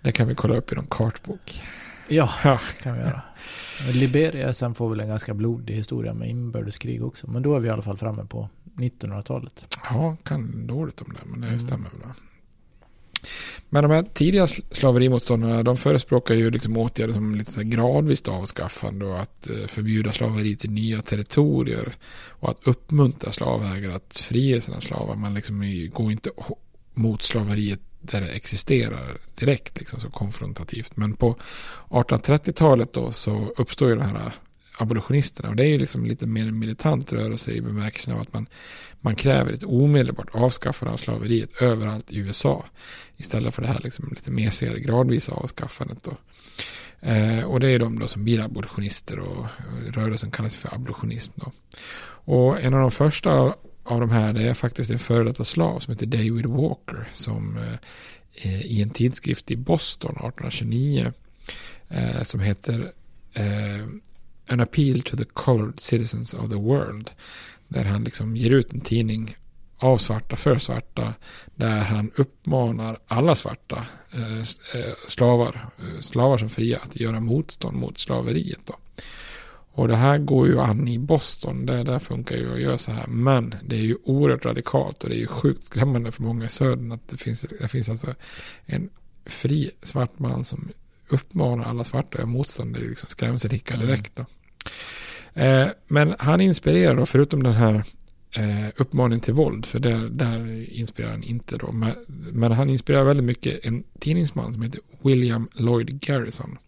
det 0.00 0.12
kan 0.12 0.28
vi 0.28 0.34
kolla 0.34 0.56
upp 0.56 0.72
i 0.72 0.74
någon 0.74 0.86
kartbok. 0.86 1.62
Ja, 2.08 2.30
Ja. 2.44 2.60
kan 2.82 2.94
vi 2.94 3.00
göra. 3.00 3.22
Liberia 3.92 4.52
sen 4.52 4.74
får 4.74 4.90
väl 4.90 5.00
en 5.00 5.08
ganska 5.08 5.34
blodig 5.34 5.74
historia 5.74 6.14
med 6.14 6.28
inbördeskrig 6.30 7.04
också. 7.04 7.30
Men 7.30 7.42
då 7.42 7.56
är 7.56 7.60
vi 7.60 7.68
i 7.68 7.70
alla 7.70 7.82
fall 7.82 7.96
framme 7.96 8.24
på 8.24 8.48
1900-talet. 8.76 9.64
Ja, 9.90 10.16
kan 10.24 10.66
dåligt 10.66 11.02
om 11.02 11.12
det, 11.14 11.20
men 11.30 11.40
det 11.40 11.46
Mm. 11.46 11.58
stämmer 11.60 11.90
väl. 11.90 12.08
Men 13.68 13.82
de 13.82 13.90
här 13.92 14.02
tidiga 14.02 14.46
sl- 14.46 14.62
slaverimotståndarna, 14.70 15.62
de 15.62 15.76
förespråkar 15.76 16.34
ju 16.34 16.50
liksom 16.50 16.76
åtgärder 16.76 17.14
som 17.14 17.34
lite 17.34 17.52
så 17.52 17.60
här 17.60 17.68
gradvis 17.68 18.28
avskaffande 18.28 19.06
och 19.06 19.20
att 19.20 19.50
eh, 19.50 19.66
förbjuda 19.66 20.12
slaveri 20.12 20.56
till 20.56 20.70
nya 20.70 21.00
territorier 21.02 21.94
och 22.28 22.50
att 22.50 22.58
uppmuntra 22.68 23.32
slavägare 23.32 23.94
att 23.94 24.24
frige 24.28 24.60
sina 24.60 24.80
slavar. 24.80 25.16
Man 25.16 25.34
liksom 25.34 25.88
går 25.94 26.12
inte 26.12 26.30
mot 26.94 27.22
slaveriet 27.22 27.80
där 28.12 28.20
det 28.20 28.28
existerar 28.28 29.18
direkt, 29.34 29.78
liksom 29.78 30.00
så 30.00 30.10
konfrontativt. 30.10 30.96
Men 30.96 31.14
på 31.14 31.36
1830-talet 31.88 32.92
då 32.92 33.12
så 33.12 33.52
uppstår 33.56 33.88
ju 33.88 33.96
den 33.96 34.06
här 34.06 34.32
abolitionisterna 34.78 35.48
och 35.48 35.56
det 35.56 35.64
är 35.64 35.68
ju 35.68 35.78
liksom 35.78 36.06
lite 36.06 36.26
mer 36.26 36.48
en 36.48 36.58
militant 36.58 37.12
rörelse 37.12 37.52
i 37.52 37.60
bemärkelsen 37.60 38.14
av 38.14 38.20
att 38.20 38.32
man, 38.32 38.46
man 39.00 39.14
kräver 39.14 39.52
ett 39.52 39.64
omedelbart 39.64 40.34
avskaffande 40.34 40.92
av 40.92 40.96
slaveriet 40.96 41.62
överallt 41.62 42.12
i 42.12 42.18
USA 42.18 42.64
istället 43.16 43.54
för 43.54 43.62
det 43.62 43.68
här 43.68 43.80
liksom 43.84 44.08
lite 44.10 44.30
mesigare 44.30 44.80
gradvisa 44.80 45.32
avskaffandet 45.32 45.98
då. 46.02 46.16
Eh, 47.00 47.44
och 47.44 47.60
det 47.60 47.68
är 47.68 47.78
de 47.78 47.98
då 47.98 48.08
som 48.08 48.24
blir 48.24 48.40
abolitionister 48.40 49.18
och, 49.18 49.38
och 49.38 49.94
rörelsen 49.94 50.30
kallas 50.30 50.56
för 50.56 50.74
abolitionism 50.74 51.32
då. 51.34 51.52
Och 52.26 52.60
en 52.60 52.74
av 52.74 52.80
de 52.80 52.90
första 52.90 53.54
av 53.84 54.00
de 54.00 54.10
här 54.10 54.32
det 54.32 54.42
är 54.42 54.54
faktiskt 54.54 54.90
en 54.90 54.98
före 54.98 55.24
detta 55.24 55.44
slav 55.44 55.78
som 55.78 55.92
heter 55.92 56.06
David 56.06 56.46
Walker 56.46 57.08
som 57.14 57.56
eh, 57.56 57.78
eh 58.34 58.62
i 58.62 58.82
en 58.82 58.90
tidskrift 58.90 59.50
i 59.50 59.56
Boston 59.56 60.10
1829 60.10 61.12
eh, 61.88 62.22
som 62.22 62.40
heter 62.40 62.92
eh, 63.32 63.86
An 64.48 64.60
Appeal 64.60 65.02
to 65.02 65.16
the 65.16 65.24
Colored 65.24 65.80
Citizens 65.80 66.34
of 66.34 66.50
the 66.50 66.56
World 66.56 67.10
där 67.68 67.84
han 67.84 68.04
liksom 68.04 68.36
ger 68.36 68.50
ut 68.50 68.72
en 68.72 68.80
tidning 68.80 69.36
av 69.78 69.98
svarta 69.98 70.36
för 70.36 70.58
svarta 70.58 71.14
där 71.54 71.78
han 71.78 72.10
uppmanar 72.16 72.98
alla 73.06 73.34
svarta 73.34 73.86
eh, 74.12 74.38
eh 74.38 74.94
slavar, 75.08 75.68
eh, 75.78 76.00
slavar 76.00 76.38
som 76.38 76.48
fria 76.48 76.78
att 76.78 76.96
göra 76.96 77.20
motstånd 77.20 77.76
mot 77.76 77.98
slaveriet 77.98 78.60
då. 78.64 78.76
Och 79.76 79.88
det 79.88 79.96
här 79.96 80.18
går 80.18 80.48
ju 80.48 80.60
an 80.60 80.88
i 80.88 80.98
Boston, 80.98 81.66
där, 81.66 81.84
där 81.84 81.98
funkar 81.98 82.36
ju 82.36 82.54
att 82.54 82.60
göra 82.60 82.78
så 82.78 82.90
här. 82.90 83.06
Men 83.06 83.54
det 83.62 83.76
är 83.76 83.80
ju 83.80 83.96
oerhört 84.04 84.44
radikalt 84.44 85.04
och 85.04 85.08
det 85.08 85.16
är 85.16 85.20
ju 85.20 85.26
sjukt 85.26 85.64
skrämmande 85.64 86.12
för 86.12 86.22
många 86.22 86.44
i 86.44 86.48
södern 86.48 86.92
att 86.92 87.08
det 87.08 87.16
finns, 87.16 87.46
det 87.60 87.68
finns 87.68 87.88
alltså 87.88 88.14
en 88.64 88.90
fri 89.26 89.70
svart 89.82 90.18
man 90.18 90.44
som 90.44 90.68
uppmanar 91.08 91.64
alla 91.64 91.84
svarta 91.84 92.08
att 92.08 92.14
göra 92.14 92.26
motstånd. 92.26 92.74
Det 92.74 92.80
är 92.80 92.88
liksom 92.88 93.08
skrämselhicka 93.08 93.76
direkt 93.76 94.16
då. 94.16 94.26
Eh, 95.42 95.68
men 95.86 96.14
han 96.18 96.40
inspirerar 96.40 96.96
då, 96.96 97.06
förutom 97.06 97.42
den 97.42 97.52
här 97.52 97.84
eh, 98.30 98.68
uppmaningen 98.76 99.20
till 99.20 99.34
våld, 99.34 99.66
för 99.66 99.78
där, 99.78 100.08
där 100.08 100.70
inspirerar 100.72 101.10
han 101.10 101.22
inte 101.22 101.56
då. 101.56 101.72
Men, 101.72 101.94
men 102.32 102.52
han 102.52 102.70
inspirerar 102.70 103.04
väldigt 103.04 103.26
mycket 103.26 103.64
en 103.64 103.84
tidningsman 104.00 104.52
som 104.52 104.62
heter 104.62 104.80
William 105.02 105.48
Lloyd 105.52 106.00
Garrison, 106.00 106.58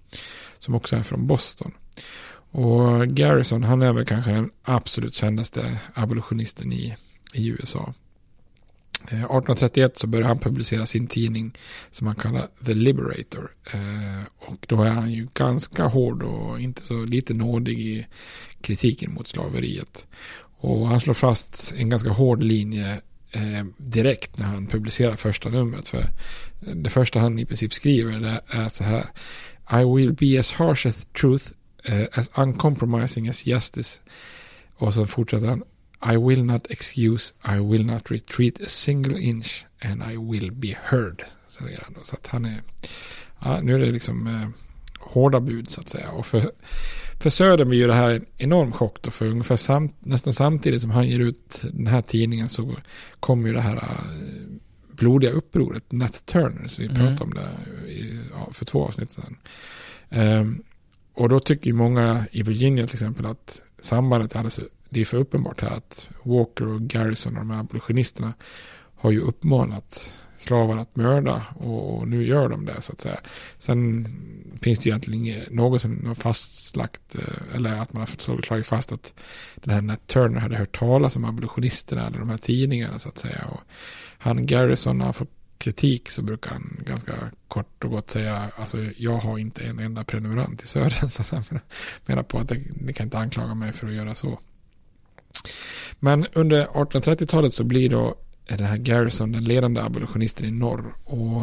som 0.59 0.74
också 0.74 0.96
är 0.96 1.02
från 1.02 1.26
Boston. 1.26 1.72
Och 2.51 3.09
Garrison, 3.09 3.62
han 3.62 3.82
är 3.82 3.92
väl 3.92 4.07
kanske 4.07 4.32
den 4.32 4.51
absolut 4.62 5.14
kändaste 5.14 5.78
abolitionisten 5.94 6.72
i, 6.72 6.97
i 7.32 7.49
USA. 7.49 7.94
1831 9.07 9.92
eh, 9.92 9.97
så 9.97 10.07
började 10.07 10.28
han 10.28 10.38
publicera 10.38 10.86
sin 10.86 11.07
tidning 11.07 11.53
som 11.90 12.07
han 12.07 12.16
kallar 12.16 12.49
The 12.66 12.74
Liberator. 12.74 13.51
Eh, 13.72 14.22
och 14.36 14.66
då 14.68 14.82
är 14.82 14.90
han 14.90 15.12
ju 15.12 15.28
ganska 15.34 15.84
hård 15.84 16.22
och 16.22 16.61
inte 16.61 16.82
så 16.82 17.05
lite 17.05 17.34
nådig 17.34 17.80
i 17.80 18.07
kritiken 18.61 19.12
mot 19.12 19.28
slaveriet. 19.28 20.07
Och 20.59 20.88
han 20.88 21.01
slår 21.01 21.14
fast 21.14 21.74
en 21.76 21.90
ganska 21.90 22.11
hård 22.11 22.42
linje 22.42 23.01
eh, 23.30 23.64
direkt 23.76 24.38
när 24.38 24.47
han 24.47 24.66
publicerar 24.66 25.16
första 25.16 25.49
numret. 25.49 25.88
För 25.88 26.05
det 26.74 26.90
första 26.90 27.18
han 27.18 27.38
i 27.38 27.47
princip 27.47 27.72
skriver 27.72 28.20
det 28.20 28.40
är 28.49 28.68
så 28.68 28.84
här. 28.84 29.07
I 29.72 29.84
will 29.84 30.12
be 30.12 30.40
as 30.40 30.53
harsh 30.53 30.86
as 30.86 31.07
truth, 31.20 31.47
eh, 31.87 32.05
as 32.12 32.30
uncompromising 32.34 33.28
as 33.28 33.47
justice. 33.47 34.01
Och 34.76 34.95
så 34.95 35.07
fortsätter 35.07 35.47
han. 35.47 35.62
I 36.12 36.16
will 36.16 36.45
not 36.45 36.66
excuse, 36.70 37.34
I 37.45 37.59
will 37.59 37.87
not 37.87 38.11
retreat 38.11 38.55
a 38.61 38.68
single 38.68 39.20
inch 39.20 39.66
and 39.84 40.03
I 40.12 40.16
will 40.16 40.53
be 40.53 40.76
heard. 40.84 41.22
Säger 41.49 41.80
han. 41.84 42.05
Så 42.05 42.16
att 42.16 42.26
han 42.26 42.45
är, 42.45 42.62
ja, 43.45 43.61
nu 43.62 43.74
är 43.74 43.78
det 43.78 43.91
liksom 43.91 44.26
eh, 44.26 44.49
hårda 45.01 45.41
bud 45.41 45.70
så 45.70 45.80
att 45.80 45.89
säga. 45.89 46.11
Och 46.11 46.26
för, 46.26 46.53
för 47.20 47.30
Södern 47.30 47.68
blir 47.68 47.78
ju 47.78 47.87
det 47.87 47.93
här 47.95 48.11
en 48.11 48.26
enorm 48.37 48.72
chock 48.72 49.03
då. 49.03 49.11
För 49.11 49.26
ungefär 49.26 49.57
sam, 49.57 49.93
nästan 50.01 50.32
samtidigt 50.32 50.80
som 50.82 50.91
han 50.91 51.09
ger 51.09 51.20
ut 51.20 51.62
den 51.72 51.87
här 51.87 52.03
tidningen 52.03 52.49
så 52.49 52.76
kommer 53.20 53.49
ju 53.49 53.55
det 53.55 53.61
här 53.61 53.76
eh, 53.76 54.57
blodiga 54.93 55.30
upproret, 55.30 55.93
Nat 55.93 56.26
Turner, 56.26 56.68
så 56.68 56.82
vi 56.82 56.89
Mm. 56.89 56.99
pratade 56.99 57.24
om 57.24 57.34
det 57.34 57.91
i, 57.91 58.20
ja, 58.34 58.49
för 58.53 58.64
två 58.64 58.84
avsnitt 58.87 59.11
sedan. 59.11 59.37
Ehm, 60.11 60.62
och 61.17 61.29
då 61.29 61.41
tycker 61.41 61.67
ju 61.67 61.73
många 61.73 62.27
i 62.33 62.43
Virginia 62.43 62.87
till 62.87 62.95
exempel 62.95 63.27
att 63.27 63.62
sambandet 63.79 64.35
är 64.35 64.39
alldeles, 64.39 64.61
det 64.91 65.01
är 65.01 65.05
för 65.05 65.17
uppenbart 65.17 65.61
här 65.61 65.71
att 65.71 66.09
Walker 66.23 66.67
och 66.67 66.81
Garrison 66.81 67.33
och 67.33 67.39
de 67.39 67.51
här 67.51 67.61
abolitionisterna 67.61 68.35
har 68.95 69.11
ju 69.11 69.21
uppmanat 69.21 70.12
slavar 70.39 70.77
att 70.77 70.97
mörda 70.97 71.43
och, 71.55 72.09
nu 72.09 72.27
gör 72.27 72.49
de 72.49 72.64
det 72.64 72.81
så 72.81 72.93
att 72.93 73.01
säga. 73.01 73.21
Sen 73.59 74.07
finns 74.62 74.79
det 74.79 74.85
ju 74.85 74.91
egentligen 74.91 75.21
inget, 75.21 75.53
någonsin 75.53 76.14
fastlagt 76.14 77.14
eh, 77.14 77.57
eller 77.57 77.77
att 77.77 77.93
man 77.93 78.01
har 78.01 78.07
slagit 78.07 78.45
slagit 78.45 78.67
fast 78.67 78.93
att 78.93 79.14
den 79.55 79.75
här 79.75 79.83
Nat 79.83 80.07
Turner 80.07 80.41
hade 80.41 80.57
hört 80.57 80.79
talas 80.79 81.17
om 81.17 81.25
abolitionisterna 81.25 82.07
eller 82.07 82.19
de 82.19 82.29
här 82.29 82.37
tidningarna 82.37 82.99
så 82.99 83.09
att 83.09 83.19
säga. 83.19 83.45
Och 83.53 83.61
han 84.19 84.47
Garrison 84.47 85.01
har 85.01 85.12
fått 85.12 85.33
kritik 85.59 86.09
så 86.11 86.22
brukar 86.22 86.50
han 86.50 86.80
ganska 86.86 87.14
kort 87.48 87.84
och 87.84 87.90
gott 87.90 88.11
säga 88.11 88.50
alltså 88.57 88.78
jag 88.96 89.18
har 89.18 89.38
inte 89.38 89.64
en 89.64 89.78
enda 89.78 90.04
prenumerant 90.04 90.62
i 90.62 90.66
Södern 90.66 91.09
så 91.09 91.22
han 91.30 91.44
menar 92.07 92.22
på 92.22 92.38
att 92.38 92.48
det, 92.48 92.62
ni 92.74 92.92
kan 92.92 93.07
inte 93.07 93.18
anklaga 93.18 93.54
mig 93.54 93.72
för 93.72 93.86
att 93.86 93.94
göra 93.94 94.14
så. 94.14 94.38
Men 95.98 96.26
under 96.32 96.66
1830-talet 96.66 97.54
så 97.54 97.64
blir 97.64 97.90
då 97.90 98.14
den 98.48 98.66
här 98.66 98.76
Garrison 98.76 99.32
den 99.32 99.44
ledande 99.44 99.80
abolitionisten 99.80 100.46
i 100.46 100.50
norr 100.50 100.94
och 101.04 101.42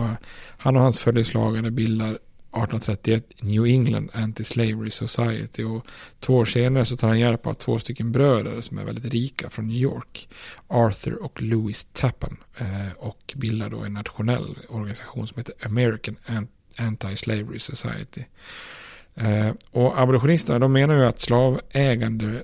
han 0.58 0.76
och 0.76 0.82
hans 0.82 1.00
följeslagare 1.00 1.72
bildar 1.72 2.20
1831 2.54 3.24
New 3.42 3.66
England 3.66 4.10
Anti-Slavery 4.14 4.90
Society 4.90 5.64
och 5.64 5.88
två 6.20 6.36
år 6.36 6.46
senare 6.46 6.86
så 6.86 6.98
tar 6.98 7.08
han 7.08 7.20
hjälp 7.20 7.48
av 7.48 7.54
två 7.54 7.80
stycken 7.80 8.12
bröder 8.12 8.62
som 8.62 8.78
är 8.78 8.84
väldigt 8.84 9.14
rika 9.14 9.50
från 9.50 9.68
New 9.68 9.78
York. 9.78 10.30
Arthur 10.68 11.24
och 11.24 11.42
Louis 11.42 11.88
Tappan 11.94 12.38
eh, 12.58 12.92
och 12.98 13.34
bildar 13.36 13.70
då 13.70 13.80
en 13.80 13.94
nationell 13.94 14.58
organisation 14.70 15.28
som 15.28 15.38
heter 15.38 15.56
American 15.66 16.18
Anti-Slavery 16.78 17.60
Society. 17.60 18.24
Eh, 19.16 19.50
och 19.72 20.00
abolitionisterna 20.02 20.60
de 20.60 20.74
menar 20.74 20.98
ju 20.98 21.06
att 21.06 21.22
slavägande 21.22 22.44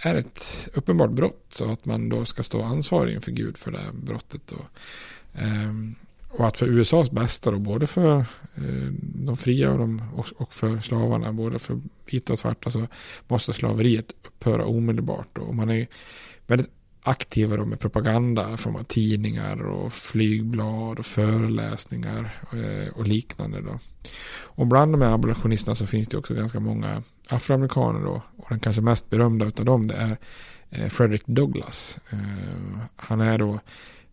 är 0.00 0.14
ett 0.14 0.68
uppenbart 0.74 1.10
brott 1.10 1.46
så 1.48 1.70
att 1.70 1.84
man 1.84 2.08
då 2.08 2.24
ska 2.24 2.42
stå 2.42 2.62
ansvarig 2.62 3.14
inför 3.14 3.32
Gud 3.32 3.56
för 3.56 3.70
det 3.70 3.78
här 3.78 3.92
brottet. 3.92 4.52
Och, 4.52 4.64
och 6.38 6.46
att 6.46 6.58
för 6.58 6.66
USAs 6.66 7.10
bästa 7.10 7.50
då, 7.50 7.58
både 7.58 7.86
för 7.86 8.18
eh, 8.54 8.92
de 9.00 9.36
fria 9.36 9.70
och, 9.70 9.78
de, 9.78 10.02
och, 10.14 10.26
och 10.36 10.52
för 10.52 10.80
slavarna, 10.80 11.32
både 11.32 11.58
för 11.58 11.80
vita 12.10 12.32
och 12.32 12.38
svarta, 12.38 12.70
så 12.70 12.86
måste 13.28 13.52
slaveriet 13.52 14.12
upphöra 14.26 14.66
omedelbart. 14.66 15.38
Och 15.38 15.54
man 15.54 15.70
är 15.70 15.86
väldigt 16.46 16.70
aktiva 17.02 17.56
då 17.56 17.64
med 17.64 17.80
propaganda 17.80 18.56
form 18.56 18.76
av 18.76 18.82
tidningar 18.82 19.62
och 19.62 19.92
flygblad 19.92 20.98
och 20.98 21.06
föreläsningar 21.06 22.42
eh, 22.52 22.98
och 22.98 23.06
liknande. 23.06 23.60
Då. 23.60 23.78
Och 24.42 24.66
bland 24.66 24.92
de 24.92 25.02
här 25.02 25.14
abolitionisterna 25.14 25.74
så 25.74 25.86
finns 25.86 26.08
det 26.08 26.18
också 26.18 26.34
ganska 26.34 26.60
många 26.60 27.02
afroamerikaner 27.28 28.00
då. 28.00 28.22
Och 28.36 28.46
den 28.48 28.60
kanske 28.60 28.82
mest 28.82 29.10
berömda 29.10 29.46
av 29.46 29.64
dem 29.64 29.86
det 29.86 29.94
är 29.94 30.16
eh, 30.70 30.88
Frederick 30.88 31.22
Douglass. 31.26 31.98
Eh, 32.10 32.80
han 32.96 33.20
är 33.20 33.38
då 33.38 33.60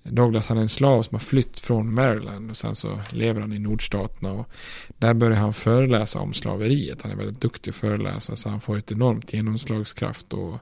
Douglas 0.04 0.48
han 0.48 0.58
är 0.58 0.62
en 0.62 0.70
slav 0.70 1.04
som 1.04 1.16
har 1.16 1.20
flytt 1.20 1.60
från 1.60 1.94
Maryland 1.94 2.50
och 2.50 2.58
sen 2.58 2.76
så 2.76 3.00
lever 3.10 3.42
han 3.42 3.54
i 3.54 3.60
nordstaterna 3.60 4.32
och 4.32 4.50
där 4.98 5.14
börjar 5.14 5.38
han 5.38 5.54
föreläsa 5.54 6.20
om 6.20 6.34
slaveriet. 6.34 7.02
Han 7.02 7.12
är 7.12 7.16
väldigt 7.16 7.42
duktig 7.42 7.72
att 7.72 7.76
föreläsa 7.76 8.36
så 8.36 8.50
han 8.50 8.62
får 8.62 8.78
ett 8.78 8.92
enormt 8.92 9.34
genomslagskraft 9.34 10.34
och 10.34 10.58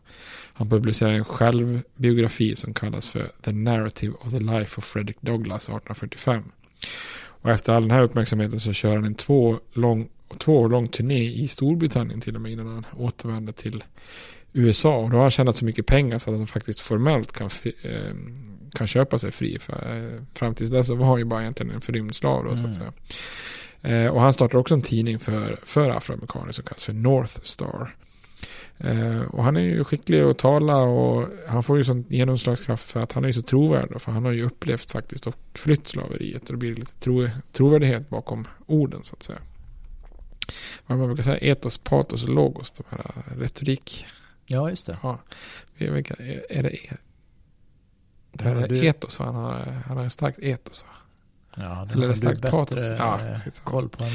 han 0.54 0.70
publicerar 0.70 1.12
en 1.12 1.26
självbiografi 1.26 2.56
som 2.56 2.74
kallas 2.74 3.10
för 3.10 3.32
The 3.42 3.52
Narrative 3.52 4.14
of 4.22 4.32
the 4.32 4.40
Life 4.40 4.78
of 4.78 4.86
Frederick 4.86 5.22
Douglass 5.22 5.64
1845. 5.64 6.44
Och 7.42 7.50
efter 7.50 7.74
all 7.74 7.82
den 7.82 7.92
här 7.92 8.04
uppmärksamheten 8.04 8.60
så 8.60 8.74
kör 8.74 8.96
han 8.96 9.06
en 9.06 9.16
två, 9.16 9.60
lång, 9.74 10.10
två 10.38 10.60
år 10.60 10.70
lång 10.70 10.88
turné 10.88 11.24
i 11.24 11.48
Storbritannien 11.48 12.22
till 12.22 12.36
och 12.36 12.42
med 12.42 12.52
innan 12.52 12.68
han 12.68 12.86
återvänder 12.98 13.54
till 13.54 13.84
USA. 14.54 14.98
Och 14.98 15.10
då 15.10 15.16
har 15.16 15.22
han 15.22 15.32
tjänat 15.32 15.56
så 15.56 15.66
mycket 15.66 15.86
pengar 15.86 16.20
så 16.20 16.32
att 16.32 16.38
han 16.38 16.48
faktiskt 16.48 16.80
formellt 16.80 17.32
kan, 17.32 17.50
eh, 17.82 18.16
kan 18.74 18.88
köpa 18.88 19.18
sig 19.18 19.32
fri. 19.32 19.60
För, 19.60 19.74
eh, 19.74 20.22
fram 20.34 20.56
tills 20.56 20.72
dess 20.72 20.88
så 20.88 20.96
var 20.96 21.06
han 21.06 21.18
ju 21.18 21.26
bara 21.26 21.42
egentligen 21.42 21.76
en 21.76 21.82
förrymd 21.82 22.16
slav 22.16 22.44
då, 22.44 22.50
mm. 22.50 22.58
så 22.58 22.68
att 22.68 22.78
mm. 22.78 22.94
säga. 23.82 24.06
Eh, 24.06 24.12
och 24.12 24.22
han 24.22 24.34
startar 24.34 24.58
också 24.58 24.74
en 24.74 24.82
tidning 24.82 25.20
för, 25.20 25.60
för 25.64 25.90
afroamerikaner 25.90 26.52
som 26.52 26.64
kallas 26.64 26.84
för 26.84 26.94
North 26.94 27.40
Star. 27.44 27.96
Eh, 28.78 29.22
och 29.22 29.44
han 29.44 29.58
är 29.58 29.62
ju 29.62 29.84
skicklig 29.84 30.22
att 30.22 30.38
tala 30.38 30.78
och 30.78 31.28
han 31.48 31.64
får 31.64 31.78
ju 31.78 31.84
sån 31.84 32.06
genomslagskraft 32.10 32.92
för 32.92 33.00
att 33.00 33.12
han 33.12 33.24
är 33.24 33.28
ju 33.28 33.34
så 33.34 33.42
trovärdig. 33.42 34.02
För 34.02 34.12
han 34.12 34.26
har 34.26 34.32
ju 34.32 34.44
upplevt 34.44 34.92
faktiskt 34.92 35.28
och 35.28 35.36
flytt 35.54 35.88
slaveriet. 35.88 36.50
Och 36.50 36.54
det 36.54 36.58
blir 36.58 36.76
lite 36.76 37.00
tro, 37.00 37.30
trovärdighet 37.52 38.10
bakom 38.10 38.48
orden 38.66 39.04
så 39.04 39.16
att 39.16 39.24
säga. 39.24 39.40
Vad 40.88 40.98
man 40.98 41.08
brukar 41.08 41.24
säga, 41.24 41.38
etos, 41.38 41.78
patos 41.78 42.24
och 42.24 42.30
logos, 42.30 42.72
de 42.72 42.84
här 42.90 43.12
retorik. 43.38 44.06
Ja, 44.46 44.70
just 44.70 44.86
det. 44.86 44.98
Ja. 45.04 45.20
Är 45.78 46.64
det, 46.64 46.70
e- 46.70 46.98
det 48.32 48.44
här 48.44 48.56
är 48.56 48.68
du... 48.68 48.86
etos, 48.86 49.20
va? 49.20 49.26
han 49.26 49.36
har, 49.36 49.60
han 49.88 49.98
har 49.98 50.10
starkt 50.10 50.40
etos. 50.40 50.86
Va? 50.88 50.94
Ja, 51.56 51.86
det 51.88 51.94
Eller 51.94 52.08
det 52.08 52.16
starkt 52.16 52.42
patos? 52.42 52.84
Ja, 52.98 53.20
koll 53.64 53.90
på 53.90 54.04
än 54.04 54.10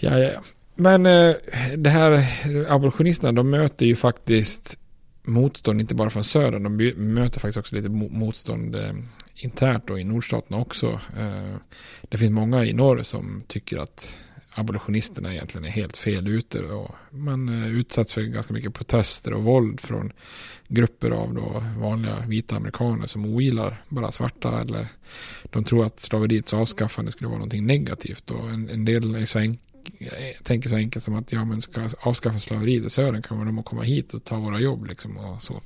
Ja, 0.00 0.18
ja, 0.18 0.32
ja. 0.32 0.40
Men 0.74 1.06
eh, 1.06 1.36
det 1.76 1.90
här 1.90 2.26
abolitionisterna, 2.68 3.32
de 3.32 3.50
möter 3.50 3.86
ju 3.86 3.96
faktiskt 3.96 4.78
motstånd, 5.22 5.80
inte 5.80 5.94
bara 5.94 6.10
från 6.10 6.24
söder, 6.24 6.58
de 6.58 6.76
möter 6.96 7.40
faktiskt 7.40 7.58
också 7.58 7.76
lite 7.76 7.88
motstånd 7.88 8.76
eh, 8.76 8.92
internt 9.34 9.86
då 9.86 9.98
i 9.98 10.04
nordstaterna 10.04 10.58
också. 10.60 11.00
Eh, 11.18 11.56
det 12.02 12.18
finns 12.18 12.30
många 12.30 12.64
i 12.64 12.72
norr 12.72 13.02
som 13.02 13.42
tycker 13.46 13.78
att 13.78 14.18
abolitionisterna 14.54 15.32
egentligen 15.32 15.64
är 15.64 15.70
helt 15.70 15.96
fel 15.96 16.28
ute 16.28 16.62
och 16.62 16.94
man 17.10 17.48
eh, 17.48 17.68
utsätts 17.68 18.12
för 18.12 18.22
ganska 18.22 18.52
mycket 18.52 18.74
protester 18.74 19.32
och 19.32 19.44
våld 19.44 19.80
från 19.80 20.12
grupper 20.68 21.10
av 21.10 21.34
då 21.34 21.64
vanliga 21.78 22.24
vita 22.26 22.56
amerikaner 22.56 23.06
som 23.06 23.26
ogillar 23.26 23.84
bara 23.88 24.12
svarta 24.12 24.60
eller 24.60 24.86
de 25.44 25.64
tror 25.64 25.86
att 25.86 26.00
slaveriets 26.00 26.52
avskaffande 26.52 27.12
skulle 27.12 27.28
vara 27.28 27.38
någonting 27.38 27.66
negativt 27.66 28.30
och 28.30 28.50
en, 28.50 28.68
en 28.68 28.84
del 28.84 29.14
är 29.14 29.26
så 29.26 29.38
enkelt 29.38 29.64
jag 29.98 30.44
tänker 30.44 30.68
så 30.68 30.76
enkelt 30.76 31.04
som 31.04 31.14
att 31.14 31.32
ja, 31.32 31.44
men 31.44 31.62
ska 31.62 31.88
avskaffa 32.00 32.38
slaveriet 32.38 32.86
i 32.86 32.90
södern 32.90 33.22
kan 33.22 33.46
de 33.46 33.62
komma 33.62 33.82
hit 33.82 34.14
och 34.14 34.24
ta 34.24 34.38
våra 34.38 34.60
jobb 34.60 34.86
liksom 34.86 35.16
och 35.16 35.42
så. 35.42 35.62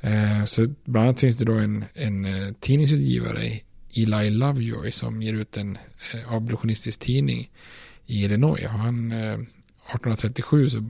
Eh, 0.00 0.44
så 0.44 0.68
bland 0.84 1.06
annat 1.06 1.20
finns 1.20 1.36
det 1.36 1.44
då 1.44 1.52
en, 1.52 1.84
en 1.94 2.24
eh, 2.24 2.52
tidningsutgivare, 2.60 3.60
Eli 3.94 4.30
Lovejoy, 4.30 4.92
som 4.92 5.22
ger 5.22 5.34
ut 5.34 5.56
en 5.56 5.78
eh, 6.14 6.32
abolitionistisk 6.32 7.00
tidning 7.00 7.50
i 8.06 8.24
Illinois. 8.24 8.66
Han, 8.66 9.12
eh, 9.12 9.38
1837 9.88 10.70
så 10.70 10.84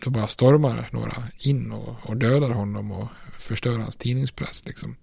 då 0.00 0.10
bara 0.10 0.26
stormar 0.26 0.88
några 0.92 1.22
in 1.38 1.72
och, 1.72 1.96
och 2.02 2.16
dödar 2.16 2.50
honom 2.50 2.92
och 2.92 3.08
förstör 3.38 3.78
hans 3.78 3.96
tidningspress. 3.96 4.62
Liksom. 4.66 4.96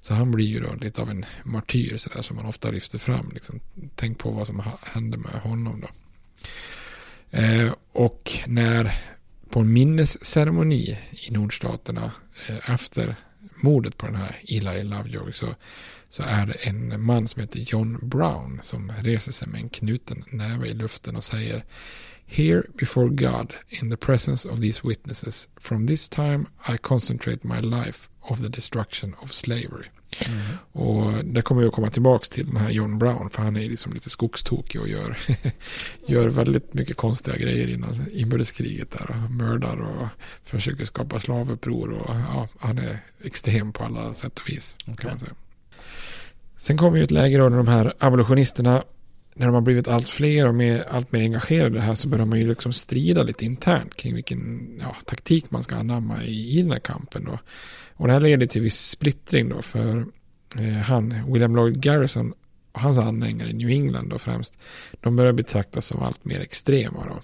Så 0.00 0.14
han 0.14 0.30
blir 0.30 0.46
ju 0.46 0.60
då 0.60 0.74
lite 0.74 1.02
av 1.02 1.10
en 1.10 1.24
martyr 1.44 1.96
sådär 1.96 2.22
som 2.22 2.36
man 2.36 2.46
ofta 2.46 2.70
lyfter 2.70 2.98
fram. 2.98 3.30
Liksom. 3.34 3.60
Tänk 3.94 4.18
på 4.18 4.30
vad 4.30 4.46
som 4.46 4.62
hände 4.82 5.16
med 5.16 5.32
honom 5.32 5.80
då. 5.80 5.88
Eh, 7.38 7.72
och 7.92 8.30
när 8.46 8.94
på 9.50 9.60
en 9.60 9.72
minnesceremoni 9.72 10.98
i 11.10 11.30
nordstaterna 11.30 12.12
eh, 12.48 12.70
efter 12.70 13.16
mordet 13.56 13.98
på 13.98 14.06
den 14.06 14.14
här 14.14 14.36
Eli 14.48 14.84
Lovejoy 14.84 15.32
så, 15.32 15.54
så 16.08 16.22
är 16.22 16.46
det 16.46 16.52
en 16.52 17.04
man 17.04 17.28
som 17.28 17.40
heter 17.40 17.58
John 17.58 17.98
Brown 18.02 18.60
som 18.62 18.92
reser 18.98 19.32
sig 19.32 19.48
med 19.48 19.60
en 19.60 19.68
knuten 19.68 20.24
näve 20.30 20.68
i 20.68 20.74
luften 20.74 21.16
och 21.16 21.24
säger 21.24 21.64
Here 22.26 22.62
before 22.78 23.08
God 23.08 23.52
in 23.68 23.90
the 23.90 23.96
presence 23.96 24.48
of 24.48 24.60
these 24.60 24.80
witnesses 24.84 25.48
from 25.56 25.86
this 25.86 26.08
time 26.08 26.46
I 26.68 26.76
concentrate 26.78 27.48
my 27.48 27.60
life 27.60 28.08
of 28.22 28.40
the 28.40 28.48
destruction 28.48 29.14
of 29.20 29.32
slavery. 29.32 29.86
Mm. 30.26 30.40
Och 30.72 31.24
det 31.24 31.42
kommer 31.42 31.62
jag 31.62 31.68
att 31.68 31.74
komma 31.74 31.90
tillbaka 31.90 32.24
till 32.30 32.46
den 32.46 32.56
här 32.56 32.70
John 32.70 32.98
Brown. 32.98 33.30
För 33.30 33.42
han 33.42 33.56
är 33.56 33.68
liksom 33.68 33.92
lite 33.92 34.10
skogstokig 34.10 34.80
och 34.80 34.88
gör, 34.88 35.18
gör 36.06 36.28
väldigt 36.28 36.74
mycket 36.74 36.96
konstiga 36.96 37.36
grejer 37.36 37.68
innan 37.68 37.94
inbördeskriget 38.12 38.90
där. 38.90 39.10
Och 39.10 39.30
mördar 39.30 39.76
och 39.80 40.06
försöker 40.42 40.84
skapa 40.84 41.20
slavuppror. 41.20 41.92
Och 41.92 42.14
ja, 42.14 42.48
han 42.58 42.78
är 42.78 42.98
extrem 43.24 43.72
på 43.72 43.84
alla 43.84 44.14
sätt 44.14 44.38
och 44.38 44.48
vis. 44.48 44.76
Okay. 44.82 44.94
Kan 44.94 45.10
man 45.10 45.18
säga. 45.18 45.32
Sen 46.56 46.76
kommer 46.76 46.98
ju 46.98 47.04
ett 47.04 47.10
läge 47.10 47.38
då 47.38 47.48
när 47.48 47.56
de 47.56 47.68
här 47.68 47.92
abolitionisterna 47.98 48.82
när 49.34 49.46
de 49.46 49.54
har 49.54 49.62
blivit 49.62 49.88
allt 49.88 50.08
fler 50.08 50.48
och 50.48 50.54
mer, 50.54 50.84
allt 50.90 51.12
mer 51.12 51.20
engagerade 51.20 51.76
i 51.76 51.78
det 51.78 51.80
här 51.80 51.94
så 51.94 52.08
börjar 52.08 52.26
man 52.26 52.38
ju 52.38 52.48
liksom 52.48 52.72
strida 52.72 53.22
lite 53.22 53.44
internt 53.44 53.94
kring 53.94 54.14
vilken 54.14 54.70
ja, 54.80 54.96
taktik 55.04 55.50
man 55.50 55.62
ska 55.62 55.76
anamma 55.76 56.24
i, 56.24 56.58
i 56.58 56.62
den 56.62 56.70
här 56.70 56.78
kampen. 56.78 57.24
Då. 57.24 57.38
Och 57.94 58.06
det 58.06 58.12
här 58.12 58.20
leder 58.20 58.46
till 58.46 58.62
viss 58.62 58.88
splittring 58.88 59.48
då 59.48 59.62
för 59.62 60.06
eh, 60.58 60.72
han, 60.72 61.32
William 61.32 61.56
Lloyd 61.56 61.80
Garrison 61.80 62.34
och 62.72 62.80
hans 62.80 62.98
anhängare 62.98 63.50
i 63.50 63.52
New 63.52 63.68
England 63.68 64.08
då 64.08 64.18
främst, 64.18 64.58
de 65.00 65.16
börjar 65.16 65.32
betraktas 65.32 65.86
som 65.86 66.02
allt 66.02 66.24
mer 66.24 66.40
extrema 66.40 67.06
då. 67.06 67.20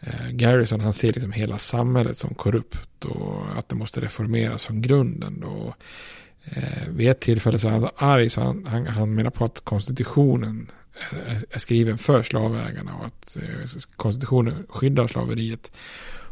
Eh, 0.00 0.30
Garrison 0.30 0.80
han 0.80 0.92
ser 0.92 1.12
liksom 1.12 1.32
hela 1.32 1.58
samhället 1.58 2.18
som 2.18 2.34
korrupt 2.34 3.04
och 3.04 3.58
att 3.58 3.68
det 3.68 3.74
måste 3.74 4.00
reformeras 4.00 4.64
från 4.64 4.82
grunden 4.82 5.40
då. 5.40 5.74
Eh, 6.44 6.88
vid 6.88 7.08
ett 7.08 7.20
tillfälle 7.20 7.58
så 7.58 7.68
är 7.68 7.72
han 7.72 7.80
så 7.80 7.90
arg 7.96 8.30
så 8.30 8.40
han, 8.40 8.66
han, 8.66 8.86
han 8.86 9.14
menar 9.14 9.30
på 9.30 9.44
att 9.44 9.60
konstitutionen 9.60 10.70
är 11.50 11.58
skriven 11.58 11.98
för 11.98 12.22
slavägarna 12.22 12.94
och 12.94 13.06
att 13.06 13.36
eh, 13.36 13.80
konstitutionen 13.96 14.66
skyddar 14.68 15.08
slaveriet. 15.08 15.72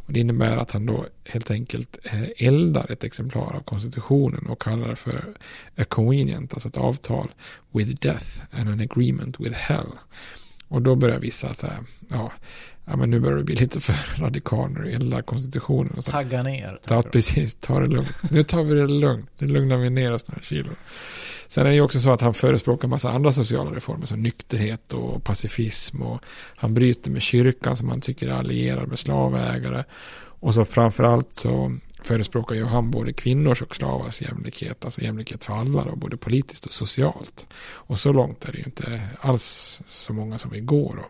Och 0.06 0.12
det 0.12 0.20
innebär 0.20 0.56
att 0.56 0.70
han 0.70 0.86
då 0.86 1.06
helt 1.24 1.50
enkelt 1.50 1.98
eh, 2.04 2.46
eldar 2.46 2.90
ett 2.90 3.04
exemplar 3.04 3.56
av 3.56 3.60
konstitutionen 3.60 4.46
och 4.46 4.62
kallar 4.62 4.88
det 4.88 4.96
för 4.96 5.24
a 5.76 5.84
convenient, 5.88 6.54
alltså 6.54 6.68
ett 6.68 6.76
avtal 6.76 7.28
with 7.72 7.90
death 7.90 8.40
and 8.50 8.68
an 8.68 8.80
agreement 8.80 9.40
with 9.40 9.54
hell. 9.54 9.90
Och 10.68 10.82
då 10.82 10.94
börjar 10.94 11.18
vissa 11.18 11.54
säga, 11.54 11.84
ja, 12.08 12.32
ja 12.84 12.96
men 12.96 13.10
nu 13.10 13.20
börjar 13.20 13.38
det 13.38 13.44
bli 13.44 13.56
lite 13.56 13.80
för 13.80 14.20
radikal 14.20 14.70
när 14.70 14.80
du 14.80 14.90
eldar 14.90 15.22
konstitutionen. 15.22 15.92
Och 15.92 16.04
så. 16.04 16.10
Tagga 16.10 16.42
ner. 16.42 16.80
Ta, 16.86 17.02
precis, 17.02 17.54
ta 17.54 17.80
det 17.80 17.86
lugnt. 17.86 18.30
Nu 18.30 18.42
tar 18.42 18.64
vi 18.64 18.74
det 18.74 18.86
lugnt. 18.86 19.30
Nu 19.38 19.48
lugnar 19.48 19.76
vi 19.76 19.90
ner 19.90 20.12
oss 20.12 20.28
några 20.28 20.42
kilo. 20.42 20.70
Sen 21.48 21.66
är 21.66 21.70
det 21.70 21.74
ju 21.74 21.80
också 21.80 22.00
så 22.00 22.10
att 22.10 22.20
han 22.20 22.34
förespråkar 22.34 22.84
en 22.84 22.90
massa 22.90 23.10
andra 23.10 23.32
sociala 23.32 23.70
reformer 23.70 24.06
som 24.06 24.22
nykterhet 24.22 24.92
och 24.92 25.24
pacifism 25.24 26.02
och 26.02 26.20
han 26.56 26.74
bryter 26.74 27.10
med 27.10 27.22
kyrkan 27.22 27.76
som 27.76 27.88
han 27.88 28.00
tycker 28.00 28.28
är 28.28 28.32
allierad 28.32 28.88
med 28.88 28.98
slavägare. 28.98 29.84
Och 30.40 30.54
så 30.54 30.64
framförallt 30.64 31.38
så 31.38 31.78
förespråkar 32.02 32.54
ju 32.54 32.64
han 32.64 32.90
både 32.90 33.12
kvinnors 33.12 33.62
och 33.62 33.76
slavars 33.76 34.22
jämlikhet, 34.22 34.84
alltså 34.84 35.00
jämlikhet 35.00 35.44
för 35.44 35.54
alla 35.54 35.84
då, 35.84 35.96
både 35.96 36.16
politiskt 36.16 36.66
och 36.66 36.72
socialt. 36.72 37.46
Och 37.72 37.98
så 37.98 38.12
långt 38.12 38.44
är 38.44 38.52
det 38.52 38.58
ju 38.58 38.64
inte 38.64 39.00
alls 39.20 39.82
så 39.86 40.12
många 40.12 40.38
som 40.38 40.54
igår 40.54 40.94
då. 40.96 41.04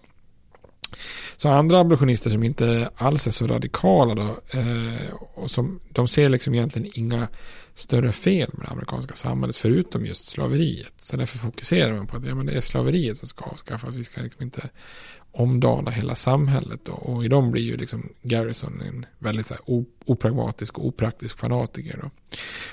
Så 1.37 1.49
andra 1.49 1.81
abolitionister 1.81 2.31
som 2.31 2.43
inte 2.43 2.91
alls 2.97 3.27
är 3.27 3.31
så 3.31 3.47
radikala 3.47 4.15
då, 4.15 4.59
eh, 4.59 5.15
och 5.35 5.51
som, 5.51 5.81
de 5.89 6.09
ser 6.09 6.29
liksom 6.29 6.55
egentligen 6.55 6.91
inga 6.95 7.29
större 7.77 8.13
fel 8.13 8.51
med 8.53 8.67
det 8.67 8.71
amerikanska 8.71 9.15
samhället 9.15 9.57
förutom 9.57 10.07
just 10.07 10.29
slaveriet. 10.29 10.93
Så 10.97 11.17
därför 11.17 11.39
fokuserar 11.39 11.97
man 11.97 12.07
på 12.07 12.17
att 12.17 12.27
ja, 12.27 12.35
men 12.35 12.47
det 12.47 12.53
är 12.53 12.61
slaveriet 12.61 13.19
som 13.19 13.29
ska 13.29 13.45
avskaffas. 13.45 13.97
Vi 13.97 14.05
ska 14.05 14.23
liksom 14.23 14.43
inte 14.43 14.69
omdana 15.33 15.91
hela 15.91 16.15
samhället. 16.15 16.81
Då. 16.85 16.93
Och 16.93 17.25
i 17.25 17.29
dem 17.29 17.51
blir 17.51 17.63
ju 17.63 17.77
liksom 17.77 18.09
Garrison 18.23 18.81
en 18.81 19.07
väldigt 19.19 19.47
så 19.47 19.55
här, 19.55 19.85
opragmatisk 20.05 20.79
och 20.79 20.87
opraktisk 20.87 21.39
fanatiker. 21.39 21.99
Då. 22.03 22.11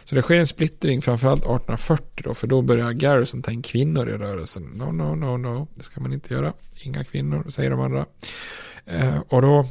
Så 0.03 0.15
det 0.15 0.21
sker 0.21 0.39
en 0.39 0.47
splittring 0.47 1.01
framförallt 1.01 1.41
1840 1.41 2.23
då, 2.23 2.33
för 2.33 2.47
då 2.47 2.61
börjar 2.61 2.91
Garrison 2.91 3.41
ta 3.41 3.51
in 3.51 3.61
kvinnor 3.61 4.09
i 4.09 4.13
rörelsen. 4.13 4.63
No, 4.63 4.91
no, 4.91 5.15
no, 5.15 5.37
no, 5.37 5.67
det 5.75 5.83
ska 5.83 6.01
man 6.01 6.13
inte 6.13 6.33
göra. 6.33 6.53
Inga 6.83 7.03
kvinnor, 7.03 7.49
säger 7.49 7.69
de 7.69 7.79
andra. 7.79 8.05
Eh, 8.85 9.19
och 9.27 9.41
då 9.41 9.65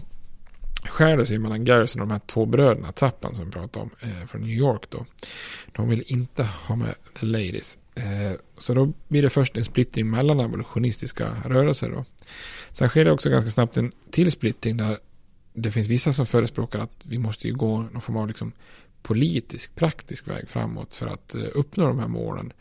skär 0.85 1.17
det 1.17 1.27
sig 1.27 1.39
mellan 1.39 1.65
Garrison 1.65 2.03
och 2.03 2.09
de 2.09 2.13
här 2.13 2.21
två 2.27 2.47
bröderna, 2.47 2.93
Tappan 2.93 3.35
som 3.35 3.45
vi 3.45 3.51
pratade 3.51 3.83
om, 3.83 3.91
eh, 4.01 4.27
från 4.27 4.41
New 4.41 4.51
York 4.51 4.91
då. 4.91 5.07
De 5.73 5.89
vill 5.89 6.05
inte 6.07 6.43
ha 6.43 6.77
med 6.77 6.95
the 7.21 7.27
ladies. 7.27 7.79
Eh, 7.95 8.33
så 8.59 8.75
då 8.75 8.93
blir 9.09 9.23
det 9.23 9.31
först 9.31 9.57
en 9.57 9.65
splittring 9.65 10.11
mellan 10.11 10.41
abolitionistiska 10.41 11.37
rörelser 11.45 11.91
då. 11.91 12.05
Sen 12.73 12.89
sker 12.89 13.05
det 13.05 13.13
också 13.13 13.31
ganska 13.31 13.51
snabbt 13.51 13.77
en 13.77 13.93
till 14.11 14.33
splittring 14.33 14.77
där 14.77 14.99
det 15.55 15.71
finns 15.71 15.89
vissa 15.89 16.13
som 16.13 16.27
förespråkar 16.27 16.79
att 16.79 16.93
vi 17.03 17.19
måste 17.19 17.49
ju 17.49 17.55
gå 17.55 17.83
någon 17.83 18.01
form 18.01 18.17
av 18.17 18.29
liksom 18.29 18.53
politisk, 19.03 19.75
praktisk 19.75 20.29
väg 20.29 20.49
framåt 20.49 20.95
för 20.95 21.07
att 21.07 21.35
eh, 21.35 21.45
uppnå 21.55 21.87
de 21.87 21.99
här 21.99 22.09
målen. 22.09 22.53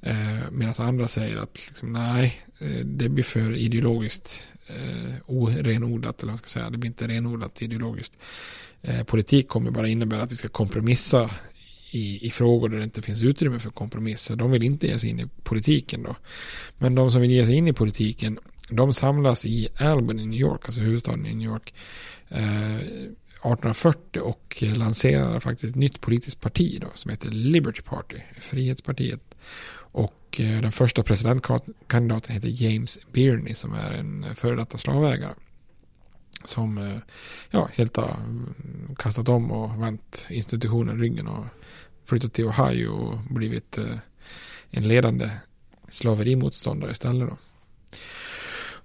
Eh, 0.00 0.50
Medan 0.50 0.74
andra 0.78 1.08
säger 1.08 1.36
att 1.36 1.66
liksom, 1.68 1.92
nej, 1.92 2.42
eh, 2.58 2.84
det 2.84 3.08
blir 3.08 3.24
för 3.24 3.56
ideologiskt 3.56 4.42
eh, 4.66 5.14
orenodlat, 5.26 6.22
eller 6.22 6.30
vad 6.30 6.32
man 6.32 6.38
ska 6.38 6.48
säga, 6.48 6.70
det 6.70 6.78
blir 6.78 6.90
inte 6.90 7.08
renodlat 7.08 7.62
ideologiskt. 7.62 8.16
Eh, 8.82 9.02
politik 9.02 9.48
kommer 9.48 9.70
bara 9.70 9.88
innebära 9.88 10.22
att 10.22 10.32
vi 10.32 10.36
ska 10.36 10.48
kompromissa 10.48 11.30
i, 11.90 12.26
i 12.26 12.30
frågor 12.30 12.68
där 12.68 12.78
det 12.78 12.84
inte 12.84 13.02
finns 13.02 13.22
utrymme 13.22 13.58
för 13.58 13.70
kompromisser. 13.70 14.36
De 14.36 14.50
vill 14.50 14.62
inte 14.62 14.86
ge 14.86 14.98
sig 14.98 15.10
in 15.10 15.20
i 15.20 15.26
politiken 15.42 16.02
då. 16.02 16.16
Men 16.78 16.94
de 16.94 17.10
som 17.10 17.20
vill 17.20 17.30
ge 17.30 17.46
sig 17.46 17.54
in 17.54 17.68
i 17.68 17.72
politiken, 17.72 18.38
de 18.70 18.92
samlas 18.92 19.46
i 19.46 19.68
Albany 19.78 20.22
i 20.22 20.26
New 20.26 20.40
York, 20.40 20.60
alltså 20.66 20.80
huvudstaden 20.80 21.26
i 21.26 21.34
New 21.34 21.50
York. 21.50 21.74
Eh, 22.28 22.76
1840 23.46 24.20
och 24.20 24.62
lanserar 24.76 25.40
faktiskt 25.40 25.70
ett 25.70 25.80
nytt 25.80 26.00
politiskt 26.00 26.40
parti 26.40 26.78
då, 26.80 26.86
som 26.94 27.10
heter 27.10 27.28
Liberty 27.30 27.82
Party, 27.82 28.16
Frihetspartiet. 28.40 29.34
Och 29.96 30.40
eh, 30.40 30.60
den 30.60 30.72
första 30.72 31.02
presidentkandidaten 31.02 32.34
heter 32.34 32.48
James 32.62 32.98
Birney 33.12 33.54
som 33.54 33.74
är 33.74 33.90
en 33.90 34.34
före 34.34 34.56
detta 34.56 34.78
slavägare. 34.78 35.34
Som 36.44 36.78
eh, 36.78 36.98
ja, 37.50 37.68
helt 37.72 37.96
har 37.96 38.14
mm, 38.14 38.54
kastat 38.98 39.28
om 39.28 39.50
och 39.50 39.82
vänt 39.82 40.26
institutionen 40.30 40.98
ryggen 40.98 41.28
och 41.28 41.44
flyttat 42.04 42.32
till 42.32 42.44
Ohio 42.44 42.88
och 42.88 43.18
blivit 43.18 43.78
eh, 43.78 43.96
en 44.70 44.88
ledande 44.88 45.30
slaverimotståndare 45.90 46.90
istället. 46.90 47.28
Då. 47.28 47.36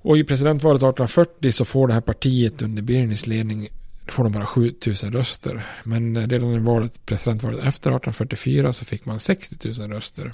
Och 0.01 0.17
i 0.17 0.23
presidentvalet 0.23 0.79
1840 0.79 1.51
så 1.51 1.65
får 1.65 1.87
det 1.87 1.93
här 1.93 2.01
partiet 2.01 2.61
under 2.61 2.81
Birneys 2.81 3.27
ledning 3.27 3.69
får 4.07 4.23
de 4.23 4.31
bara 4.31 4.45
7000 4.45 5.11
röster. 5.11 5.63
Men 5.83 6.29
redan 6.29 6.53
i 6.53 6.59
valet, 6.59 7.05
presidentvalet 7.05 7.59
efter 7.59 7.89
1844 7.89 8.73
så 8.73 8.85
fick 8.85 9.05
man 9.05 9.19
60 9.19 9.79
000 9.79 9.91
röster. 9.91 10.33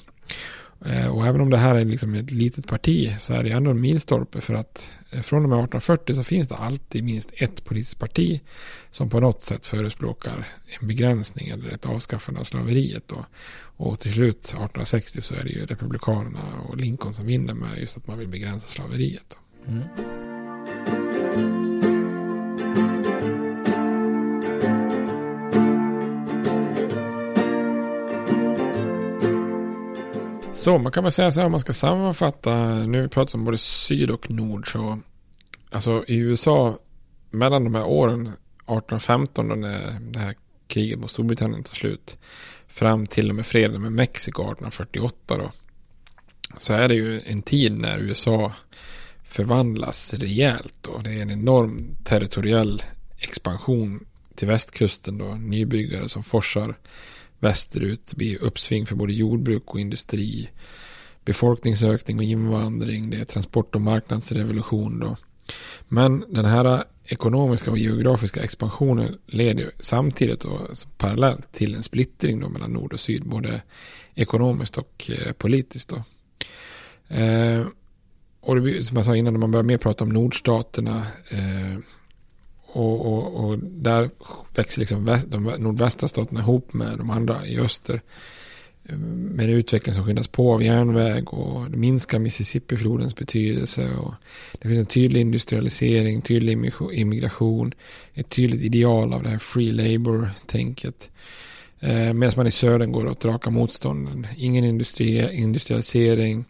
Eh, 0.84 1.06
och 1.06 1.26
även 1.26 1.40
om 1.40 1.50
det 1.50 1.56
här 1.56 1.76
är 1.76 1.84
liksom 1.84 2.14
ett 2.14 2.30
litet 2.30 2.66
parti 2.66 3.14
så 3.18 3.32
är 3.32 3.42
det 3.42 3.50
ändå 3.50 3.70
en 3.70 3.80
milstolpe 3.80 4.40
för 4.40 4.54
att 4.54 4.92
eh, 5.10 5.20
från 5.20 5.42
och 5.42 5.48
med 5.48 5.56
1840 5.56 6.14
så 6.14 6.24
finns 6.24 6.48
det 6.48 6.56
alltid 6.56 7.04
minst 7.04 7.32
ett 7.34 7.64
politiskt 7.64 7.98
parti 7.98 8.40
som 8.90 9.10
på 9.10 9.20
något 9.20 9.42
sätt 9.42 9.66
förespråkar 9.66 10.48
en 10.80 10.88
begränsning 10.88 11.48
eller 11.48 11.70
ett 11.70 11.86
avskaffande 11.86 12.40
av 12.40 12.44
slaveriet. 12.44 13.12
Och, 13.12 13.24
och 13.76 14.00
till 14.00 14.12
slut 14.12 14.38
1860 14.38 15.20
så 15.20 15.34
är 15.34 15.44
det 15.44 15.50
ju 15.50 15.66
Republikanerna 15.66 16.60
och 16.68 16.76
Lincoln 16.76 17.14
som 17.14 17.26
vinner 17.26 17.54
med 17.54 17.78
just 17.78 17.96
att 17.96 18.06
man 18.06 18.18
vill 18.18 18.28
begränsa 18.28 18.68
slaveriet. 18.68 19.38
Mm. 19.66 21.77
Så 30.58 30.78
man 30.78 30.92
kan 30.92 31.02
väl 31.02 31.12
säga 31.12 31.30
så 31.30 31.40
här 31.40 31.46
om 31.46 31.52
man 31.52 31.60
ska 31.60 31.72
sammanfatta. 31.72 32.74
Nu 32.74 33.02
vi 33.02 33.08
pratar 33.08 33.38
om 33.38 33.44
både 33.44 33.58
syd 33.58 34.10
och 34.10 34.30
nord. 34.30 34.72
Så, 34.72 35.00
alltså 35.70 36.04
i 36.08 36.16
USA 36.16 36.78
mellan 37.30 37.64
de 37.64 37.74
här 37.74 37.84
åren 37.84 38.20
1815 38.26 39.48
då 39.48 39.54
när 39.54 40.00
det 40.00 40.18
här 40.18 40.34
kriget 40.66 40.98
mot 40.98 41.10
Storbritannien 41.10 41.62
tar 41.62 41.74
slut. 41.74 42.18
Fram 42.68 43.06
till 43.06 43.30
och 43.30 43.36
med 43.36 43.46
freden 43.46 43.82
med 43.82 43.92
Mexiko 43.92 44.42
1848 44.42 45.36
då. 45.36 45.52
Så 46.56 46.72
är 46.72 46.88
det 46.88 46.94
ju 46.94 47.20
en 47.20 47.42
tid 47.42 47.78
när 47.78 47.98
USA 47.98 48.52
förvandlas 49.24 50.14
rejält. 50.14 50.74
Då. 50.80 50.98
Det 50.98 51.10
är 51.10 51.22
en 51.22 51.30
enorm 51.30 51.96
territoriell 52.04 52.82
expansion 53.18 54.06
till 54.34 54.48
västkusten 54.48 55.18
då. 55.18 55.34
Nybyggare 55.34 56.08
som 56.08 56.22
forsar 56.22 56.74
västerut. 57.38 58.06
Det 58.06 58.16
blir 58.16 58.42
uppsving 58.42 58.86
för 58.86 58.94
både 58.94 59.12
jordbruk 59.12 59.74
och 59.74 59.80
industri. 59.80 60.50
Befolkningsökning 61.24 62.18
och 62.18 62.24
invandring. 62.24 63.10
Det 63.10 63.16
är 63.16 63.24
transport 63.24 63.74
och 63.74 63.80
marknadsrevolution 63.80 65.00
då. 65.00 65.16
Men 65.88 66.24
den 66.28 66.44
här 66.44 66.84
ekonomiska 67.04 67.70
och 67.70 67.78
geografiska 67.78 68.42
expansionen 68.42 69.18
leder 69.26 69.70
samtidigt 69.80 70.44
och 70.44 70.60
parallellt 70.96 71.52
till 71.52 71.74
en 71.74 71.82
splittring 71.82 72.40
då 72.40 72.48
mellan 72.48 72.72
nord 72.72 72.92
och 72.92 73.00
syd. 73.00 73.24
Både 73.24 73.62
ekonomiskt 74.14 74.78
och 74.78 75.10
eh, 75.10 75.32
politiskt 75.32 75.88
då. 75.88 76.02
Eh, 77.16 77.66
och 78.40 78.54
det 78.54 78.60
blir, 78.60 78.82
som 78.82 78.96
jag 78.96 79.06
sa 79.06 79.16
innan, 79.16 79.32
när 79.32 79.40
man 79.40 79.50
börjar 79.50 79.64
mer 79.64 79.78
prata 79.78 80.04
om 80.04 80.10
nordstaterna 80.10 81.06
eh, 81.28 81.78
och, 82.78 83.06
och, 83.06 83.44
och, 83.44 83.58
där 83.58 84.10
växer 84.54 84.80
liksom 84.80 85.04
väst, 85.04 85.26
de 85.28 85.44
nordvästra 85.44 86.08
staterna 86.08 86.40
ihop 86.40 86.72
med 86.72 86.98
de 86.98 87.10
andra 87.10 87.46
i 87.46 87.58
öster. 87.60 88.00
Eh, 88.84 88.98
med 88.98 89.44
en 89.44 89.54
utveckling 89.54 89.94
som 89.94 90.04
skyndas 90.04 90.28
på 90.28 90.54
av 90.54 90.62
järnväg 90.62 91.34
och 91.34 91.70
det 91.70 91.76
minskar 91.76 92.18
Mississippiflodens 92.18 93.16
betydelse. 93.16 93.90
Och 93.90 94.14
det 94.52 94.68
finns 94.68 94.78
en 94.78 94.86
tydlig 94.86 95.20
industrialisering, 95.20 96.22
tydlig 96.22 96.72
immigration, 96.92 97.74
ett 98.14 98.28
tydligt 98.28 98.62
ideal 98.62 99.12
av 99.12 99.22
det 99.22 99.28
här 99.28 99.38
free 99.38 99.72
labor-tänket. 99.72 101.10
Eh, 101.80 102.12
medan 102.12 102.32
man 102.36 102.46
i 102.46 102.50
södern 102.50 102.92
går 102.92 103.06
åt 103.06 103.24
raka 103.24 103.50
motstånden. 103.50 104.26
Ingen 104.36 104.64
industri, 104.64 105.36
industrialisering. 105.36 106.44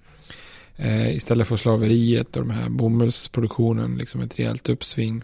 Eh, 0.76 1.16
istället 1.16 1.48
för 1.48 1.56
slaveriet 1.56 2.36
och 2.36 2.42
de 2.46 2.50
här 2.50 2.68
bomullsproduktionen, 2.68 3.96
liksom 3.96 4.20
ett 4.20 4.38
rejält 4.38 4.68
uppsving 4.68 5.22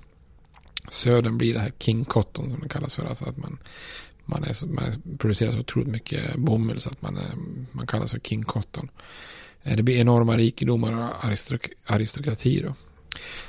södern 0.89 1.39
blir 1.39 1.55
det 1.55 1.61
här 1.61 1.73
King 1.79 2.05
Cotton 2.05 2.51
som 2.51 2.61
det 2.61 2.69
kallas 2.69 2.97
för. 2.97 3.05
Alltså 3.05 3.25
att 3.25 3.37
man, 3.37 3.59
man, 4.25 4.45
är, 4.45 4.67
man 4.67 4.85
producerar 5.19 5.51
så 5.51 5.59
otroligt 5.59 5.89
mycket 5.89 6.37
bomull 6.37 6.81
så 6.81 6.91
att 6.91 7.03
man, 7.03 7.17
är, 7.17 7.35
man 7.71 7.87
kallas 7.87 8.11
för 8.11 8.19
King 8.19 8.43
Cotton. 8.43 8.89
Eh, 9.63 9.77
det 9.77 9.83
blir 9.83 10.01
enorma 10.01 10.37
rikedomar 10.37 10.93
och 10.93 11.25
aristok 11.25 11.69
aristokrati 11.87 12.61
då. 12.61 12.75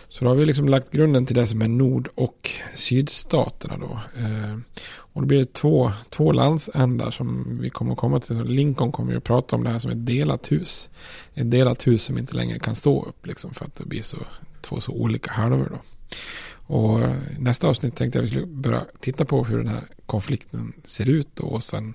Så 0.09 0.23
då 0.23 0.31
har 0.31 0.35
vi 0.35 0.45
liksom 0.45 0.69
lagt 0.69 0.91
grunden 0.91 1.25
till 1.25 1.35
det 1.35 1.47
som 1.47 1.61
är 1.61 1.67
nord 1.67 2.09
och 2.15 2.49
sydstaterna 2.75 3.77
då. 3.77 3.99
Eh, 4.19 4.57
och 5.15 5.21
då 5.21 5.27
blir 5.27 5.39
det 5.39 5.53
två, 5.53 5.91
två 6.09 6.31
landsändar 6.31 7.11
som 7.11 7.57
vi 7.61 7.69
kommer 7.69 7.91
att 7.91 7.97
komma 7.97 8.19
till. 8.19 8.43
Lincoln 8.43 8.91
kommer 8.91 9.15
att 9.15 9.23
prata 9.23 9.55
om 9.55 9.63
det 9.63 9.69
här 9.69 9.79
som 9.79 9.91
ett 9.91 10.05
delat 10.05 10.51
hus. 10.51 10.89
Ett 11.33 11.51
delat 11.51 11.87
hus 11.87 12.03
som 12.03 12.17
inte 12.17 12.35
längre 12.35 12.59
kan 12.59 12.75
stå 12.75 13.05
upp 13.05 13.25
liksom 13.25 13.53
för 13.53 13.65
att 13.65 13.75
det 13.75 13.85
blir 13.85 14.01
så, 14.01 14.17
två 14.61 14.79
så 14.81 14.91
olika 14.91 15.31
halvor 15.31 15.69
då. 15.71 15.79
Och 16.67 16.99
nästa 17.39 17.67
avsnitt 17.67 17.95
tänkte 17.95 18.19
jag 18.19 18.23
att 18.23 18.27
vi 18.27 18.31
skulle 18.31 18.45
börja 18.45 18.85
titta 18.99 19.25
på 19.25 19.43
hur 19.43 19.57
den 19.57 19.67
här 19.67 19.83
konflikten 20.05 20.73
ser 20.83 21.09
ut 21.09 21.39
och 21.39 21.63
sen 21.63 21.93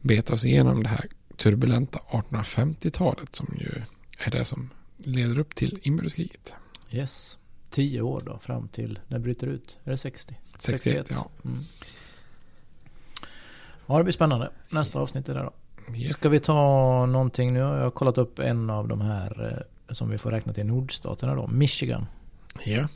beta 0.00 0.32
oss 0.34 0.44
igenom 0.44 0.82
det 0.82 0.88
här 0.88 1.06
turbulenta 1.36 1.98
1850-talet 2.10 3.34
som 3.34 3.56
ju 3.58 3.82
är 4.18 4.30
det 4.30 4.44
som 4.44 4.70
leder 4.96 5.38
upp 5.38 5.54
till 5.54 5.78
inbördeskriget. 5.82 6.56
Yes, 6.90 7.38
tio 7.70 8.00
år 8.00 8.22
då 8.26 8.38
fram 8.38 8.68
till 8.68 8.98
när 9.06 9.18
det 9.18 9.22
bryter 9.22 9.46
ut. 9.46 9.78
Är 9.84 9.90
det 9.90 9.96
60? 9.96 10.34
61, 10.58 10.82
61. 10.82 11.06
ja. 11.10 11.28
Mm. 11.44 11.64
Ja, 13.86 13.98
det 13.98 14.04
blir 14.04 14.14
spännande. 14.14 14.50
Nästa 14.70 15.00
avsnitt 15.00 15.28
är 15.28 15.34
det 15.34 15.42
då. 15.42 15.52
Yes. 15.94 16.16
Ska 16.16 16.28
vi 16.28 16.40
ta 16.40 17.06
någonting 17.06 17.52
nu? 17.52 17.60
Jag 17.60 17.82
har 17.82 17.90
kollat 17.90 18.18
upp 18.18 18.38
en 18.38 18.70
av 18.70 18.88
de 18.88 19.00
här 19.00 19.64
eh, 19.88 19.94
som 19.94 20.10
vi 20.10 20.18
får 20.18 20.30
räkna 20.30 20.52
till 20.52 20.66
nordstaterna 20.66 21.34
då. 21.34 21.46
Michigan. 21.46 22.06
Ja. 22.64 22.88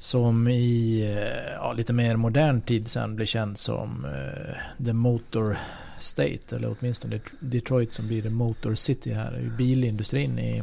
Som 0.00 0.48
i 0.48 1.00
eh, 1.02 1.52
ja, 1.54 1.72
lite 1.72 1.92
mer 1.92 2.16
modern 2.16 2.60
tid 2.60 2.88
sen 2.88 3.16
blev 3.16 3.26
känd 3.26 3.58
som 3.58 4.04
uh, 4.04 4.84
The 4.84 4.92
Motor 4.92 5.58
State. 5.98 6.56
Eller 6.56 6.76
åtminstone 6.78 7.20
Detroit 7.40 7.92
som 7.92 8.06
blir 8.06 8.22
The 8.22 8.30
Motor 8.30 8.74
City 8.74 9.12
här. 9.12 9.38
i 9.38 9.50
bilindustrin 9.58 10.38
i 10.38 10.62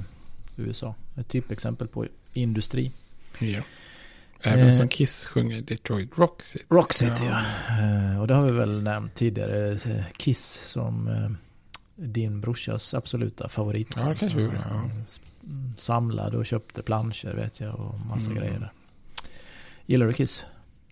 USA. 0.56 0.96
Ett 1.16 1.28
typexempel 1.28 1.88
på 1.88 2.06
industri. 2.34 2.92
Ja. 3.40 3.62
Även 4.42 4.68
eh, 4.68 4.74
som 4.74 4.88
Kiss 4.88 5.26
sjunger 5.26 5.62
Detroit 5.62 6.10
Rock 6.18 6.44
City. 6.44 6.66
Rock 6.70 6.94
City 6.94 7.26
ja. 7.26 7.42
ja. 7.70 8.12
Eh, 8.12 8.22
och 8.22 8.28
det 8.28 8.34
har 8.34 8.46
vi 8.46 8.52
väl 8.52 8.84
nämnt 8.84 9.16
tidigare. 9.16 9.78
Kiss 10.18 10.62
som 10.66 11.08
eh, 11.08 11.32
din 11.96 12.42
brorsas 12.42 12.94
absoluta 12.94 13.50
favorit. 13.50 13.90
Ja 13.96 14.10
det 14.10 14.16
kanske 14.16 14.38
vi 14.38 14.44
gjorde. 14.44 14.64
Ja. 14.70 14.90
Samlade 15.76 16.38
och 16.38 16.46
köpte 16.46 16.82
planscher 16.82 17.34
vet 17.36 17.60
jag 17.60 17.80
och 17.80 18.00
massa 18.00 18.30
mm. 18.30 18.44
grejer. 18.44 18.72
Gillar 19.90 20.08
du 20.08 20.14
Kiss? 20.14 20.46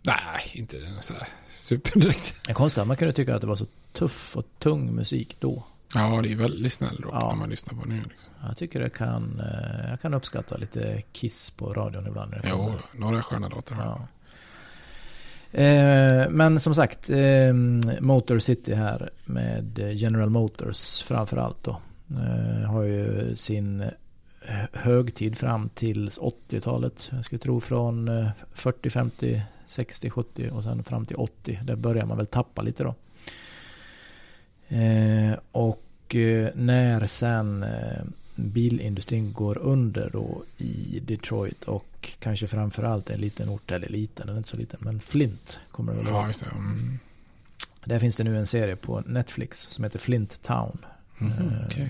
Nej, 0.03 0.41
inte 0.53 0.77
sådär 1.01 1.27
superdirekt. 1.47 2.35
Det 2.45 2.51
är 2.51 2.53
konstigt 2.53 2.81
att 2.81 2.87
man 2.87 2.97
kunde 2.97 3.13
tycka 3.13 3.35
att 3.35 3.41
det 3.41 3.47
var 3.47 3.55
så 3.55 3.65
tuff 3.93 4.37
och 4.37 4.45
tung 4.59 4.95
musik 4.95 5.37
då. 5.39 5.63
Ja, 5.93 6.19
det 6.23 6.31
är 6.31 6.35
väldigt 6.35 6.73
snäll 6.73 6.97
rock 6.97 7.13
ja. 7.13 7.29
när 7.29 7.35
man 7.35 7.49
lyssnar 7.49 7.81
på 7.81 7.87
nu. 7.87 8.03
Liksom. 8.09 8.33
Jag 8.47 8.57
tycker 8.57 8.79
det 8.79 8.89
kan, 8.89 9.39
eh, 9.39 9.89
jag 9.89 10.01
kan 10.01 10.13
uppskatta 10.13 10.57
lite 10.57 11.01
Kiss 11.11 11.51
på 11.51 11.73
radion 11.73 12.07
ibland. 12.07 12.33
Jo, 12.43 12.73
några 12.93 13.21
sköna 13.21 13.47
låtar. 13.47 13.77
Ja. 13.77 14.07
Eh, 15.59 16.29
men 16.29 16.59
som 16.59 16.75
sagt, 16.75 17.09
eh, 17.09 17.53
Motor 17.99 18.39
City 18.39 18.73
här 18.73 19.09
med 19.25 19.79
General 19.93 20.29
Motors 20.29 21.01
framförallt 21.01 21.63
då. 21.63 21.81
Eh, 22.09 22.69
har 22.69 22.83
ju 22.83 23.35
sin 23.35 23.83
högtid 24.73 25.37
fram 25.37 25.69
till 25.69 26.09
80-talet. 26.09 27.09
Jag 27.11 27.25
skulle 27.25 27.39
tro 27.39 27.59
från 27.59 28.09
40, 28.53 28.89
50, 28.89 29.41
60, 29.65 30.09
70 30.09 30.49
och 30.49 30.63
sen 30.63 30.83
fram 30.83 31.05
till 31.05 31.15
80. 31.15 31.59
Där 31.63 31.75
börjar 31.75 32.05
man 32.05 32.17
väl 32.17 32.25
tappa 32.25 32.61
lite 32.61 32.83
då. 32.83 32.95
Eh, 34.67 35.33
och 35.51 36.15
eh, 36.15 36.49
när 36.55 37.07
sen 37.07 37.63
eh, 37.63 38.03
bilindustrin 38.35 39.33
går 39.33 39.57
under 39.57 40.09
då 40.09 40.43
i 40.57 41.01
Detroit 41.05 41.63
och 41.63 42.11
kanske 42.19 42.47
framförallt 42.47 43.09
en 43.09 43.21
liten 43.21 43.49
ort, 43.49 43.71
eller 43.71 43.89
liten, 43.89 44.27
den 44.27 44.35
är 44.35 44.37
inte 44.37 44.49
så 44.49 44.57
liten, 44.57 44.79
men 44.81 44.99
Flint 44.99 45.59
kommer 45.71 45.91
det 45.91 45.97
väl 45.97 46.07
Ja, 46.07 46.31
det. 46.39 46.51
Mm. 46.51 46.99
Där 47.83 47.99
finns 47.99 48.15
det 48.15 48.23
nu 48.23 48.37
en 48.37 48.47
serie 48.47 48.75
på 48.75 49.03
Netflix 49.05 49.61
som 49.69 49.83
heter 49.83 49.99
Flint 49.99 50.41
Town. 50.41 50.85
Eh, 51.19 51.65
okej. 51.65 51.89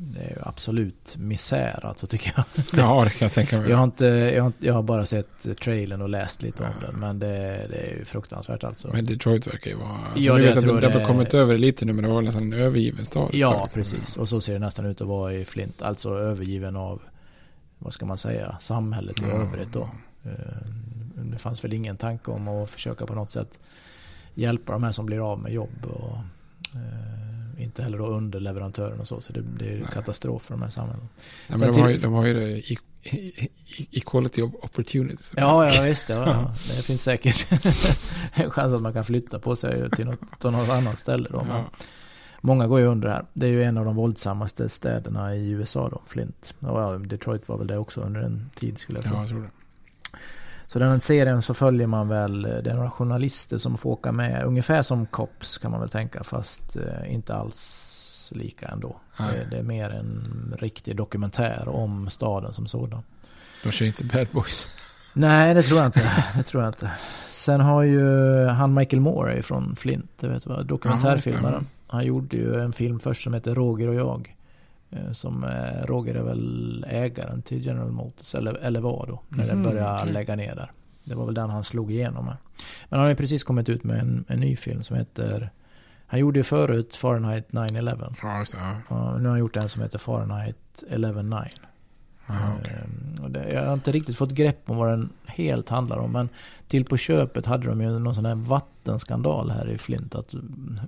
Det 0.00 0.20
är 0.20 0.28
ju 0.30 0.36
absolut 0.42 1.16
misär 1.16 1.86
alltså 1.86 2.06
tycker 2.06 2.32
jag. 2.36 2.44
Ja, 2.80 3.04
det 3.04 3.10
kan 3.10 3.26
jag 3.26 3.32
tänka 3.32 3.58
mig. 3.60 3.70
Jag 3.70 3.76
har, 3.76 3.84
inte, 3.84 4.06
jag, 4.06 4.42
har, 4.42 4.52
jag 4.58 4.74
har 4.74 4.82
bara 4.82 5.06
sett 5.06 5.58
trailern 5.60 6.02
och 6.02 6.08
läst 6.08 6.42
lite 6.42 6.62
om 6.62 6.70
den. 6.80 7.00
Men 7.00 7.18
det, 7.18 7.26
det 7.70 7.76
är 7.76 7.96
ju 7.98 8.04
fruktansvärt 8.04 8.64
alltså. 8.64 8.88
Men 8.92 9.04
Detroit 9.04 9.46
verkar 9.46 9.70
ju 9.70 9.76
vara... 9.76 9.88
Alltså, 9.88 10.26
Ja, 10.28 10.34
det 10.34 10.42
vet 10.42 10.54
jag 10.54 10.64
tror 10.64 10.84
att 10.84 10.92
det 10.92 10.98
har 10.98 11.06
kommit 11.06 11.34
över 11.34 11.58
lite 11.58 11.84
nu, 11.84 11.92
men 11.92 12.04
det 12.04 12.10
var 12.10 12.22
nästan 12.22 12.42
en 12.52 12.52
övergiven 12.60 13.04
stad. 13.04 13.30
Ja, 13.32 13.68
precis. 13.74 14.16
Och 14.16 14.28
så 14.28 14.40
ser 14.40 14.52
det 14.52 14.58
nästan 14.58 14.86
ut 14.86 15.00
att 15.00 15.06
vara 15.08 15.32
i 15.34 15.44
Flint. 15.44 15.82
Alltså 15.82 16.14
övergiven 16.18 16.76
av, 16.76 17.02
vad 17.78 17.92
ska 17.92 18.06
man 18.06 18.18
säga, 18.18 18.56
samhället 18.60 19.18
i 19.22 19.24
Ja. 19.24 19.28
övrigt 19.42 19.72
då. 19.72 19.90
Eh, 20.24 20.30
Det 21.14 21.38
fanns 21.38 21.64
väl 21.64 21.72
ingen 21.72 21.96
tanke 21.96 22.30
om 22.30 22.48
att 22.48 22.70
försöka 22.70 23.06
på 23.06 23.14
något 23.14 23.30
sätt 23.30 23.58
hjälpa 24.34 24.72
de 24.72 24.82
här 24.82 24.92
som 24.92 25.06
blir 25.06 25.32
av 25.32 25.38
med 25.38 25.52
jobb. 25.52 25.86
Och, 25.86 26.16
eh, 26.74 27.37
inte 27.58 27.82
heller 27.82 27.98
då 27.98 28.06
underleverantören 28.06 29.00
och 29.00 29.08
så. 29.08 29.20
Så 29.20 29.32
det, 29.32 29.42
det 29.58 29.68
är 29.68 29.76
ju 29.76 29.84
katastrof 29.84 30.42
för 30.42 30.54
de 30.54 30.62
här 30.62 30.70
samhällen. 30.70 31.08
Ja, 31.46 31.58
Sen 31.58 31.66
men 31.66 31.76
de, 31.76 31.80
har 31.80 31.90
ju, 31.90 31.96
de 31.96 32.12
har 32.12 32.26
ju 32.26 32.34
det 32.34 32.48
i, 32.48 32.78
i, 33.02 33.48
equality 33.92 34.42
of 34.42 34.54
opportunities. 34.54 35.32
Ja, 35.36 35.74
ja 35.74 35.82
visst. 35.82 36.08
Ja, 36.08 36.26
ja. 36.26 36.54
Det 36.76 36.82
finns 36.82 37.02
säkert 37.02 37.46
en 38.32 38.50
chans 38.50 38.72
att 38.72 38.82
man 38.82 38.92
kan 38.92 39.04
flytta 39.04 39.38
på 39.38 39.56
sig 39.56 39.90
till 39.90 40.06
något, 40.06 40.40
till 40.40 40.50
något 40.50 40.68
annat 40.68 40.98
ställe. 40.98 41.28
Då. 41.30 41.46
Ja. 41.48 41.64
Många 42.40 42.66
går 42.66 42.80
ju 42.80 42.86
under 42.86 43.08
här. 43.08 43.24
Det 43.32 43.46
är 43.46 43.50
ju 43.50 43.64
en 43.64 43.78
av 43.78 43.84
de 43.84 43.96
våldsammaste 43.96 44.68
städerna 44.68 45.34
i 45.34 45.50
USA 45.50 45.88
då, 45.88 46.02
Flint. 46.06 46.54
Och 46.60 46.80
ja, 46.80 46.98
Detroit 46.98 47.48
var 47.48 47.58
väl 47.58 47.66
det 47.66 47.78
också 47.78 48.00
under 48.00 48.20
en 48.20 48.50
tid 48.54 48.78
skulle 48.78 48.98
jag 48.98 49.04
tro. 49.04 49.14
Ja, 49.14 49.20
jag 49.20 49.28
tror 49.28 49.42
det. 49.42 49.50
Så 50.68 50.78
den 50.78 50.90
här 50.90 50.98
serien 50.98 51.42
så 51.42 51.54
följer 51.54 51.86
man 51.86 52.08
väl, 52.08 52.44
eh, 52.44 52.50
det 52.50 52.70
är 52.70 52.74
några 52.74 52.90
journalister 52.90 53.58
som 53.58 53.78
får 53.78 53.90
åka 53.90 54.12
med. 54.12 54.44
Ungefär 54.44 54.82
som 54.82 55.06
Cops 55.06 55.58
kan 55.58 55.70
man 55.70 55.80
väl 55.80 55.88
tänka, 55.88 56.24
fast 56.24 56.76
eh, 56.76 57.14
inte 57.14 57.34
alls 57.34 58.32
lika 58.34 58.68
ändå. 58.68 58.96
Det, 59.18 59.46
det 59.50 59.58
är 59.58 59.62
mer 59.62 59.90
en 59.90 60.54
riktig 60.58 60.96
dokumentär 60.96 61.68
om 61.68 62.10
staden 62.10 62.52
som 62.52 62.66
sådan. 62.66 63.02
De 63.62 63.72
kör 63.72 63.86
inte 63.86 64.04
Bad 64.04 64.26
Boys. 64.32 64.68
Nej, 65.12 65.54
det 65.54 65.62
tror 65.62 65.78
jag 65.78 65.88
inte. 65.88 66.24
Det 66.36 66.42
tror 66.42 66.62
jag 66.62 66.70
inte. 66.70 66.90
Sen 67.30 67.60
har 67.60 67.82
ju 67.82 68.44
han 68.46 68.74
Michael 68.74 69.00
Moore 69.00 69.42
från 69.42 69.76
Flint, 69.76 70.10
du 70.20 70.28
vet 70.28 70.46
vad, 70.46 70.66
dokumentärfilmaren. 70.66 71.66
Han 71.86 72.04
gjorde 72.04 72.36
ju 72.36 72.60
en 72.60 72.72
film 72.72 73.00
först 73.00 73.22
som 73.22 73.34
heter 73.34 73.54
Roger 73.54 73.88
och 73.88 73.94
jag. 73.94 74.34
Eh, 74.90 75.12
Som 75.12 75.44
eh, 75.44 75.86
Roger 75.86 76.14
är 76.14 76.22
väl 76.22 76.84
ägaren 76.88 77.42
till 77.42 77.66
General 77.66 77.90
Motors, 77.92 78.34
eller, 78.34 78.54
eller 78.54 78.80
var 78.80 79.06
då, 79.06 79.22
när 79.28 79.44
Mhm, 79.52 79.62
det 79.62 79.68
började 79.70 80.00
okej. 80.02 80.12
lägga 80.12 80.36
ner 80.36 80.54
där. 80.54 80.70
Det 81.04 81.14
var 81.14 81.24
väl 81.24 81.34
den 81.34 81.50
han 81.50 81.64
slog 81.64 81.92
igenom 81.92 82.24
med. 82.24 82.36
Men 82.88 82.98
han 82.98 83.00
har 83.00 83.08
ju 83.08 83.16
precis 83.16 83.44
kommit 83.44 83.68
ut 83.68 83.84
med 83.84 83.98
en, 84.00 84.24
en 84.28 84.40
ny 84.40 84.56
film 84.56 84.82
som 84.82 84.96
heter 84.96 85.50
han 86.10 86.20
gjorde 86.20 86.38
ju 86.38 86.42
förut 86.44 86.94
Fahrenheit 86.96 87.50
9-11. 87.52 88.14
Ja, 88.22 88.38
just 88.38 88.52
det. 88.52 88.58
Ja. 88.88 89.16
Nu 89.18 89.22
har 89.24 89.28
han 89.30 89.38
gjort 89.38 89.56
en 89.56 89.68
som 89.68 89.82
heter 89.82 89.98
Fahrenheit 89.98 90.84
11-9. 90.90 91.48
Aha, 92.30 92.52
okej. 92.60 92.74
Ehm, 92.84 93.24
och 93.24 93.30
det, 93.30 93.52
jag 93.52 93.66
har 93.66 93.74
inte 93.74 93.92
riktigt 93.92 94.16
fått 94.16 94.30
grepp 94.30 94.70
om 94.70 94.76
vad 94.76 94.88
den 94.88 95.10
helt 95.26 95.68
handlar 95.68 95.98
om. 95.98 96.12
Men 96.12 96.28
till 96.66 96.84
på 96.84 96.96
köpet 96.96 97.46
hade 97.46 97.66
de 97.66 97.80
ju 97.80 97.98
någon 97.98 98.14
sån 98.14 98.26
här 98.26 98.34
vattenskandal 98.34 99.50
här 99.50 99.68
i 99.70 99.78
Flint. 99.78 100.14
Att 100.14 100.34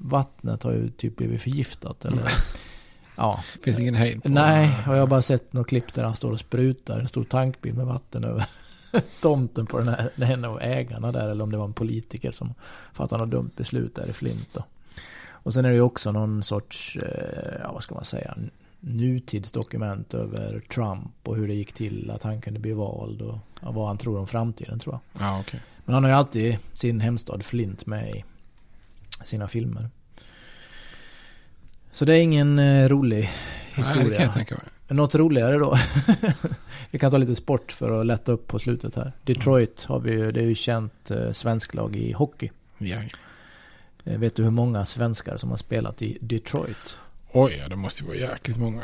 vattnet 0.01 0.63
har 0.63 0.73
ju 0.73 0.91
typ 0.91 1.17
blivit 1.17 1.43
förgiftat. 1.43 2.05
Eller, 2.05 2.23
ja. 3.21 3.45
Finns 3.63 3.81
ingen 3.81 3.95
hejd 3.95 4.23
på. 4.23 4.29
Nej, 4.29 4.77
och 4.89 4.95
jag 4.95 5.01
har 5.01 5.07
bara 5.07 5.23
sett 5.23 5.53
något 5.53 5.69
klipp 5.69 5.95
där 5.95 6.05
han 6.05 6.17
står 6.17 6.33
och 6.33 6.41
sprutar 6.41 7.01
en 7.01 7.09
stor 7.09 7.25
tankbil 7.25 7.75
med 7.75 7.87
vatten 7.87 8.25
över 8.25 8.45
tomten 9.23 9.67
på 9.67 9.79
den 9.79 9.89
här, 9.89 10.11
den 10.17 10.45
av 10.45 10.63
ägarna 10.63 11.13
där. 11.13 11.29
Eller 11.29 11.45
om 11.45 11.53
det 11.53 11.59
var 11.59 11.65
en 11.65 11.73
politiker 11.73 12.31
som 12.31 12.55
fattade 12.93 13.25
något 13.25 13.31
dumt 13.31 13.51
beslut 13.57 13.95
där 13.95 14.09
i 14.09 14.13
Flint 14.13 14.49
då. 14.53 14.65
Och 15.43 15.55
sen 15.55 15.65
är 15.65 15.69
det 15.69 15.75
ju 15.75 15.81
också 15.81 16.13
någon 16.13 16.43
sorts, 16.43 16.97
eh, 16.97 17.61
ja 17.63 17.73
vad 17.73 17.83
ska 17.83 17.95
man 17.95 18.05
säga, 18.05 18.35
nutidsdokument 18.81 20.15
över 20.15 20.61
Trump 20.61 21.29
och 21.29 21.37
hur 21.37 21.49
det 21.49 21.55
gick 21.55 21.73
till 21.73 22.11
att 22.11 22.23
han 22.23 22.41
kunde 22.41 22.61
bli 22.61 22.73
vald 22.73 23.23
och 23.23 23.39
ja, 23.63 23.71
vad 23.71 23.87
han 23.87 23.99
tror 23.99 24.19
om 24.19 24.27
framtiden 24.27 24.79
tror 24.79 24.95
jag. 24.95 25.27
Ja, 25.27 25.41
okej. 25.41 25.61
Men 25.85 25.95
han 25.95 26.05
har 26.05 26.11
ju 26.11 26.17
alltid 26.17 26.59
sin 26.73 27.01
hemstad 27.01 27.45
Flint 27.45 27.87
med 27.87 28.17
i 28.17 28.25
sina 29.25 29.49
filmer. 29.49 29.89
Så 31.93 32.05
det 32.05 32.15
är 32.15 32.23
ingen 32.23 32.59
eh, 32.59 32.89
rolig 32.89 33.31
historia. 33.75 34.03
Nej, 34.03 34.11
det 34.11 34.17
kan 34.17 34.25
jag 34.25 34.35
tänka 34.35 34.55
mig. 34.55 34.65
Något 34.89 35.15
roligare 35.15 35.59
då. 35.59 35.79
vi 36.91 36.99
kan 36.99 37.11
ta 37.11 37.17
lite 37.17 37.35
sport 37.35 37.73
för 37.73 38.01
att 38.01 38.07
lätta 38.07 38.33
upp 38.33 38.47
på 38.47 38.59
slutet 38.59 38.95
här. 38.95 39.13
Detroit 39.23 39.85
har 39.85 40.01
vi 40.01 40.11
ju, 40.11 40.33
det 40.33 40.41
är 40.41 40.45
ju 40.45 40.55
känt 40.55 41.11
eh, 41.11 41.33
svensklag 41.33 41.97
i 41.97 42.13
hockey. 42.13 42.51
Ja. 42.79 43.03
Eh, 44.05 44.19
vet 44.19 44.37
du 44.37 44.43
hur 44.43 44.51
många 44.51 44.85
svenskar 44.85 45.37
som 45.37 45.51
har 45.51 45.57
spelat 45.57 46.03
i 46.03 46.19
Detroit? 46.21 46.99
Oj, 47.33 47.67
det 47.71 47.77
måste 47.77 48.03
ju 48.03 48.07
vara 48.07 48.19
jäkligt 48.19 48.59
många. 48.59 48.83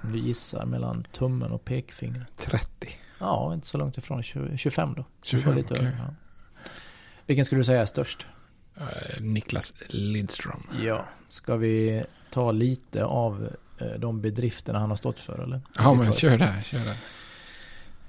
Vi 0.00 0.18
gissar 0.18 0.66
mellan 0.66 1.06
tummen 1.12 1.52
och 1.52 1.64
pekfingret. 1.64 2.36
30. 2.36 2.88
Ja, 3.18 3.54
inte 3.54 3.66
så 3.66 3.78
långt 3.78 3.98
ifrån. 3.98 4.22
20, 4.22 4.56
25 4.56 4.94
då. 4.96 5.04
25, 5.22 5.54
lite 5.56 5.74
okej. 5.74 5.86
över, 5.86 5.98
ja. 5.98 6.14
Vilken 7.26 7.44
skulle 7.44 7.60
du 7.60 7.64
säga 7.64 7.80
är 7.80 7.86
störst? 7.86 8.26
Eh, 8.76 9.20
Niklas 9.20 9.74
Lidström. 9.88 10.66
Ja. 10.84 11.04
Ska 11.28 11.56
vi 11.56 12.04
ta 12.30 12.52
lite 12.52 13.04
av 13.04 13.48
eh, 13.78 13.86
de 13.86 14.20
bedrifterna 14.20 14.78
han 14.78 14.88
har 14.88 14.96
stått 14.96 15.20
för 15.20 15.42
eller? 15.42 15.60
Ja, 15.76 15.94
men 15.94 16.12
kör 16.12 16.38
där, 16.38 16.60
kör 16.60 16.78
där. 16.84 16.96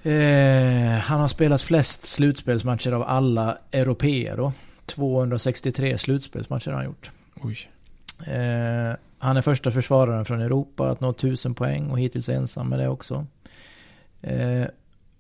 Eh, 0.04 1.00
han 1.00 1.20
har 1.20 1.28
spelat 1.28 1.62
flest 1.62 2.06
slutspelsmatcher 2.06 2.92
av 2.92 3.04
alla 3.04 3.58
europeer 3.72 4.38
då. 4.38 4.54
263 4.86 5.98
slutspelsmatcher 5.98 6.72
har 6.72 6.78
han 6.78 6.86
gjort. 6.86 7.12
Eh, 8.26 8.98
han 9.20 9.38
är 9.38 9.42
första 9.42 9.72
försvararen 9.72 10.26
från 10.26 10.42
Europa 10.42 10.90
att 10.90 11.02
nå 11.02 11.10
1000 11.10 11.54
poäng 11.54 11.90
och 11.90 12.00
hittills 12.00 12.30
ensam 12.30 12.70
med 12.70 12.80
det 12.80 12.88
också. 12.88 13.26
Eh, 14.22 14.66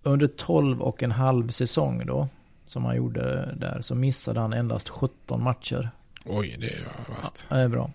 under 0.03 0.27
12 0.27 0.81
och 0.81 1.03
en 1.03 1.11
halv 1.11 1.49
säsong 1.49 2.05
då, 2.05 2.27
som 2.70 2.86
han 2.86 2.95
gjorde 2.95 3.55
där, 3.57 3.82
så 3.82 3.95
missade 3.95 4.39
han 4.39 4.53
endast 4.53 4.89
17 4.89 5.43
matcher. 5.43 5.89
Oj, 6.26 6.57
det 6.59 6.68
är 6.68 6.78
ju 6.78 6.86
vasst. 7.18 7.47
Ja, 7.49 7.55
det 7.55 7.61
är 7.61 7.68
bra. 7.68 7.91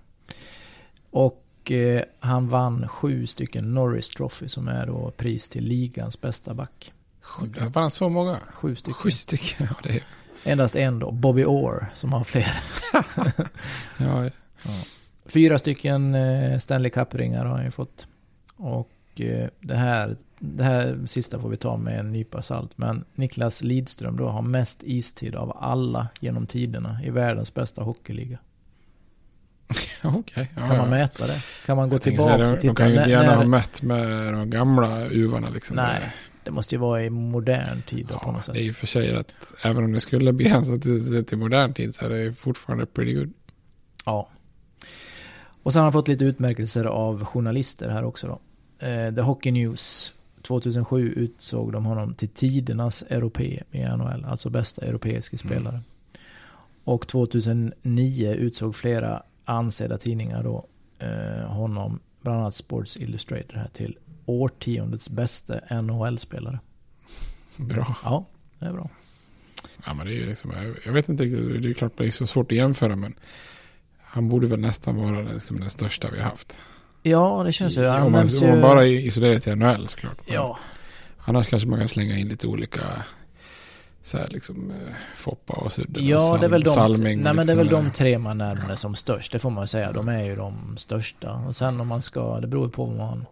Och 1.10 1.70
eh, 1.70 2.02
han 2.20 2.48
vann 2.48 2.88
sju 2.88 3.26
stycken 3.26 3.74
Norris 3.74 4.08
Trophy 4.08 4.48
som 4.48 4.68
är 4.68 4.86
då 4.86 5.10
pris 5.16 5.48
till 5.48 5.64
ligans 5.64 6.20
bästa 6.20 6.54
back. 6.54 6.92
Sju, 7.20 7.46
var 7.46 7.82
han 7.82 7.90
så 7.90 8.08
många? 8.08 8.40
Sju 8.54 8.76
stycken. 8.76 8.94
Sju 8.94 9.10
stycken, 9.10 9.66
ja 9.70 9.76
det 9.82 9.96
är... 9.96 10.02
Endast 10.44 10.76
en 10.76 10.98
då, 10.98 11.10
Bobby 11.10 11.44
Orr, 11.44 11.90
som 11.94 12.12
har 12.12 12.24
fler. 12.24 12.56
Ja, 13.98 14.30
Fyra 15.24 15.58
stycken 15.58 16.14
eh, 16.14 16.58
Stanley 16.58 16.90
Cup-ringar 16.90 17.44
har 17.44 17.56
han 17.56 17.64
ju 17.64 17.70
fått. 17.70 18.06
Och 18.56 19.20
eh, 19.20 19.48
det 19.60 19.76
här, 19.76 20.16
det 20.44 20.64
här 20.64 20.98
sista 21.06 21.38
får 21.40 21.48
vi 21.48 21.56
ta 21.56 21.76
med 21.76 21.98
en 22.00 22.12
nypa 22.12 22.42
salt. 22.42 22.78
Men 22.78 23.04
Niklas 23.14 23.62
Lidström 23.62 24.16
då 24.16 24.28
har 24.28 24.42
mest 24.42 24.82
istid 24.82 25.34
av 25.34 25.56
alla 25.60 26.08
genom 26.20 26.46
tiderna 26.46 27.00
i 27.04 27.10
världens 27.10 27.54
bästa 27.54 27.82
hockeyliga. 27.82 28.38
okej. 30.04 30.50
Ja, 30.56 30.66
Kan 30.68 30.78
man 30.78 30.90
mäta 30.90 31.26
det? 31.26 31.42
Kan 31.66 31.76
man 31.76 31.88
gå 31.88 31.98
tillbaka 31.98 32.32
säga, 32.36 32.52
och 32.52 32.60
titta? 32.60 32.66
de 32.66 32.74
kan 32.76 32.90
ju 32.90 32.96
inte 32.98 33.10
gärna 33.10 33.26
när- 33.30 33.36
ha 33.36 33.44
mätt 33.44 33.82
med 33.82 34.32
de 34.34 34.50
gamla 34.50 35.06
uvarna 35.06 35.48
liksom. 35.50 35.76
Nej, 35.76 36.12
det 36.44 36.50
måste 36.50 36.74
ju 36.74 36.78
vara 36.80 37.04
i 37.04 37.10
modern 37.10 37.82
tid 37.82 38.06
då 38.06 38.14
på 38.18 38.28
Ja, 38.28 38.32
något 38.32 38.44
sätt. 38.44 38.54
det 38.54 38.60
är 38.60 38.64
ju 38.64 38.72
för 38.72 38.86
sig 38.86 39.16
att 39.16 39.54
även 39.64 39.84
om 39.84 39.92
det 39.92 40.00
skulle 40.00 40.32
begränsas 40.32 40.80
till, 40.82 41.24
till 41.24 41.38
modern 41.38 41.74
tid 41.74 41.94
så 41.94 42.04
är 42.04 42.10
det 42.10 42.34
fortfarande 42.34 42.86
pretty 42.86 43.14
good. 43.14 43.32
Ja. 44.06 44.28
Och 45.62 45.72
sen 45.72 45.80
har 45.80 45.84
han 45.84 45.92
fått 45.92 46.08
lite 46.08 46.24
utmärkelser 46.24 46.84
av 46.84 47.24
journalister 47.24 47.90
här 47.90 48.04
också 48.04 48.26
då. 48.26 48.40
Eh, 48.86 49.14
The 49.14 49.20
Hockey 49.20 49.50
News 49.50 50.12
2007 50.60 51.12
utsåg 51.12 51.72
de 51.72 51.84
honom 51.84 52.14
till 52.14 52.28
tidernas 52.28 53.02
europé 53.08 53.62
i 53.70 53.78
NHL, 53.84 54.24
alltså 54.24 54.50
bästa 54.50 54.84
europeiska 54.86 55.38
spelare. 55.38 55.80
Och 56.84 57.08
2009 57.08 58.32
utsåg 58.34 58.76
flera 58.76 59.22
ansedda 59.44 59.98
tidningar 59.98 60.42
då 60.42 60.66
eh, 60.98 61.46
honom, 61.46 62.00
bland 62.20 62.38
annat 62.40 62.54
Sports 62.54 62.96
Illustrated 62.96 63.56
här, 63.56 63.68
till 63.72 63.98
årtiondets 64.26 65.08
bästa 65.10 65.80
NHL-spelare. 65.82 66.58
Bra. 67.56 67.96
Ja, 68.04 68.26
det 68.58 68.66
är 68.66 68.72
bra. 68.72 68.90
Ja, 69.86 69.94
men 69.94 70.06
det 70.06 70.12
är 70.12 70.16
ju 70.16 70.26
liksom, 70.26 70.50
jag- 70.50 70.76
jag 70.86 70.92
vet 70.92 71.08
inte 71.08 71.24
riktigt, 71.24 71.62
det 71.62 71.68
är 71.68 71.72
klart 71.74 71.92
det 71.96 72.06
är 72.06 72.10
så 72.10 72.26
svårt 72.26 72.52
att 72.52 72.58
jämföra 72.58 72.96
men 72.96 73.14
han 74.00 74.28
borde 74.28 74.46
väl 74.46 74.60
nästan 74.60 74.96
vara 74.96 75.22
liksom 75.22 75.60
den 75.60 75.70
största 75.70 76.10
vi 76.10 76.18
har 76.20 76.28
haft. 76.30 76.60
Ja, 77.02 77.42
det 77.46 77.52
känns 77.52 77.76
ju. 77.78 77.84
Han 77.86 78.02
om, 78.02 78.12
man, 78.12 78.20
nämns 78.20 78.40
om 78.42 78.46
man 78.48 78.56
ju- 78.56 78.62
bara 78.62 78.86
isolerar 78.86 79.38
till 79.38 79.56
NHL 79.56 79.88
såklart. 79.88 80.18
Men 80.26 80.34
Ja, 80.34 80.58
Annars 81.24 81.48
kanske 81.48 81.68
man 81.68 81.78
kan 81.78 81.88
slänga 81.88 82.18
in 82.18 82.28
lite 82.28 82.46
olika 82.46 82.80
så 84.02 84.18
här 84.18 84.28
liksom 84.30 84.70
eh, 84.70 84.76
Foppa 85.16 85.52
och 85.52 85.72
Sudden 85.72 86.06
Ja, 86.06 86.16
och 86.16 86.22
Sal- 86.22 86.40
det 86.40 86.46
är 86.46 86.50
väl 86.50 86.62
de, 86.64 86.70
Salming. 86.70 87.20
nej, 87.22 87.34
men 87.34 87.46
det 87.46 87.52
är 87.52 87.56
väl 87.56 87.68
sådana 87.68 87.84
de 87.88 87.94
tre 87.94 88.18
man 88.18 88.38
nämner 88.38 88.74
som 88.76 88.94
störst, 88.94 89.32
det 89.32 89.38
får 89.38 89.50
man 89.50 89.68
säga. 89.68 89.92
De 89.92 90.08
är 90.08 90.22
ju 90.24 90.36
de 90.36 90.76
största. 90.76 91.32
Och 91.32 91.56
sen 91.56 91.80
om 91.80 91.88
man 91.88 92.02
ska, 92.02 92.40
det 92.40 92.46
beror 92.46 92.68
på 92.68 92.84
vad 92.84 92.96
man, 92.96 93.26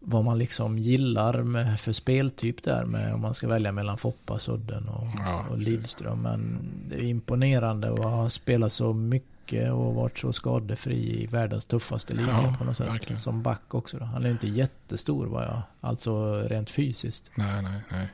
vad 0.00 0.24
man 0.24 0.38
liksom 0.38 0.78
gillar 0.78 1.42
med, 1.42 1.80
för 1.80 1.92
speltyp 1.92 2.62
där 2.62 2.84
med 2.84 3.14
om 3.14 3.20
man 3.20 3.34
ska 3.34 3.48
välja 3.48 3.72
mellan 3.72 3.98
Foppa, 3.98 4.38
Sudden 4.38 4.88
och, 4.88 5.06
Ja, 5.18 5.44
och. 5.50 5.58
Lidström. 5.58 6.22
Men 6.22 6.58
det 6.88 6.96
är 6.96 7.02
imponerande 7.04 7.92
att 7.92 8.04
ha 8.04 8.30
spelat 8.30 8.72
så 8.72 8.92
mycket 8.92 9.28
och 9.52 9.94
varit 9.94 10.18
så 10.18 10.32
skadefri 10.32 11.22
i 11.22 11.26
världens 11.26 11.64
tuffaste 11.64 12.14
liga 12.14 12.28
Ja, 12.28 12.54
på 12.58 12.64
något 12.64 12.76
sätt. 12.76 12.88
verkligen. 12.88 13.20
Som 13.20 13.42
back 13.42 13.74
också 13.74 13.98
då. 13.98 14.04
Han 14.04 14.24
är 14.26 14.30
inte 14.30 14.46
jättestor 14.48 15.26
vad 15.26 15.42
jag, 15.44 15.62
alltså 15.80 16.42
rent 16.42 16.70
fysiskt. 16.70 17.30
Nej, 17.34 17.62
nej, 17.62 17.80
nej. 17.90 18.08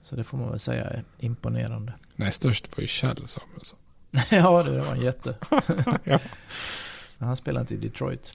Så 0.00 0.16
det 0.16 0.24
får 0.24 0.38
man 0.38 0.50
väl 0.50 0.58
säga 0.58 0.84
är 0.84 1.04
imponerande. 1.18 1.92
Nej, 2.16 2.32
störst 2.32 2.76
var 2.76 2.82
ju 2.82 2.88
Kjell 2.88 3.26
Samuelsson. 3.26 3.78
ja, 4.30 4.62
det 4.62 4.80
var 4.80 4.94
en 4.94 5.00
jätte. 5.00 5.34
Ja. 6.04 6.18
Han 7.18 7.36
spelar 7.36 7.60
inte 7.60 7.74
i 7.74 7.76
Detroit. 7.76 8.32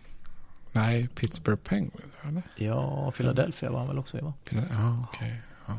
Nej, 0.72 1.08
Pittsburgh 1.16 1.62
Penguins, 1.64 2.14
eller? 2.28 2.42
Ja, 2.56 3.12
Philadelphia 3.12 3.72
var 3.72 3.80
han 3.80 3.88
väl 3.88 4.00
också 4.00 4.18
i 4.18 4.22
va? 4.22 4.34
Ja, 4.50 5.06
okej. 5.10 5.42
Ja. 5.68 5.74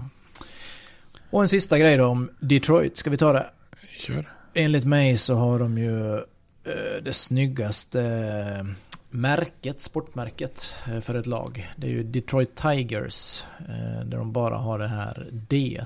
Och 1.30 1.42
en 1.42 1.48
sista 1.48 1.78
grej 1.78 1.96
då 1.96 2.06
om 2.06 2.30
Detroit. 2.40 2.96
Ska 2.96 3.10
vi 3.10 3.16
ta 3.16 3.32
det? 3.32 3.50
Kör. 3.98 4.32
Enligt 4.54 4.84
mig 4.84 5.16
så 5.16 5.34
har 5.36 5.58
de 5.58 5.78
ju 5.78 6.14
eh, 6.16 7.02
det 7.02 7.12
snyggaste 7.12 8.02
eh, 8.58 8.66
märket, 9.10 9.80
sportmärket 9.80 10.74
eh, 10.88 11.00
för 11.00 11.14
ett 11.14 11.26
lag. 11.26 11.72
Det 11.76 11.86
är 11.86 11.90
ju 11.90 12.02
Detroit 12.02 12.54
Tigers. 12.56 13.44
Där 14.04 14.16
de 14.16 14.32
bara 14.32 14.56
har 14.56 14.78
det 14.78 14.88
här 14.88 15.28
D 15.32 15.82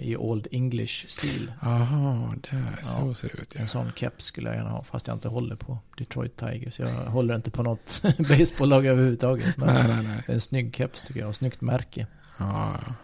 i 0.00 0.16
Old 0.16 0.46
English-stil. 0.50 1.52
Jaha, 1.62 2.34
där. 2.50 2.78
Så 2.82 2.98
Ja. 3.08 3.14
ser 3.14 3.28
det 3.28 3.42
ut. 3.42 3.54
Ja. 3.54 3.60
En 3.60 3.68
sån 3.68 3.92
keps 3.96 4.24
skulle 4.24 4.48
jag 4.48 4.56
gärna 4.56 4.70
ha 4.70 4.82
fast 4.82 5.06
jag 5.06 5.16
inte 5.16 5.28
håller 5.28 5.56
på 5.56 5.78
Detroit 5.98 6.36
Tigers. 6.36 6.78
Jag 6.80 6.88
håller 6.88 7.34
inte 7.34 7.50
på 7.50 7.62
något 7.62 8.02
baseballlag 8.18 8.86
överhuvudtaget. 8.86 9.56
Men 9.56 9.74
Nej, 9.74 9.88
nej, 9.88 10.04
nej. 10.06 10.22
det 10.26 10.32
är 10.32 10.34
en 10.34 10.40
snygg 10.40 10.76
keps 10.76 11.02
tycker 11.02 11.20
jag 11.20 11.28
och 11.28 11.36
snyggt 11.36 11.60
märke. 11.60 12.06
Ja, 12.38 12.76
ja. 12.86 12.94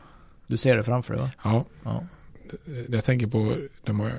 Du 0.46 0.56
ser 0.56 0.76
det 0.76 0.84
framför 0.84 1.14
dig 1.14 1.22
va? 1.22 1.30
ja. 1.44 1.64
Ja. 1.84 2.02
Det 2.64 2.94
jag 2.96 3.04
tänker 3.04 3.26
på, 3.26 3.56
de 3.84 4.00
har 4.00 4.12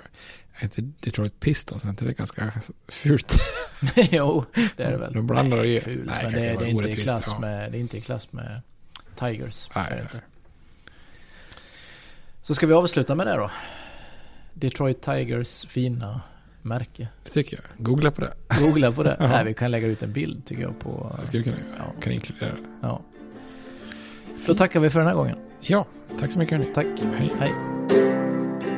inte 0.61 0.81
Detroit 0.81 1.39
Pistons, 1.39 1.85
är 1.85 1.89
inte 1.89 2.05
det 2.05 2.13
ganska 2.13 2.51
fult? 2.87 3.35
jo, 3.95 4.45
det 4.77 4.83
är 4.83 4.91
det 4.91 4.97
väl. 4.97 5.13
De 5.13 5.27
blandar 5.27 5.57
och 5.57 5.63
Nej, 5.63 5.73
ger. 5.73 5.81
fult, 5.81 6.05
Nej, 6.05 6.23
men 6.23 6.31
det, 6.33 6.39
är- 6.47 6.59
det, 6.59 6.65
är 6.65 6.69
inte 6.69 6.89
i 6.89 6.93
klass 6.95 7.27
ja. 7.31 7.39
med, 7.39 7.71
det 7.71 7.77
är 7.77 7.79
inte 7.79 7.97
i 7.97 8.01
klass 8.01 8.31
med 8.31 8.61
Tigers. 9.15 9.67
Det 9.73 9.79
Nej, 9.79 9.93
det 9.95 10.01
inte. 10.01 10.21
Så 12.41 12.55
ska 12.55 12.67
vi 12.67 12.73
avsluta 12.73 13.15
med 13.15 13.27
det 13.27 13.33
då? 13.35 13.51
Detroit 14.53 15.01
Tigers 15.01 15.65
fina 15.65 16.21
märke. 16.61 17.07
Det 17.23 17.29
tycker 17.29 17.57
jag. 17.57 17.85
Googla 17.85 18.11
på 18.11 18.21
det. 18.21 18.33
Googla 18.59 18.91
på 18.91 19.03
det. 19.03 19.17
Nej, 19.19 19.45
vi 19.45 19.53
kan 19.53 19.71
lägga 19.71 19.87
ut 19.87 20.03
en 20.03 20.13
bild 20.13 20.45
tycker 20.45 20.61
jag 20.61 20.79
på... 20.79 21.15
Jag 21.17 21.27
skulle 21.27 21.43
kunna 21.43 21.57
Ja. 21.77 21.93
kan 22.01 22.13
inkludera 22.13 22.51
det. 22.51 22.59
Ja. 22.81 23.01
Då 24.47 24.55
tackar 24.55 24.79
vi 24.79 24.89
för 24.89 24.99
den 24.99 25.07
här 25.07 25.15
gången. 25.15 25.37
Ja, 25.61 25.85
tack 26.19 26.31
så 26.31 26.39
mycket 26.39 26.57
hörni. 26.57 26.73
Tack. 26.73 26.85
Hej. 27.15 27.31
Hej. 27.39 27.72